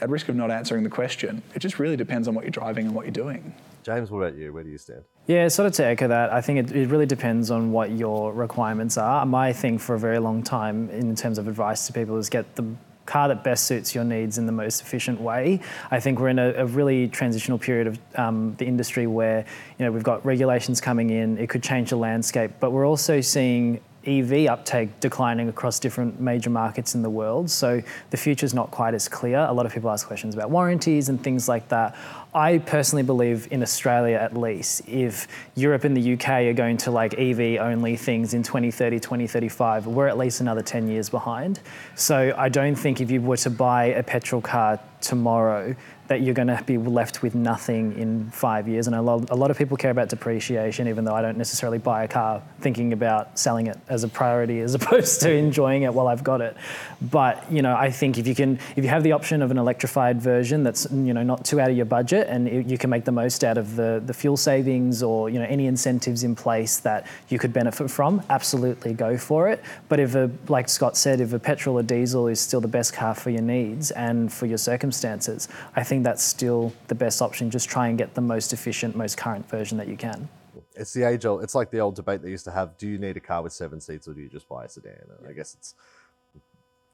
at 0.00 0.08
risk 0.08 0.28
of 0.28 0.36
not 0.36 0.50
answering 0.50 0.84
the 0.84 0.90
question, 0.90 1.42
it 1.54 1.60
just 1.60 1.78
really 1.78 1.96
depends 1.96 2.28
on 2.28 2.34
what 2.34 2.44
you're 2.44 2.50
driving 2.50 2.86
and 2.86 2.94
what 2.94 3.04
you're 3.04 3.12
doing. 3.12 3.54
James, 3.82 4.10
what 4.10 4.18
about 4.18 4.36
you? 4.36 4.52
Where 4.52 4.64
do 4.64 4.70
you 4.70 4.78
stand? 4.78 5.02
Yeah, 5.26 5.48
sort 5.48 5.66
of 5.66 5.72
to 5.74 5.84
echo 5.84 6.08
that, 6.08 6.32
I 6.32 6.40
think 6.40 6.70
it, 6.70 6.76
it 6.76 6.88
really 6.88 7.06
depends 7.06 7.50
on 7.50 7.72
what 7.72 7.92
your 7.92 8.32
requirements 8.32 8.98
are. 8.98 9.24
My 9.26 9.52
thing 9.52 9.78
for 9.78 9.94
a 9.94 9.98
very 9.98 10.18
long 10.18 10.42
time, 10.42 10.90
in 10.90 11.14
terms 11.14 11.38
of 11.38 11.48
advice 11.48 11.86
to 11.86 11.92
people, 11.92 12.16
is 12.16 12.28
get 12.28 12.56
the 12.56 12.64
car 13.06 13.28
that 13.28 13.44
best 13.44 13.64
suits 13.64 13.94
your 13.94 14.04
needs 14.04 14.36
in 14.36 14.46
the 14.46 14.52
most 14.52 14.82
efficient 14.82 15.20
way. 15.20 15.60
I 15.90 16.00
think 16.00 16.18
we're 16.18 16.28
in 16.28 16.38
a, 16.38 16.52
a 16.54 16.66
really 16.66 17.08
transitional 17.08 17.58
period 17.58 17.86
of 17.86 17.98
um, 18.16 18.54
the 18.58 18.66
industry 18.66 19.06
where 19.06 19.44
you 19.78 19.84
know 19.84 19.92
we've 19.92 20.02
got 20.02 20.24
regulations 20.26 20.80
coming 20.80 21.10
in. 21.10 21.38
It 21.38 21.48
could 21.48 21.62
change 21.62 21.90
the 21.90 21.96
landscape, 21.96 22.50
but 22.60 22.72
we're 22.72 22.86
also 22.86 23.20
seeing 23.20 23.80
EV 24.06 24.46
uptake 24.48 25.00
declining 25.00 25.48
across 25.48 25.78
different 25.78 26.20
major 26.20 26.50
markets 26.50 26.94
in 26.94 27.02
the 27.02 27.10
world. 27.10 27.50
So 27.50 27.82
the 28.10 28.16
future 28.16 28.46
is 28.46 28.54
not 28.54 28.70
quite 28.70 28.94
as 28.94 29.08
clear. 29.08 29.40
A 29.40 29.52
lot 29.52 29.66
of 29.66 29.72
people 29.72 29.90
ask 29.90 30.06
questions 30.06 30.34
about 30.34 30.50
warranties 30.50 31.08
and 31.08 31.22
things 31.22 31.48
like 31.48 31.68
that. 31.68 31.96
I 32.36 32.58
personally 32.58 33.02
believe 33.02 33.48
in 33.50 33.62
Australia 33.62 34.18
at 34.18 34.36
least, 34.36 34.86
if 34.86 35.26
Europe 35.54 35.84
and 35.84 35.96
the 35.96 36.12
UK 36.12 36.28
are 36.28 36.52
going 36.52 36.76
to 36.76 36.90
like 36.90 37.14
EV 37.14 37.58
only 37.58 37.96
things 37.96 38.34
in 38.34 38.42
2030, 38.42 39.00
2035, 39.00 39.86
we're 39.86 40.06
at 40.06 40.18
least 40.18 40.42
another 40.42 40.60
10 40.60 40.86
years 40.86 41.08
behind. 41.08 41.60
So 41.94 42.34
I 42.36 42.50
don't 42.50 42.76
think 42.76 43.00
if 43.00 43.10
you 43.10 43.22
were 43.22 43.38
to 43.38 43.48
buy 43.48 43.86
a 43.86 44.02
petrol 44.02 44.42
car 44.42 44.78
tomorrow, 45.00 45.74
that 46.08 46.20
you're 46.20 46.34
going 46.34 46.48
to 46.48 46.62
be 46.64 46.78
left 46.78 47.22
with 47.22 47.34
nothing 47.34 47.98
in 47.98 48.30
five 48.30 48.68
years. 48.68 48.86
And 48.86 48.94
a 48.94 49.02
lot, 49.02 49.30
a 49.30 49.34
lot 49.34 49.50
of 49.50 49.58
people 49.58 49.76
care 49.76 49.90
about 49.90 50.08
depreciation, 50.08 50.88
even 50.88 51.04
though 51.04 51.14
I 51.14 51.22
don't 51.22 51.36
necessarily 51.36 51.78
buy 51.78 52.04
a 52.04 52.08
car 52.08 52.42
thinking 52.60 52.92
about 52.92 53.38
selling 53.38 53.66
it 53.66 53.78
as 53.88 54.04
a 54.04 54.08
priority 54.08 54.60
as 54.60 54.74
opposed 54.78 55.22
to 55.22 55.32
enjoying 55.32 55.82
it 55.82 55.92
while 55.92 56.06
I've 56.06 56.22
got 56.24 56.40
it. 56.40 56.56
But 57.00 57.50
you 57.50 57.62
know, 57.62 57.74
I 57.74 57.90
think 57.90 58.18
if 58.18 58.26
you 58.26 58.34
can, 58.34 58.58
if 58.76 58.84
you 58.84 58.88
have 58.88 59.02
the 59.02 59.12
option 59.12 59.42
of 59.42 59.50
an 59.50 59.58
electrified 59.58 60.20
version 60.20 60.62
that's 60.62 60.86
you 60.90 61.12
know 61.12 61.22
not 61.22 61.44
too 61.44 61.60
out 61.60 61.70
of 61.70 61.76
your 61.76 61.86
budget, 61.86 62.25
and 62.26 62.48
it, 62.48 62.66
you 62.66 62.78
can 62.78 62.90
make 62.90 63.04
the 63.04 63.12
most 63.12 63.44
out 63.44 63.58
of 63.58 63.76
the 63.76 64.02
the 64.04 64.14
fuel 64.14 64.36
savings 64.36 65.02
or 65.02 65.30
you 65.30 65.38
know 65.38 65.46
any 65.48 65.66
incentives 65.66 66.24
in 66.24 66.34
place 66.34 66.78
that 66.78 67.06
you 67.28 67.38
could 67.38 67.52
benefit 67.52 67.90
from, 67.90 68.22
absolutely 68.30 68.92
go 68.92 69.16
for 69.16 69.48
it. 69.48 69.62
But 69.88 70.00
if 70.00 70.14
a 70.14 70.30
like 70.48 70.68
Scott 70.68 70.96
said, 70.96 71.20
if 71.20 71.32
a 71.32 71.38
petrol 71.38 71.78
or 71.78 71.82
diesel 71.82 72.28
is 72.28 72.40
still 72.40 72.60
the 72.60 72.68
best 72.68 72.92
car 72.92 73.14
for 73.14 73.30
your 73.30 73.42
needs 73.42 73.90
and 73.92 74.32
for 74.32 74.46
your 74.46 74.58
circumstances, 74.58 75.48
I 75.74 75.82
think 75.82 76.04
that's 76.04 76.22
still 76.22 76.72
the 76.88 76.94
best 76.94 77.22
option. 77.22 77.50
Just 77.50 77.68
try 77.68 77.88
and 77.88 77.98
get 77.98 78.14
the 78.14 78.20
most 78.20 78.52
efficient, 78.52 78.96
most 78.96 79.16
current 79.16 79.48
version 79.48 79.78
that 79.78 79.88
you 79.88 79.96
can. 79.96 80.28
It's 80.74 80.92
the 80.92 81.04
age 81.04 81.24
old. 81.24 81.42
It's 81.42 81.54
like 81.54 81.70
the 81.70 81.80
old 81.80 81.94
debate 81.94 82.22
they 82.22 82.30
used 82.30 82.44
to 82.44 82.50
have: 82.50 82.76
Do 82.76 82.86
you 82.86 82.98
need 82.98 83.16
a 83.16 83.20
car 83.20 83.42
with 83.42 83.52
seven 83.52 83.80
seats, 83.80 84.06
or 84.06 84.12
do 84.12 84.20
you 84.20 84.28
just 84.28 84.48
buy 84.48 84.64
a 84.64 84.68
sedan? 84.68 84.98
And 85.18 85.28
I 85.28 85.32
guess 85.32 85.54
it's 85.54 85.74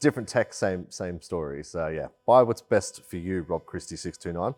different 0.02 0.28
tech, 0.28 0.52
same 0.52 0.90
same 0.90 1.22
story. 1.22 1.64
So 1.64 1.86
yeah, 1.86 2.08
buy 2.26 2.42
what's 2.42 2.60
best 2.60 3.02
for 3.04 3.16
you, 3.16 3.42
Rob 3.48 3.64
Christie 3.64 3.96
six 3.96 4.18
two 4.18 4.32
nine. 4.32 4.54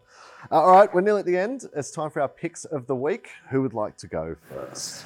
Uh, 0.51 0.61
all 0.61 0.73
right, 0.73 0.93
we're 0.93 1.03
nearly 1.03 1.21
at 1.21 1.27
the 1.27 1.37
end. 1.37 1.67
It's 1.77 1.91
time 1.93 2.11
for 2.11 2.21
our 2.21 2.29
picks 2.29 2.65
of 2.65 2.87
the 2.87 2.97
week. 2.97 3.29
Who 3.51 3.63
would 3.63 3.75
like 3.75 3.97
to 3.99 4.09
go 4.09 4.37
first? 4.49 5.05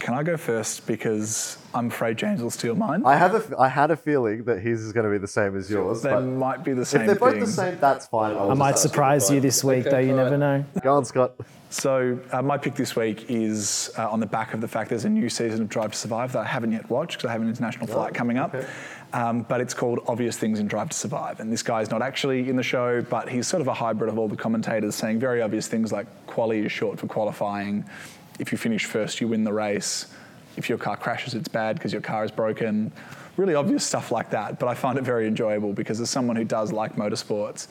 Can 0.00 0.14
I 0.14 0.24
go 0.24 0.36
first 0.36 0.84
because 0.88 1.58
I'm 1.72 1.86
afraid 1.86 2.16
James 2.16 2.42
will 2.42 2.50
steal 2.50 2.74
mine? 2.74 3.02
I 3.06 3.14
have 3.14 3.34
a, 3.34 3.38
f- 3.38 3.52
I 3.56 3.68
had 3.68 3.92
a 3.92 3.96
feeling 3.96 4.42
that 4.46 4.58
his 4.58 4.82
is 4.82 4.92
going 4.92 5.04
to 5.06 5.12
be 5.12 5.18
the 5.18 5.28
same 5.28 5.56
as 5.56 5.70
yours. 5.70 6.02
they 6.02 6.10
but 6.10 6.22
might 6.22 6.64
be 6.64 6.72
the 6.72 6.84
same. 6.84 7.02
if 7.02 7.06
same 7.06 7.06
they're 7.06 7.14
both 7.14 7.30
thing. 7.34 7.40
the 7.40 7.46
same, 7.46 7.78
that's 7.78 8.08
fine. 8.08 8.34
I'll 8.36 8.50
I 8.50 8.54
might 8.54 8.78
surprise 8.78 9.30
you 9.30 9.38
this 9.38 9.62
week, 9.62 9.84
though. 9.84 10.00
You 10.00 10.16
never 10.16 10.36
know. 10.36 10.64
Go 10.82 10.96
on, 10.96 11.04
Scott. 11.04 11.34
So 11.70 12.18
uh, 12.32 12.42
my 12.42 12.58
pick 12.58 12.74
this 12.74 12.96
week 12.96 13.26
is 13.30 13.92
uh, 13.96 14.10
on 14.10 14.18
the 14.18 14.26
back 14.26 14.54
of 14.54 14.60
the 14.60 14.66
fact 14.66 14.90
there's 14.90 15.04
a 15.04 15.08
new 15.08 15.28
season 15.28 15.62
of 15.62 15.68
Drive 15.68 15.92
to 15.92 15.98
Survive 15.98 16.32
that 16.32 16.40
I 16.40 16.44
haven't 16.46 16.72
yet 16.72 16.90
watched 16.90 17.18
because 17.18 17.28
I 17.28 17.32
have 17.32 17.40
an 17.40 17.48
international 17.48 17.86
flight 17.86 18.12
coming 18.12 18.38
up. 18.38 18.56
Um, 19.14 19.42
but 19.42 19.60
it's 19.60 19.74
called 19.74 20.00
Obvious 20.06 20.38
Things 20.38 20.58
in 20.58 20.66
Drive 20.66 20.88
to 20.90 20.96
Survive. 20.96 21.40
And 21.40 21.52
this 21.52 21.62
guy's 21.62 21.90
not 21.90 22.00
actually 22.00 22.48
in 22.48 22.56
the 22.56 22.62
show, 22.62 23.02
but 23.02 23.28
he's 23.28 23.46
sort 23.46 23.60
of 23.60 23.68
a 23.68 23.74
hybrid 23.74 24.08
of 24.08 24.18
all 24.18 24.28
the 24.28 24.36
commentators 24.36 24.94
saying 24.94 25.20
very 25.20 25.42
obvious 25.42 25.68
things 25.68 25.92
like 25.92 26.06
quali 26.26 26.64
is 26.64 26.72
short 26.72 26.98
for 26.98 27.06
qualifying. 27.06 27.84
If 28.38 28.52
you 28.52 28.58
finish 28.58 28.86
first, 28.86 29.20
you 29.20 29.28
win 29.28 29.44
the 29.44 29.52
race. 29.52 30.06
If 30.56 30.68
your 30.68 30.78
car 30.78 30.96
crashes, 30.96 31.34
it's 31.34 31.48
bad 31.48 31.76
because 31.76 31.92
your 31.92 32.00
car 32.00 32.24
is 32.24 32.30
broken. 32.30 32.90
Really 33.36 33.54
obvious 33.54 33.84
stuff 33.84 34.12
like 34.12 34.30
that. 34.30 34.58
But 34.58 34.68
I 34.68 34.74
find 34.74 34.98
it 34.98 35.04
very 35.04 35.26
enjoyable 35.26 35.72
because 35.74 36.00
as 36.00 36.08
someone 36.08 36.36
who 36.36 36.44
does 36.44 36.72
like 36.72 36.96
motorsports, 36.96 37.68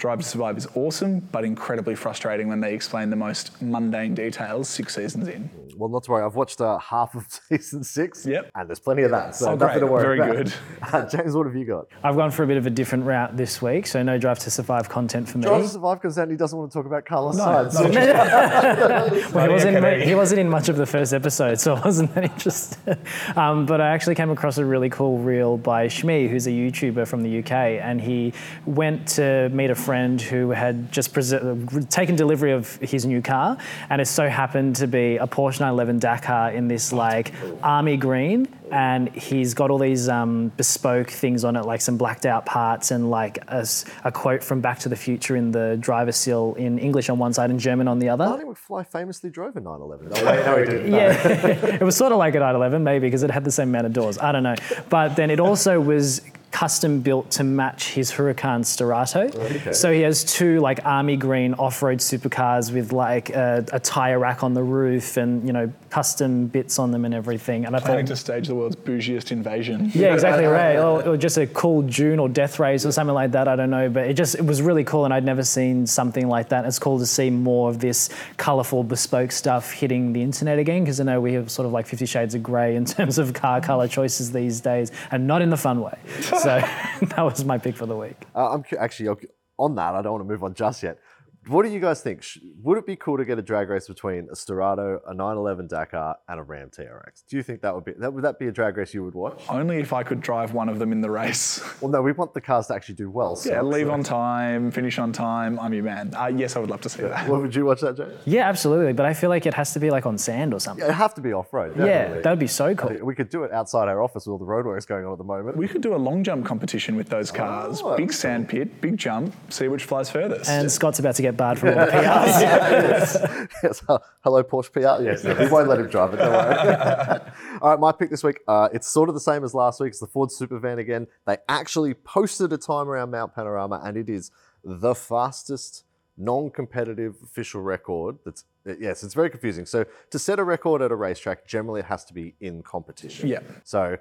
Drive 0.00 0.18
to 0.20 0.24
Survive 0.24 0.56
is 0.56 0.66
awesome, 0.74 1.20
but 1.30 1.44
incredibly 1.44 1.94
frustrating 1.94 2.48
when 2.48 2.58
they 2.60 2.72
explain 2.74 3.10
the 3.10 3.16
most 3.16 3.60
mundane 3.60 4.14
details 4.14 4.66
six 4.66 4.94
seasons 4.94 5.28
in. 5.28 5.50
Well, 5.76 5.90
not 5.90 6.04
to 6.04 6.10
worry. 6.10 6.24
I've 6.24 6.34
watched 6.36 6.60
uh, 6.62 6.78
half 6.78 7.14
of 7.14 7.26
season 7.48 7.84
six. 7.84 8.24
Yep. 8.26 8.50
And 8.54 8.68
there's 8.68 8.78
plenty 8.80 9.02
of 9.02 9.10
that. 9.10 9.34
So 9.36 9.50
Oh, 9.50 9.54
nothing 9.56 9.78
great. 9.78 9.80
to 9.80 9.86
worry 9.86 10.18
Very 10.18 10.20
about. 10.20 10.36
good. 10.36 10.54
Uh, 10.92 11.06
James, 11.08 11.34
what 11.36 11.46
have 11.46 11.54
you 11.54 11.64
got? 11.66 11.86
I've 12.02 12.16
gone 12.16 12.30
for 12.32 12.42
a 12.42 12.46
bit 12.46 12.56
of 12.56 12.66
a 12.66 12.70
different 12.70 13.04
route 13.04 13.36
this 13.36 13.60
week, 13.62 13.86
so 13.86 14.02
no 14.02 14.18
Drive 14.18 14.38
to 14.40 14.50
Survive 14.50 14.88
content 14.88 15.28
for 15.28 15.38
me. 15.38 15.44
Drive 15.44 15.62
to 15.62 15.68
Survive 15.68 16.00
because 16.00 16.16
he 16.16 16.34
doesn't 16.36 16.58
want 16.58 16.72
to 16.72 16.78
talk 16.78 16.86
about 16.86 17.04
Carlos 17.04 17.36
No, 17.36 17.44
Sainz. 17.44 17.74
not. 17.94 19.10
Well, 19.34 19.46
he 19.46 19.52
wasn't, 19.52 19.76
okay. 19.76 20.04
he 20.04 20.14
wasn't 20.14 20.40
in 20.40 20.48
much 20.48 20.68
of 20.68 20.76
the 20.76 20.86
first 20.86 21.12
episode, 21.12 21.60
so 21.60 21.74
I 21.76 21.80
wasn't 21.84 22.12
that 22.14 22.24
interested. 22.24 22.98
Um, 23.36 23.66
but 23.66 23.80
I 23.80 23.88
actually 23.90 24.14
came 24.16 24.30
across 24.30 24.58
a 24.58 24.64
really 24.64 24.88
cool 24.90 25.18
reel 25.18 25.56
by 25.58 25.86
Shmee, 25.86 26.28
who's 26.28 26.46
a 26.46 26.50
YouTuber 26.50 27.06
from 27.06 27.22
the 27.22 27.38
UK, 27.40 27.52
and 27.52 28.00
he 28.00 28.32
went 28.66 29.06
to 29.08 29.48
meet 29.50 29.70
a 29.70 29.74
friend 29.74 29.89
who 30.20 30.50
had 30.50 30.92
just 30.92 31.12
prese- 31.12 31.88
taken 31.90 32.16
delivery 32.16 32.52
of 32.52 32.76
his 32.76 33.04
new 33.06 33.22
car, 33.22 33.56
and 33.88 34.00
it 34.00 34.06
so 34.06 34.28
happened 34.28 34.76
to 34.76 34.86
be 34.86 35.16
a 35.16 35.26
Porsche 35.26 35.60
911 35.60 35.98
Dakar 35.98 36.52
in 36.52 36.68
this 36.68 36.92
like 36.92 37.32
army 37.62 37.96
green. 37.96 38.48
And 38.72 39.08
he's 39.08 39.52
got 39.54 39.72
all 39.72 39.78
these 39.78 40.08
um, 40.08 40.52
bespoke 40.56 41.10
things 41.10 41.44
on 41.44 41.56
it, 41.56 41.64
like 41.64 41.80
some 41.80 41.96
blacked 41.96 42.24
out 42.24 42.46
parts 42.46 42.92
and 42.92 43.10
like 43.10 43.38
a 43.48 44.12
quote 44.12 44.44
from 44.44 44.60
Back 44.60 44.78
to 44.80 44.88
the 44.88 44.94
Future 44.94 45.34
in 45.34 45.50
the 45.50 45.76
driver's 45.80 46.14
seal 46.14 46.54
in 46.56 46.78
English 46.78 47.10
on 47.10 47.18
one 47.18 47.32
side 47.32 47.50
and 47.50 47.58
German 47.58 47.88
on 47.88 47.98
the 47.98 48.08
other. 48.08 48.26
Marty 48.26 48.44
McFly 48.44 48.86
famously 48.86 49.28
drove 49.28 49.56
a 49.56 49.60
911. 49.60 50.12
Oh, 50.14 50.24
wait, 50.24 50.46
no, 50.46 50.56
he 50.58 50.64
didn't. 50.66 50.92
Yeah, 51.00 51.12
it 51.80 51.82
was 51.82 51.96
sort 51.96 52.12
of 52.12 52.18
like 52.18 52.34
a 52.36 52.38
911 52.38 52.84
maybe 52.84 53.08
because 53.08 53.24
it 53.24 53.30
had 53.32 53.44
the 53.44 53.50
same 53.50 53.70
amount 53.70 53.86
of 53.86 53.92
doors. 53.92 54.18
I 54.18 54.30
don't 54.30 54.44
know, 54.44 54.54
but 54.88 55.16
then 55.16 55.30
it 55.30 55.40
also 55.40 55.80
was 55.80 56.22
custom 56.50 57.00
built 57.00 57.30
to 57.30 57.44
match 57.44 57.90
his 57.90 58.10
Huracan 58.10 58.62
Sterrato. 58.62 59.34
Okay. 59.34 59.72
So 59.72 59.92
he 59.92 60.00
has 60.00 60.24
two 60.24 60.60
like 60.60 60.84
army 60.84 61.16
green 61.16 61.54
off-road 61.54 61.98
supercars 61.98 62.72
with 62.72 62.92
like 62.92 63.30
a, 63.30 63.64
a 63.72 63.78
tire 63.78 64.18
rack 64.18 64.42
on 64.42 64.54
the 64.54 64.62
roof 64.62 65.16
and 65.16 65.46
you 65.46 65.52
know 65.52 65.72
custom 65.90 66.46
bits 66.46 66.78
on 66.78 66.90
them 66.90 67.04
and 67.04 67.14
everything. 67.14 67.66
And 67.66 67.76
I 67.76 67.80
Planning 67.80 68.06
thought. 68.06 68.14
to 68.14 68.20
stage 68.20 68.48
the 68.48 68.54
world's 68.54 68.76
bougiest 68.76 69.32
invasion. 69.32 69.90
Yeah, 69.94 70.12
exactly 70.12 70.44
right. 70.60 70.76
Or, 70.76 71.08
or 71.08 71.16
just 71.16 71.36
a 71.36 71.46
cool 71.46 71.82
Dune 71.82 72.18
or 72.18 72.28
Death 72.28 72.58
Race 72.58 72.84
or 72.84 72.92
something 72.92 73.14
like 73.14 73.32
that. 73.32 73.48
I 73.48 73.56
don't 73.56 73.70
know, 73.70 73.88
but 73.88 74.06
it 74.06 74.14
just 74.14 74.34
it 74.34 74.44
was 74.44 74.60
really 74.60 74.84
cool, 74.84 75.04
and 75.04 75.14
I'd 75.14 75.24
never 75.24 75.44
seen 75.44 75.86
something 75.86 76.28
like 76.28 76.48
that. 76.48 76.64
It's 76.64 76.78
cool 76.78 76.98
to 76.98 77.06
see 77.06 77.30
more 77.30 77.70
of 77.70 77.78
this 77.78 78.08
colourful, 78.36 78.84
bespoke 78.84 79.32
stuff 79.32 79.72
hitting 79.72 80.12
the 80.12 80.22
internet 80.22 80.58
again, 80.58 80.82
because 80.82 81.00
I 81.00 81.04
know 81.04 81.20
we 81.20 81.34
have 81.34 81.50
sort 81.50 81.66
of 81.66 81.72
like 81.72 81.86
Fifty 81.86 82.06
Shades 82.06 82.34
of 82.34 82.42
Grey 82.42 82.76
in 82.76 82.84
terms 82.96 83.18
of 83.18 83.32
car 83.34 83.60
mm. 83.60 83.64
colour 83.64 83.88
choices 83.88 84.32
these 84.32 84.60
days, 84.60 84.90
and 85.10 85.26
not 85.26 85.42
in 85.42 85.50
the 85.50 85.56
fun 85.56 85.80
way. 85.80 85.96
So 86.42 86.58
that 87.02 87.18
was 87.22 87.44
my 87.44 87.58
pick 87.58 87.76
for 87.76 87.86
the 87.86 87.96
week. 87.96 88.16
Uh, 88.34 88.52
I'm 88.52 88.62
cu- 88.62 88.76
actually 88.76 89.14
on 89.58 89.74
that. 89.74 89.94
I 89.94 90.02
don't 90.02 90.12
want 90.12 90.24
to 90.24 90.28
move 90.28 90.42
on 90.42 90.54
just 90.54 90.82
yet. 90.82 90.98
What 91.46 91.64
do 91.64 91.70
you 91.70 91.80
guys 91.80 92.02
think? 92.02 92.22
Would 92.62 92.76
it 92.76 92.86
be 92.86 92.96
cool 92.96 93.16
to 93.16 93.24
get 93.24 93.38
a 93.38 93.42
drag 93.42 93.70
race 93.70 93.88
between 93.88 94.28
a 94.30 94.34
Sterrato, 94.34 95.00
a 95.06 95.14
911 95.14 95.68
Dakar, 95.68 96.16
and 96.28 96.38
a 96.38 96.42
Ram 96.42 96.68
TRX? 96.68 97.22
Do 97.28 97.36
you 97.38 97.42
think 97.42 97.62
that 97.62 97.74
would 97.74 97.84
be 97.84 97.92
that 97.98 98.12
would 98.12 98.24
that 98.24 98.38
be 98.38 98.48
a 98.48 98.52
drag 98.52 98.76
race 98.76 98.92
you 98.92 99.02
would 99.04 99.14
watch? 99.14 99.42
Only 99.48 99.78
if 99.78 99.94
I 99.94 100.02
could 100.02 100.20
drive 100.20 100.52
one 100.52 100.68
of 100.68 100.78
them 100.78 100.92
in 100.92 101.00
the 101.00 101.10
race. 101.10 101.60
Well, 101.80 101.90
no, 101.90 102.02
we 102.02 102.12
want 102.12 102.34
the 102.34 102.42
cars 102.42 102.66
to 102.66 102.74
actually 102.74 102.96
do 102.96 103.08
well. 103.08 103.36
So, 103.36 103.50
Yeah, 103.50 103.62
leave 103.62 103.86
so- 103.86 103.92
on 103.92 104.02
time, 104.02 104.70
finish 104.70 104.98
on 104.98 105.12
time. 105.12 105.58
I'm 105.58 105.72
your 105.72 105.82
man. 105.84 106.12
Uh, 106.14 106.26
yes, 106.26 106.54
I 106.56 106.58
would 106.58 106.68
love 106.68 106.82
to 106.82 106.90
see 106.90 107.00
that. 107.02 107.26
Well, 107.26 107.40
would 107.40 107.54
you 107.54 107.64
watch 107.64 107.80
that, 107.80 107.96
Jay? 107.96 108.06
Yeah, 108.26 108.46
absolutely. 108.50 108.92
But 108.92 109.06
I 109.06 109.14
feel 109.14 109.30
like 109.30 109.46
it 109.46 109.54
has 109.54 109.72
to 109.72 109.80
be 109.80 109.88
like 109.90 110.04
on 110.04 110.18
sand 110.18 110.52
or 110.52 110.60
something. 110.60 110.80
Yeah, 110.82 110.88
it'd 110.90 110.96
have 110.98 111.14
to 111.14 111.22
be 111.22 111.32
off 111.32 111.54
road. 111.54 111.78
Yeah, 111.78 112.20
that 112.20 112.28
would 112.28 112.38
be 112.38 112.46
so 112.48 112.74
cool. 112.74 112.94
We 113.02 113.14
could 113.14 113.30
do 113.30 113.44
it 113.44 113.52
outside 113.52 113.88
our 113.88 114.02
office 114.02 114.26
with 114.26 114.32
all 114.32 114.38
the 114.38 114.44
roadworks 114.44 114.86
going 114.86 115.06
on 115.06 115.12
at 115.12 115.18
the 115.18 115.24
moment. 115.24 115.56
We 115.56 115.68
could 115.68 115.80
do 115.80 115.94
a 115.94 115.96
long 115.96 116.22
jump 116.22 116.44
competition 116.44 116.96
with 116.96 117.08
those 117.08 117.30
cars. 117.30 117.80
Oh. 117.82 117.96
Big 117.96 118.12
sand 118.12 118.50
pit, 118.50 118.82
big 118.82 118.98
jump, 118.98 119.34
see 119.50 119.68
which 119.68 119.84
flies 119.84 120.10
furthest. 120.10 120.50
And 120.50 120.70
Scott's 120.70 120.98
about 120.98 121.14
to 121.14 121.22
get 121.22 121.38
barred 121.40 121.58
from 121.58 121.70
all 121.70 121.86
the 121.86 121.92
PRs. 121.92 123.48
yes. 123.62 123.84
Hello, 124.22 124.42
Porsche 124.42 124.72
PR. 124.72 125.02
Yes, 125.02 125.24
we 125.24 125.48
won't 125.48 125.68
let 125.68 125.78
him 125.78 125.88
drive 125.88 126.14
it. 126.14 126.18
Don't 126.18 126.32
worry. 126.32 127.20
All 127.62 127.70
right, 127.70 127.80
my 127.80 127.92
pick 127.92 128.10
this 128.10 128.22
week. 128.22 128.40
Uh, 128.46 128.68
it's 128.72 128.86
sort 128.86 129.08
of 129.08 129.14
the 129.14 129.20
same 129.20 129.42
as 129.44 129.54
last 129.54 129.80
week. 129.80 129.90
It's 129.90 130.00
the 130.00 130.06
Ford 130.06 130.30
Supervan 130.30 130.78
again. 130.78 131.06
They 131.26 131.38
actually 131.48 131.94
posted 131.94 132.52
a 132.52 132.58
time 132.58 132.88
around 132.88 133.10
Mount 133.10 133.34
Panorama, 133.34 133.80
and 133.84 133.96
it 133.96 134.08
is 134.08 134.30
the 134.62 134.94
fastest 134.94 135.84
non-competitive 136.16 137.16
official 137.24 137.62
record. 137.62 138.18
That's 138.24 138.44
yes, 138.78 139.02
it's 139.02 139.14
very 139.14 139.30
confusing. 139.30 139.64
So 139.64 139.86
to 140.10 140.18
set 140.18 140.38
a 140.38 140.44
record 140.44 140.82
at 140.82 140.92
a 140.92 140.96
racetrack, 140.96 141.46
generally 141.46 141.80
it 141.80 141.86
has 141.86 142.04
to 142.06 142.14
be 142.14 142.34
in 142.40 142.62
competition. 142.62 143.28
Yeah. 143.28 143.40
So. 143.64 143.96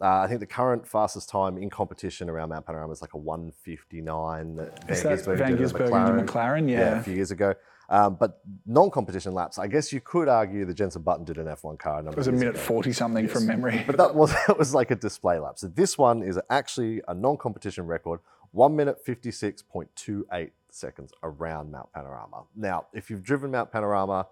Uh, 0.00 0.20
I 0.22 0.26
think 0.26 0.40
the 0.40 0.46
current 0.46 0.86
fastest 0.86 1.28
time 1.28 1.56
in 1.56 1.70
competition 1.70 2.28
around 2.28 2.48
Mount 2.48 2.66
Panorama 2.66 2.92
is 2.92 3.00
like 3.00 3.14
a 3.14 3.18
159 3.18 4.56
that 4.56 4.84
Is 4.90 5.02
Van 5.02 5.16
Gisbergen 5.16 5.38
Van 5.38 5.56
Gisbergen 5.56 6.18
and 6.18 6.28
McLaren? 6.28 6.70
Yeah. 6.70 6.98
a 6.98 7.02
few 7.02 7.14
years 7.14 7.30
ago. 7.30 7.54
Um, 7.90 8.16
but 8.18 8.40
non-competition 8.66 9.34
laps, 9.34 9.58
I 9.58 9.66
guess 9.66 9.92
you 9.92 10.00
could 10.00 10.26
argue 10.26 10.64
that 10.64 10.74
Jensen 10.74 11.02
Button 11.02 11.24
did 11.24 11.36
an 11.36 11.46
F1 11.46 11.78
car. 11.78 12.00
It 12.00 12.16
was 12.16 12.28
a 12.28 12.32
minute 12.32 12.54
ago. 12.54 12.58
40 12.58 12.92
something 12.92 13.28
from 13.28 13.46
memory. 13.46 13.84
But 13.86 13.98
that 13.98 14.14
was 14.14 14.32
that 14.46 14.58
was 14.58 14.74
like 14.74 14.90
a 14.90 14.96
display 14.96 15.38
lap. 15.38 15.58
So 15.58 15.68
this 15.68 15.98
one 15.98 16.22
is 16.22 16.40
actually 16.48 17.02
a 17.08 17.14
non-competition 17.14 17.86
record, 17.86 18.20
one 18.52 18.74
minute 18.74 19.04
fifty-six 19.04 19.62
point 19.62 19.90
two 19.94 20.26
eight 20.32 20.52
seconds 20.70 21.12
around 21.22 21.70
Mount 21.72 21.92
Panorama. 21.92 22.44
Now, 22.56 22.86
if 22.94 23.10
you've 23.10 23.22
driven 23.22 23.50
Mount 23.50 23.70
Panorama 23.70 24.28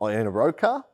on- 0.00 0.12
in 0.12 0.26
a 0.26 0.30
road 0.30 0.56
car, 0.58 0.84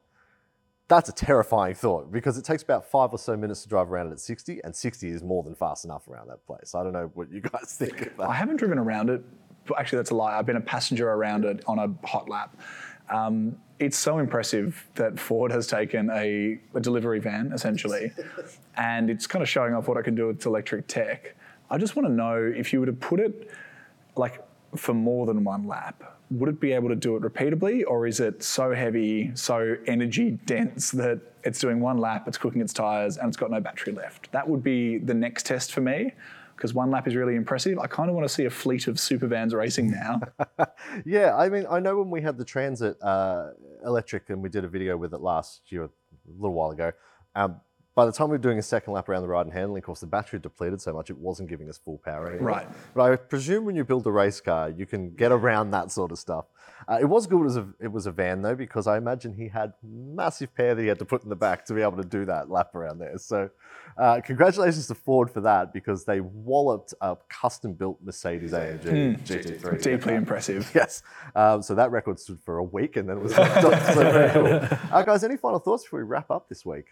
that's 0.88 1.08
a 1.08 1.12
terrifying 1.12 1.74
thought 1.74 2.12
because 2.12 2.38
it 2.38 2.44
takes 2.44 2.62
about 2.62 2.90
five 2.90 3.12
or 3.12 3.18
so 3.18 3.36
minutes 3.36 3.62
to 3.62 3.68
drive 3.68 3.90
around 3.90 4.08
it 4.08 4.12
at 4.12 4.20
60, 4.20 4.60
and 4.62 4.74
60 4.74 5.08
is 5.08 5.22
more 5.22 5.42
than 5.42 5.54
fast 5.54 5.84
enough 5.84 6.06
around 6.08 6.28
that 6.28 6.46
place. 6.46 6.74
I 6.74 6.82
don't 6.84 6.92
know 6.92 7.10
what 7.14 7.30
you 7.30 7.40
guys 7.40 7.74
think 7.78 8.02
of 8.02 8.16
that. 8.18 8.28
I 8.28 8.34
haven't 8.34 8.56
driven 8.56 8.78
around 8.78 9.10
it. 9.10 9.22
Actually, 9.76 9.96
that's 9.96 10.10
a 10.10 10.14
lie. 10.14 10.38
I've 10.38 10.46
been 10.46 10.56
a 10.56 10.60
passenger 10.60 11.10
around 11.10 11.44
it 11.44 11.64
on 11.66 11.78
a 11.78 12.06
hot 12.06 12.28
lap. 12.28 12.56
Um, 13.10 13.56
it's 13.78 13.96
so 13.96 14.18
impressive 14.18 14.86
that 14.94 15.18
Ford 15.18 15.50
has 15.52 15.66
taken 15.66 16.08
a, 16.10 16.58
a 16.74 16.80
delivery 16.80 17.18
van, 17.18 17.52
essentially, 17.52 18.12
and 18.76 19.10
it's 19.10 19.26
kind 19.26 19.42
of 19.42 19.48
showing 19.48 19.74
off 19.74 19.88
what 19.88 19.96
I 19.96 20.02
can 20.02 20.14
do 20.14 20.28
with 20.28 20.44
electric 20.46 20.86
tech. 20.86 21.34
I 21.68 21.78
just 21.78 21.96
want 21.96 22.06
to 22.06 22.12
know 22.12 22.36
if 22.36 22.72
you 22.72 22.80
were 22.80 22.86
to 22.86 22.92
put 22.92 23.18
it 23.20 23.50
like 24.16 24.42
for 24.76 24.94
more 24.94 25.26
than 25.26 25.42
one 25.42 25.66
lap, 25.66 26.15
would 26.30 26.48
it 26.48 26.60
be 26.60 26.72
able 26.72 26.88
to 26.88 26.96
do 26.96 27.16
it 27.16 27.22
repeatably, 27.22 27.84
or 27.86 28.06
is 28.06 28.20
it 28.20 28.42
so 28.42 28.74
heavy, 28.74 29.30
so 29.34 29.76
energy 29.86 30.32
dense 30.46 30.90
that 30.92 31.20
it's 31.44 31.60
doing 31.60 31.80
one 31.80 31.98
lap, 31.98 32.26
it's 32.26 32.38
cooking 32.38 32.60
its 32.60 32.72
tires, 32.72 33.16
and 33.16 33.28
it's 33.28 33.36
got 33.36 33.50
no 33.50 33.60
battery 33.60 33.92
left? 33.92 34.30
That 34.32 34.48
would 34.48 34.62
be 34.62 34.98
the 34.98 35.14
next 35.14 35.46
test 35.46 35.72
for 35.72 35.80
me, 35.80 36.12
because 36.56 36.74
one 36.74 36.90
lap 36.90 37.06
is 37.06 37.14
really 37.14 37.36
impressive. 37.36 37.78
I 37.78 37.86
kind 37.86 38.08
of 38.08 38.16
want 38.16 38.26
to 38.26 38.32
see 38.32 38.46
a 38.46 38.50
fleet 38.50 38.88
of 38.88 38.98
super 38.98 39.26
vans 39.26 39.54
racing 39.54 39.90
now. 39.90 40.20
Yeah, 41.04 41.36
I 41.36 41.50
mean, 41.50 41.66
I 41.68 41.78
know 41.78 41.98
when 41.98 42.10
we 42.10 42.22
had 42.22 42.38
the 42.38 42.44
Transit 42.44 42.96
uh, 43.02 43.50
electric 43.84 44.30
and 44.30 44.42
we 44.42 44.48
did 44.48 44.64
a 44.64 44.68
video 44.68 44.96
with 44.96 45.12
it 45.12 45.20
last 45.20 45.70
year, 45.70 45.84
a 45.84 45.90
little 46.38 46.54
while 46.54 46.70
ago. 46.70 46.92
Um, 47.34 47.60
by 47.96 48.04
the 48.04 48.12
time 48.12 48.28
we 48.28 48.34
were 48.34 48.42
doing 48.42 48.58
a 48.58 48.62
second 48.62 48.92
lap 48.92 49.08
around 49.08 49.22
the 49.22 49.28
ride 49.28 49.46
and 49.46 49.54
handling 49.54 49.78
of 49.78 49.84
course, 49.86 50.00
the 50.00 50.06
battery 50.06 50.38
depleted 50.38 50.82
so 50.82 50.92
much 50.92 51.08
it 51.08 51.16
wasn't 51.16 51.48
giving 51.48 51.68
us 51.70 51.78
full 51.78 51.96
power 52.04 52.28
anymore. 52.28 52.48
Right. 52.48 52.68
But 52.94 53.10
I 53.10 53.16
presume 53.16 53.64
when 53.64 53.74
you 53.74 53.84
build 53.84 54.06
a 54.06 54.12
race 54.12 54.38
car, 54.38 54.68
you 54.68 54.84
can 54.84 55.14
get 55.14 55.32
around 55.32 55.70
that 55.70 55.90
sort 55.90 56.12
of 56.12 56.18
stuff. 56.18 56.44
Uh, 56.86 56.98
it 57.00 57.06
was 57.06 57.26
good 57.26 57.46
as 57.46 57.56
a, 57.56 57.66
it 57.80 57.90
was 57.90 58.06
a 58.06 58.12
van 58.12 58.42
though, 58.42 58.54
because 58.54 58.86
I 58.86 58.98
imagine 58.98 59.32
he 59.32 59.48
had 59.48 59.72
massive 59.82 60.54
pair 60.54 60.74
that 60.74 60.82
he 60.82 60.88
had 60.88 60.98
to 60.98 61.06
put 61.06 61.22
in 61.22 61.30
the 61.30 61.36
back 61.36 61.64
to 61.66 61.74
be 61.74 61.80
able 61.80 61.96
to 61.96 62.04
do 62.04 62.26
that 62.26 62.50
lap 62.50 62.74
around 62.74 62.98
there. 62.98 63.16
So, 63.16 63.48
uh, 63.96 64.20
congratulations 64.22 64.86
to 64.88 64.94
Ford 64.94 65.30
for 65.30 65.40
that 65.40 65.72
because 65.72 66.04
they 66.04 66.20
walloped 66.20 66.92
a 67.00 67.16
custom-built 67.30 68.00
Mercedes 68.04 68.52
AMG 68.52 69.22
GT3. 69.22 69.82
Deeply 69.82 70.14
impressive. 70.14 70.70
Yes. 70.74 71.02
Um, 71.34 71.62
so 71.62 71.74
that 71.74 71.90
record 71.90 72.20
stood 72.20 72.40
for 72.44 72.58
a 72.58 72.64
week 72.64 72.96
and 72.96 73.08
then 73.08 73.16
it 73.16 73.22
was. 73.22 73.32
So 73.56 74.30
cool. 74.32 74.78
Uh, 74.92 75.02
guys, 75.02 75.24
any 75.24 75.36
final 75.36 75.58
thoughts 75.58 75.84
before 75.84 76.00
we 76.00 76.04
wrap 76.04 76.30
up 76.30 76.48
this 76.48 76.64
week? 76.66 76.88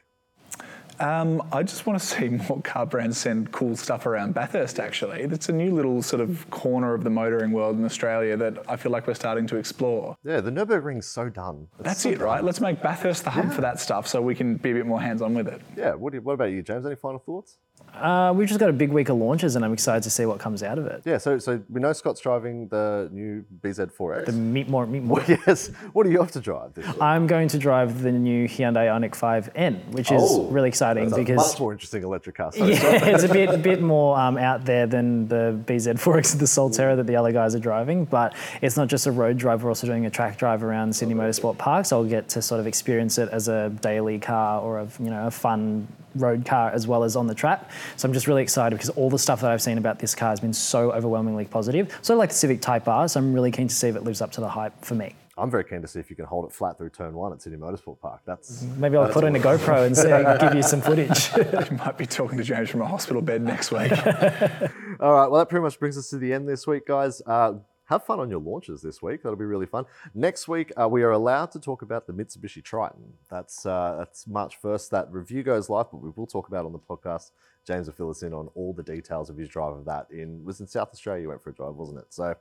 Um, 1.00 1.42
I 1.52 1.62
just 1.62 1.86
want 1.86 2.00
to 2.00 2.06
see 2.14 2.28
more 2.28 2.60
car 2.62 2.86
brands 2.86 3.18
send 3.18 3.52
cool 3.52 3.76
stuff 3.76 4.06
around 4.06 4.34
Bathurst, 4.34 4.78
actually. 4.78 5.22
It's 5.22 5.48
a 5.48 5.52
new 5.52 5.74
little 5.74 6.02
sort 6.02 6.20
of 6.20 6.48
corner 6.50 6.94
of 6.94 7.04
the 7.04 7.10
motoring 7.10 7.52
world 7.52 7.76
in 7.78 7.84
Australia 7.84 8.36
that 8.36 8.64
I 8.68 8.76
feel 8.76 8.92
like 8.92 9.06
we're 9.06 9.14
starting 9.14 9.46
to 9.48 9.56
explore. 9.56 10.16
Yeah, 10.24 10.40
the 10.40 10.50
Nürburgring's 10.50 11.06
so 11.06 11.28
done. 11.28 11.68
It's 11.78 11.84
That's 11.84 12.00
so 12.02 12.10
it, 12.10 12.18
done. 12.18 12.24
right? 12.26 12.44
Let's 12.44 12.60
make 12.60 12.82
Bathurst 12.82 13.24
the 13.24 13.30
hub 13.30 13.52
for 13.52 13.60
that 13.60 13.80
stuff 13.80 14.06
so 14.06 14.22
we 14.22 14.34
can 14.34 14.56
be 14.56 14.70
a 14.70 14.74
bit 14.74 14.86
more 14.86 15.00
hands 15.00 15.22
on 15.22 15.34
with 15.34 15.48
it. 15.48 15.60
Yeah, 15.76 15.94
what, 15.94 16.12
do 16.12 16.18
you, 16.18 16.22
what 16.22 16.34
about 16.34 16.50
you, 16.52 16.62
James? 16.62 16.86
Any 16.86 16.96
final 16.96 17.18
thoughts? 17.18 17.58
Uh, 18.00 18.32
we've 18.34 18.48
just 18.48 18.60
got 18.60 18.68
a 18.68 18.72
big 18.72 18.90
week 18.90 19.08
of 19.08 19.16
launches, 19.16 19.56
and 19.56 19.64
I'm 19.64 19.72
excited 19.72 20.02
to 20.02 20.10
see 20.10 20.26
what 20.26 20.38
comes 20.38 20.62
out 20.62 20.78
of 20.78 20.86
it. 20.86 21.02
Yeah, 21.04 21.18
so 21.18 21.38
so 21.38 21.62
we 21.70 21.80
know 21.80 21.92
Scott's 21.92 22.20
driving 22.20 22.68
the 22.68 23.08
new 23.12 23.44
BZ4X. 23.62 24.26
The 24.26 24.32
meet 24.32 24.68
more, 24.68 24.86
meet 24.86 25.02
more. 25.02 25.22
yes. 25.28 25.68
What 25.92 26.06
are 26.06 26.10
you 26.10 26.20
off 26.20 26.32
to 26.32 26.40
drive 26.40 26.74
this? 26.74 26.86
I'm 27.00 27.26
going 27.26 27.48
to 27.48 27.58
drive 27.58 28.02
the 28.02 28.12
new 28.12 28.48
Hyundai 28.48 28.88
Ioniq 28.88 29.12
5N, 29.12 29.92
which 29.92 30.10
is 30.10 30.20
Oh, 30.22 30.46
really 30.46 30.68
exciting 30.68 31.10
because 31.10 31.36
much 31.52 31.60
more 31.60 31.72
interesting 31.72 32.02
electric 32.02 32.36
car. 32.36 32.52
So 32.52 32.66
yeah, 32.66 33.04
it's 33.06 33.24
a 33.24 33.28
bit 33.28 33.62
bit 33.62 33.80
more 33.80 34.18
um, 34.18 34.38
out 34.38 34.64
there 34.64 34.86
than 34.86 35.28
the 35.28 35.58
BZ4X 35.66 36.32
and 36.32 36.40
the 36.40 36.46
Solterra 36.46 36.96
that 36.96 37.06
the 37.06 37.16
other 37.16 37.32
guys 37.32 37.54
are 37.54 37.60
driving. 37.60 38.04
But 38.04 38.34
it's 38.62 38.76
not 38.76 38.88
just 38.88 39.06
a 39.06 39.12
road 39.12 39.38
drive; 39.38 39.62
we're 39.62 39.70
also 39.70 39.86
doing 39.86 40.06
a 40.06 40.10
track 40.10 40.38
drive 40.38 40.62
around 40.64 40.94
Sydney 40.94 41.14
Motorsport 41.14 41.58
Park, 41.58 41.86
so 41.86 41.98
I'll 41.98 42.04
get 42.08 42.28
to 42.30 42.42
sort 42.42 42.60
of 42.60 42.66
experience 42.66 43.18
it 43.18 43.28
as 43.30 43.48
a 43.48 43.70
daily 43.80 44.18
car 44.18 44.60
or 44.60 44.80
a 44.80 44.88
you 44.98 45.10
know 45.10 45.26
a 45.26 45.30
fun 45.30 45.86
road 46.14 46.44
car 46.44 46.70
as 46.70 46.86
well 46.86 47.04
as 47.04 47.16
on 47.16 47.26
the 47.26 47.34
track. 47.34 47.70
So 47.96 48.08
I'm 48.08 48.12
just 48.12 48.26
really 48.26 48.42
excited 48.42 48.76
because 48.76 48.90
all 48.90 49.10
the 49.10 49.18
stuff 49.18 49.40
that 49.40 49.50
I've 49.50 49.62
seen 49.62 49.78
about 49.78 49.98
this 49.98 50.14
car 50.14 50.30
has 50.30 50.40
been 50.40 50.52
so 50.52 50.92
overwhelmingly 50.92 51.46
positive. 51.46 51.96
So 52.02 52.16
like 52.16 52.30
the 52.30 52.34
Civic 52.34 52.60
Type 52.60 52.88
R, 52.88 53.08
so 53.08 53.20
I'm 53.20 53.32
really 53.32 53.50
keen 53.50 53.68
to 53.68 53.74
see 53.74 53.88
if 53.88 53.96
it 53.96 54.04
lives 54.04 54.20
up 54.20 54.32
to 54.32 54.40
the 54.40 54.48
hype 54.48 54.84
for 54.84 54.94
me. 54.94 55.14
I'm 55.36 55.50
very 55.50 55.64
keen 55.64 55.82
to 55.82 55.88
see 55.88 55.98
if 55.98 56.10
you 56.10 56.16
can 56.16 56.26
hold 56.26 56.44
it 56.44 56.52
flat 56.52 56.78
through 56.78 56.90
turn 56.90 57.12
one 57.14 57.32
at 57.32 57.42
Sydney 57.42 57.58
Motorsport 57.58 57.98
Park. 57.98 58.20
That's 58.24 58.62
Maybe 58.62 58.96
I'll 58.96 59.12
put 59.12 59.24
in 59.24 59.34
a 59.34 59.40
GoPro 59.40 59.84
and 59.84 59.96
see, 59.96 60.08
give 60.40 60.54
you 60.54 60.62
some 60.62 60.80
footage. 60.80 61.30
You 61.70 61.76
might 61.76 61.98
be 61.98 62.06
talking 62.06 62.38
to 62.38 62.44
James 62.44 62.70
from 62.70 62.82
a 62.82 62.86
hospital 62.86 63.20
bed 63.20 63.42
next 63.42 63.72
week. 63.72 63.90
All 65.00 65.12
right, 65.12 65.28
well, 65.28 65.38
that 65.38 65.48
pretty 65.48 65.62
much 65.62 65.78
brings 65.80 65.98
us 65.98 66.08
to 66.10 66.18
the 66.18 66.32
end 66.32 66.48
this 66.48 66.66
week, 66.66 66.86
guys. 66.86 67.20
Uh, 67.26 67.54
have 67.86 68.04
fun 68.04 68.20
on 68.20 68.30
your 68.30 68.40
launches 68.40 68.82
this 68.82 69.02
week. 69.02 69.22
That'll 69.22 69.38
be 69.38 69.44
really 69.44 69.66
fun. 69.66 69.84
Next 70.14 70.48
week, 70.48 70.72
uh, 70.80 70.88
we 70.88 71.02
are 71.02 71.10
allowed 71.10 71.50
to 71.52 71.60
talk 71.60 71.82
about 71.82 72.06
the 72.06 72.12
Mitsubishi 72.12 72.62
Triton. 72.62 73.14
That's 73.30 73.66
uh, 73.66 73.96
that's 73.98 74.26
March 74.26 74.60
1st. 74.62 74.90
That 74.90 75.12
review 75.12 75.42
goes 75.42 75.68
live, 75.68 75.90
but 75.90 75.98
we 75.98 76.10
will 76.14 76.26
talk 76.26 76.48
about 76.48 76.64
on 76.64 76.72
the 76.72 76.78
podcast. 76.78 77.30
James 77.66 77.86
will 77.86 77.94
fill 77.94 78.10
us 78.10 78.22
in 78.22 78.34
on 78.34 78.48
all 78.54 78.72
the 78.72 78.82
details 78.82 79.30
of 79.30 79.36
his 79.36 79.48
drive 79.48 79.72
of 79.72 79.84
that. 79.86 80.06
In 80.10 80.44
was 80.44 80.60
in 80.60 80.66
South 80.66 80.90
Australia. 80.92 81.22
You 81.22 81.28
went 81.28 81.42
for 81.42 81.50
a 81.50 81.54
drive, 81.54 81.74
wasn't 81.74 81.98
it? 81.98 82.06
So 82.10 82.34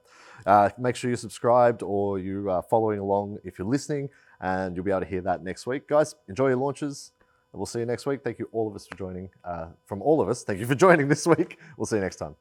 uh, 0.45 0.69
make 0.77 0.95
sure 0.95 1.09
you're 1.09 1.17
subscribed 1.17 1.83
or 1.83 2.19
you 2.19 2.49
are 2.49 2.61
following 2.61 2.99
along 2.99 3.39
if 3.43 3.57
you're 3.57 3.67
listening, 3.67 4.09
and 4.41 4.75
you'll 4.75 4.85
be 4.85 4.91
able 4.91 5.01
to 5.01 5.07
hear 5.07 5.21
that 5.21 5.43
next 5.43 5.65
week, 5.67 5.87
guys. 5.87 6.15
Enjoy 6.27 6.47
your 6.49 6.57
launches. 6.57 7.11
We'll 7.53 7.67
see 7.67 7.79
you 7.79 7.85
next 7.85 8.05
week. 8.05 8.23
Thank 8.23 8.39
you 8.39 8.49
all 8.51 8.67
of 8.67 8.75
us 8.75 8.87
for 8.87 8.97
joining. 8.97 9.29
Uh, 9.43 9.67
from 9.85 10.01
all 10.01 10.21
of 10.21 10.27
us, 10.27 10.43
thank 10.43 10.59
you 10.59 10.65
for 10.65 10.75
joining 10.75 11.07
this 11.07 11.27
week. 11.27 11.59
We'll 11.77 11.85
see 11.85 11.97
you 11.97 12.01
next 12.01 12.15
time. 12.15 12.35